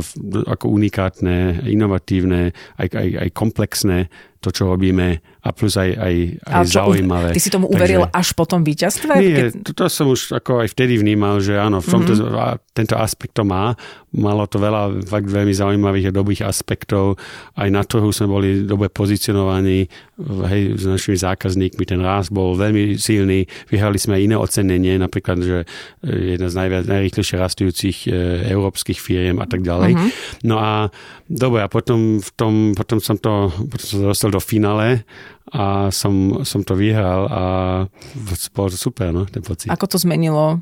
ako 0.44 0.76
unikátne, 0.76 1.64
inovatívne, 1.64 2.52
aj, 2.76 2.88
aj, 2.92 3.08
aj 3.24 3.30
komplexné 3.32 4.12
to, 4.44 4.52
čo 4.52 4.68
robíme 4.68 5.24
a 5.40 5.50
plus 5.56 5.80
aj, 5.80 5.90
aj, 5.96 6.16
aj 6.44 6.66
čo, 6.68 6.84
zaujímavé. 6.84 7.30
Ty 7.32 7.42
si 7.42 7.50
tomu 7.52 7.72
uveril 7.72 8.04
Takže, 8.08 8.20
až 8.20 8.28
po 8.36 8.44
tom 8.44 8.62
víťazstve? 8.68 9.14
Nie, 9.16 9.36
keď... 9.36 9.72
to 9.72 9.84
som 9.88 10.12
už 10.12 10.36
ako 10.36 10.68
aj 10.68 10.76
vtedy 10.76 11.00
vnímal, 11.00 11.40
že 11.40 11.56
áno, 11.56 11.80
v 11.80 11.88
tomto, 11.88 12.12
mm-hmm. 12.12 12.76
tento 12.76 12.96
aspekt 13.00 13.40
to 13.40 13.48
má. 13.48 13.72
Malo 14.10 14.50
to 14.50 14.58
veľa 14.58 15.06
fakt 15.06 15.30
veľmi 15.30 15.54
zaujímavých 15.54 16.10
a 16.10 16.16
dobrých 16.16 16.42
aspektov. 16.44 17.16
Aj 17.56 17.70
na 17.70 17.86
trhu 17.86 18.10
sme 18.12 18.28
boli 18.28 18.50
dobre 18.66 18.90
pozicionovaní 18.90 19.88
hej, 20.50 20.76
s 20.76 20.84
našimi 20.84 21.16
zákazníkmi. 21.16 21.84
Ten 21.88 22.02
rast 22.02 22.34
bol 22.34 22.58
veľmi 22.58 22.98
silný. 22.98 23.46
Vyhrali 23.70 24.02
sme 24.02 24.18
aj 24.18 24.22
iné 24.26 24.36
ocenenie, 24.36 24.98
napríklad, 24.98 25.38
že 25.40 25.58
jedna 26.04 26.50
z 26.50 26.56
najviac, 26.58 26.84
najrýchlejšie 26.90 27.36
rastujúcich 27.38 27.98
e, 28.10 28.50
európskych 28.50 28.98
firiem 28.98 29.38
a 29.40 29.48
tak 29.48 29.62
ďalej. 29.62 29.94
Mm-hmm. 29.94 30.10
No 30.50 30.58
a 30.58 30.90
dobre, 31.30 31.62
a 31.64 31.70
potom, 31.70 32.18
v 32.18 32.30
tom, 32.34 32.74
potom 32.74 32.98
som 32.98 33.16
to 33.16 33.54
potom 33.70 33.86
som 33.86 34.00
dostal 34.10 34.34
do 34.34 34.42
finále 34.42 35.06
a 35.50 35.90
som, 35.90 36.46
som 36.46 36.62
to 36.62 36.78
vyhral 36.78 37.26
a 37.30 37.44
bolo 38.54 38.70
to 38.70 38.78
super, 38.78 39.10
no, 39.10 39.26
ten 39.26 39.42
pocit. 39.42 39.70
Ako 39.70 39.90
to 39.90 39.98
zmenilo 39.98 40.62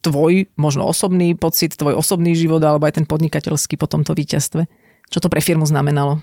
tvoj 0.00 0.48
možno 0.56 0.88
osobný 0.88 1.36
pocit, 1.36 1.76
tvoj 1.76 1.96
osobný 1.96 2.32
život 2.32 2.60
alebo 2.64 2.88
aj 2.88 3.00
ten 3.00 3.06
podnikateľský 3.08 3.76
po 3.76 3.88
tomto 3.88 4.16
víťazstve? 4.16 4.64
Čo 5.10 5.18
to 5.20 5.28
pre 5.28 5.44
firmu 5.44 5.68
znamenalo? 5.68 6.20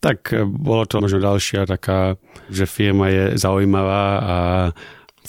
Tak 0.00 0.32
e, 0.32 0.42
bolo 0.48 0.88
to 0.88 0.98
možno 0.98 1.20
ďalšia 1.22 1.68
taká, 1.68 2.16
že 2.48 2.64
firma 2.64 3.12
je 3.12 3.24
zaujímavá 3.36 4.04
a 4.18 4.36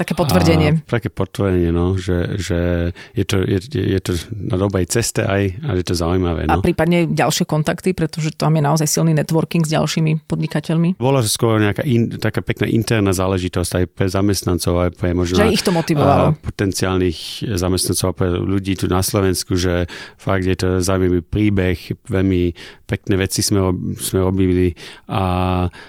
Také 0.02 0.18
potvrdenie. 0.18 0.82
A, 0.82 0.90
také 0.90 1.14
potvrdenie, 1.14 1.70
no, 1.70 1.94
že, 1.94 2.42
že 2.42 2.90
je, 3.14 3.22
to, 3.22 3.46
je, 3.46 3.62
je 3.70 4.00
to 4.02 4.18
na 4.34 4.58
dobrej 4.58 4.90
ceste 4.90 5.22
aj 5.22 5.62
a 5.62 5.78
je 5.78 5.86
to 5.86 5.94
zaujímavé. 5.94 6.50
No. 6.50 6.58
A 6.58 6.66
prípadne 6.66 7.06
ďalšie 7.06 7.46
kontakty, 7.46 7.94
pretože 7.94 8.34
tam 8.34 8.58
je 8.58 8.66
naozaj 8.66 8.90
silný 8.90 9.14
networking 9.14 9.62
s 9.62 9.78
ďalšími 9.78 10.26
podnikateľmi? 10.26 10.98
Bola 10.98 11.22
skôr 11.22 11.62
nejaká 11.62 11.86
in, 11.86 12.18
taká 12.18 12.42
pekná 12.42 12.66
interná 12.66 13.14
záležitosť 13.14 13.72
aj 13.78 13.86
pre 13.94 14.10
zamestnancov, 14.10 14.74
aj 14.90 14.92
pre 14.98 15.14
možno... 15.14 15.38
Že 15.38 15.54
ich 15.54 15.62
to 15.62 15.70
motivovalo. 15.70 16.34
Potenciálnych 16.42 17.46
zamestnancov, 17.54 18.18
pre 18.18 18.34
ľudí 18.34 18.74
tu 18.74 18.90
na 18.90 19.06
Slovensku, 19.06 19.54
že 19.54 19.86
fakt 20.18 20.50
je 20.50 20.58
to 20.58 20.68
zaujímavý 20.82 21.22
príbeh, 21.22 21.78
veľmi 22.10 22.58
pekné 22.90 23.16
veci 23.22 23.46
sme, 23.46 23.70
sme 24.02 24.26
robili 24.26 24.74
a 25.06 25.22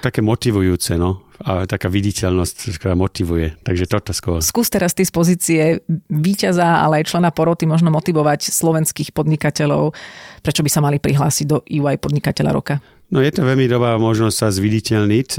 také 0.04 0.20
motivujúce, 0.20 1.00
no 1.00 1.31
a 1.42 1.66
taká 1.66 1.90
viditeľnosť, 1.90 2.78
ktorá 2.78 2.94
motivuje. 2.94 3.58
Takže 3.66 3.84
toto 3.90 4.14
skôr. 4.14 4.38
Skús 4.38 4.70
teraz 4.70 4.94
ty 4.94 5.02
z 5.02 5.12
pozície 5.12 5.62
víťaza, 6.08 6.80
ale 6.80 7.02
aj 7.02 7.10
člena 7.10 7.34
poroty 7.34 7.66
možno 7.66 7.90
motivovať 7.90 8.48
slovenských 8.54 9.10
podnikateľov, 9.10 9.92
prečo 10.40 10.62
by 10.62 10.70
sa 10.70 10.80
mali 10.80 11.02
prihlásiť 11.02 11.46
do 11.46 11.58
EY 11.66 11.98
podnikateľa 11.98 12.50
roka. 12.54 12.78
No 13.12 13.20
je 13.20 13.28
to 13.28 13.44
veľmi 13.44 13.68
dobrá 13.68 14.00
možnosť 14.00 14.36
sa 14.40 14.48
zviditeľniť, 14.48 15.28
e, 15.36 15.38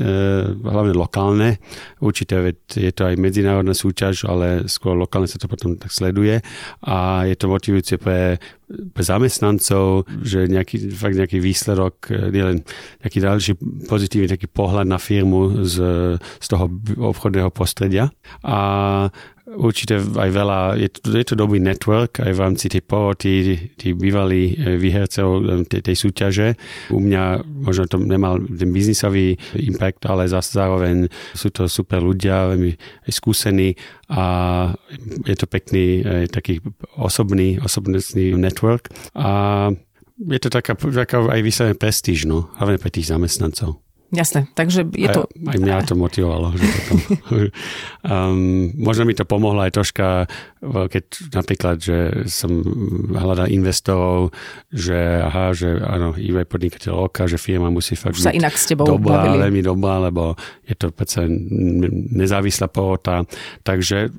hlavne 0.62 0.94
lokálne. 0.94 1.58
Určite 2.06 2.54
je 2.70 2.92
to 2.94 3.10
aj 3.10 3.18
medzinárodná 3.18 3.74
súťaž, 3.74 4.30
ale 4.30 4.70
skôr 4.70 4.94
lokálne 4.94 5.26
sa 5.26 5.42
to 5.42 5.50
potom 5.50 5.74
tak 5.82 5.90
sleduje 5.90 6.38
a 6.86 7.26
je 7.26 7.34
to 7.34 7.50
motivujúce 7.50 7.98
pre, 7.98 8.38
pre 8.70 9.04
zamestnancov, 9.04 10.06
že 10.22 10.46
nejaký, 10.46 10.86
fakt 10.94 11.18
nejaký 11.18 11.42
výsledok, 11.42 12.14
e, 12.14 12.30
nielen 12.30 12.62
nejaký 13.02 13.18
ďalší 13.18 13.52
pozitívny 13.90 14.30
taký 14.30 14.46
pohľad 14.46 14.86
na 14.86 15.02
firmu 15.02 15.66
z, 15.66 15.76
z 16.22 16.48
toho 16.54 16.70
obchodného 17.10 17.50
prostredia. 17.50 18.14
A 18.46 19.10
určite 19.44 20.00
aj 20.00 20.30
veľa, 20.32 20.80
je 20.80 20.88
to, 20.88 21.00
je 21.12 21.26
to 21.28 21.36
dobrý 21.36 21.60
network 21.60 22.24
aj 22.24 22.32
v 22.32 22.40
rámci 22.40 22.72
tej 22.72 22.80
poroty, 22.80 23.32
tí 23.76 23.92
bývalí 23.92 24.56
e, 24.56 24.80
výhercov 24.80 25.28
e, 25.44 25.68
tej, 25.68 25.82
tej 25.84 25.96
súťaže. 26.00 26.48
U 26.96 27.04
mňa 27.04 27.44
možno 27.44 27.84
to 27.92 28.00
nemal 28.00 28.40
ten 28.40 28.72
biznisový 28.72 29.36
impact, 29.60 30.08
ale 30.08 30.32
zase 30.32 30.56
zároveň 30.56 31.12
sú 31.36 31.52
to 31.52 31.68
super 31.68 32.00
ľudia, 32.00 32.56
veľmi 32.56 32.72
skúsení 33.12 33.76
a 34.08 34.24
je 35.28 35.36
to 35.36 35.46
pekný 35.52 35.86
e, 36.00 36.32
taký 36.32 36.64
osobný, 36.96 37.60
osobný 37.60 38.00
network 38.40 38.88
a 39.12 39.68
je 40.24 40.40
to 40.40 40.48
taká, 40.48 40.78
taká 40.78 41.20
aj 41.20 41.42
vyslovene 41.44 41.76
prestíž, 41.76 42.30
no, 42.30 42.48
hlavne 42.56 42.80
pre 42.80 42.94
tých 42.94 43.12
zamestnancov. 43.12 43.83
Jasné, 44.14 44.46
takže 44.54 44.86
je 44.94 45.10
to... 45.10 45.26
Aj, 45.26 45.58
aj 45.58 45.60
mňa 45.60 45.90
to 45.90 45.98
motivovalo. 45.98 46.54
Že 46.54 46.66
potom, 46.70 46.98
um, 48.14 48.70
možno 48.78 49.10
mi 49.10 49.18
to 49.18 49.26
pomohlo 49.26 49.66
aj 49.66 49.74
troška, 49.74 50.30
keď 50.62 51.04
napríklad, 51.34 51.76
že 51.82 51.98
som 52.30 52.62
hľadal 53.10 53.50
investorov, 53.50 54.30
že 54.70 55.18
aha, 55.18 55.58
že 55.58 55.82
áno, 55.82 56.14
eBay 56.14 56.46
podnikateľ 56.46 57.10
oka, 57.10 57.26
že 57.26 57.42
firma 57.42 57.74
musí 57.74 57.98
fakt 57.98 58.22
Už 58.22 58.30
sa 58.30 58.38
inak 58.38 58.54
s 58.54 58.70
tebou 58.70 58.86
dobrá, 58.86 59.34
veľmi 59.34 59.66
dobrá, 59.66 59.98
lebo 59.98 60.38
je 60.70 60.76
to 60.78 60.94
predsa 60.94 61.26
nezávislá 62.14 62.70
porota. 62.70 63.26
Takže 63.66 64.14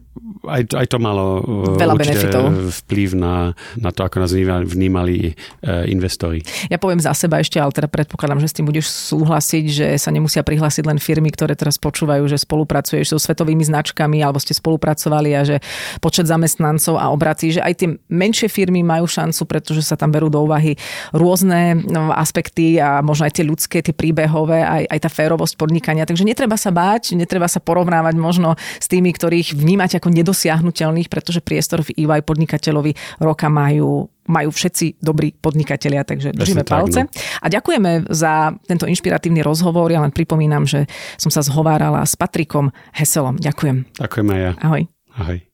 aj, 0.50 0.74
aj 0.74 0.86
to 0.90 0.98
malo 0.98 1.42
Veľa 1.78 1.94
benefitov. 1.94 2.44
vplyv 2.84 3.14
na, 3.14 3.54
na 3.78 3.90
to, 3.94 4.02
ako 4.02 4.26
nás 4.26 4.34
vnímali, 4.66 5.34
uh, 5.64 5.86
investori. 5.86 6.42
Ja 6.66 6.82
poviem 6.82 6.98
za 6.98 7.14
seba 7.14 7.38
ešte, 7.38 7.62
ale 7.62 7.70
teda 7.70 7.86
predpokladám, 7.86 8.42
že 8.42 8.50
s 8.50 8.56
tým 8.56 8.66
budeš 8.66 8.90
súhlasiť, 8.90 9.64
že 9.70 9.84
že 9.84 10.00
sa 10.00 10.10
nemusia 10.10 10.40
prihlásiť 10.40 10.84
len 10.88 10.96
firmy, 10.96 11.28
ktoré 11.28 11.52
teraz 11.52 11.76
počúvajú, 11.76 12.24
že 12.24 12.40
spolupracuješ 12.40 13.12
so 13.12 13.18
svetovými 13.20 13.60
značkami 13.68 14.24
alebo 14.24 14.40
ste 14.40 14.56
spolupracovali 14.56 15.30
a 15.36 15.44
že 15.44 15.56
počet 16.00 16.24
zamestnancov 16.24 16.96
a 16.96 17.12
obrací, 17.12 17.52
že 17.52 17.60
aj 17.60 17.74
tie 17.76 17.88
menšie 18.08 18.48
firmy 18.48 18.80
majú 18.80 19.04
šancu, 19.04 19.44
pretože 19.44 19.84
sa 19.84 20.00
tam 20.00 20.08
berú 20.08 20.32
do 20.32 20.40
úvahy 20.40 20.80
rôzne 21.12 21.84
no, 21.84 22.08
aspekty 22.10 22.80
a 22.80 23.04
možno 23.04 23.28
aj 23.28 23.36
tie 23.36 23.44
ľudské, 23.44 23.84
tie 23.84 23.92
príbehové, 23.92 24.64
aj, 24.64 24.82
aj 24.88 24.98
tá 25.04 25.10
férovosť 25.12 25.54
podnikania. 25.60 26.08
Takže 26.08 26.24
netreba 26.34 26.58
sa 26.58 26.74
báť, 26.74 27.14
netreba 27.14 27.46
sa 27.46 27.62
porovnávať 27.62 28.18
možno 28.18 28.58
s 28.58 28.90
tými, 28.90 29.14
ktorých 29.14 29.54
vnímať 29.54 30.02
ako 30.02 30.10
nedosiahnutelných, 30.10 31.06
pretože 31.06 31.38
priestor 31.38 31.86
v 31.86 31.94
EY 31.94 32.26
podnikateľovi 32.26 33.22
roka 33.22 33.46
majú 33.46 34.10
majú 34.24 34.48
všetci 34.48 35.04
dobrí 35.04 35.36
podnikatelia, 35.36 36.00
takže 36.00 36.32
držíme 36.32 36.64
palce. 36.64 37.04
No. 37.04 37.12
A 37.44 37.46
ďakujeme 37.52 38.08
za 38.08 38.56
tento 38.64 38.88
inšpiratívny 38.88 39.44
rozhovor. 39.44 39.92
Ja 39.92 40.00
len 40.00 40.16
pripomínam, 40.16 40.64
že 40.64 40.88
som 41.20 41.28
sa 41.28 41.44
zhovárala 41.44 42.00
s 42.08 42.16
Patrikom 42.16 42.72
Heselom. 42.96 43.36
Ďakujem. 43.36 44.00
Ďakujem 44.00 44.26
aj 44.32 44.40
ja. 44.40 44.52
Ahoj. 44.64 44.82
Ahoj. 45.20 45.53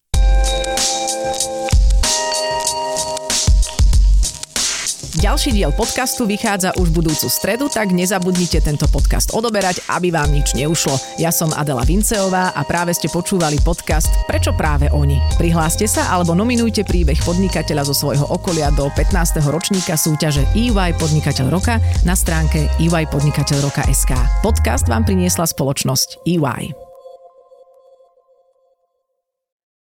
Ďalší 5.31 5.63
diel 5.63 5.71
podcastu 5.71 6.27
vychádza 6.27 6.75
už 6.75 6.91
budúcu 6.91 7.31
stredu, 7.31 7.71
tak 7.71 7.95
nezabudnite 7.95 8.67
tento 8.67 8.91
podcast 8.91 9.31
odoberať, 9.31 9.79
aby 9.87 10.11
vám 10.11 10.27
nič 10.27 10.59
neušlo. 10.59 10.99
Ja 11.23 11.31
som 11.31 11.55
Adela 11.55 11.87
Vinceová 11.87 12.51
a 12.51 12.67
práve 12.67 12.91
ste 12.99 13.07
počúvali 13.07 13.63
podcast 13.63 14.11
Prečo 14.27 14.51
práve 14.59 14.91
oni? 14.91 15.23
Prihláste 15.39 15.87
sa 15.87 16.11
alebo 16.11 16.35
nominujte 16.35 16.83
príbeh 16.83 17.23
podnikateľa 17.23 17.87
zo 17.87 17.95
svojho 17.95 18.27
okolia 18.27 18.75
do 18.75 18.91
15. 18.91 19.39
ročníka 19.47 19.95
súťaže 19.95 20.43
EY 20.59 20.99
Podnikateľ 20.99 21.47
roka 21.47 21.79
na 22.03 22.19
stránke 22.19 22.67
eypodnikateľroka.sk. 22.83 24.11
Podcast 24.43 24.91
vám 24.91 25.07
priniesla 25.07 25.47
spoločnosť 25.47 26.27
EY. 26.27 26.80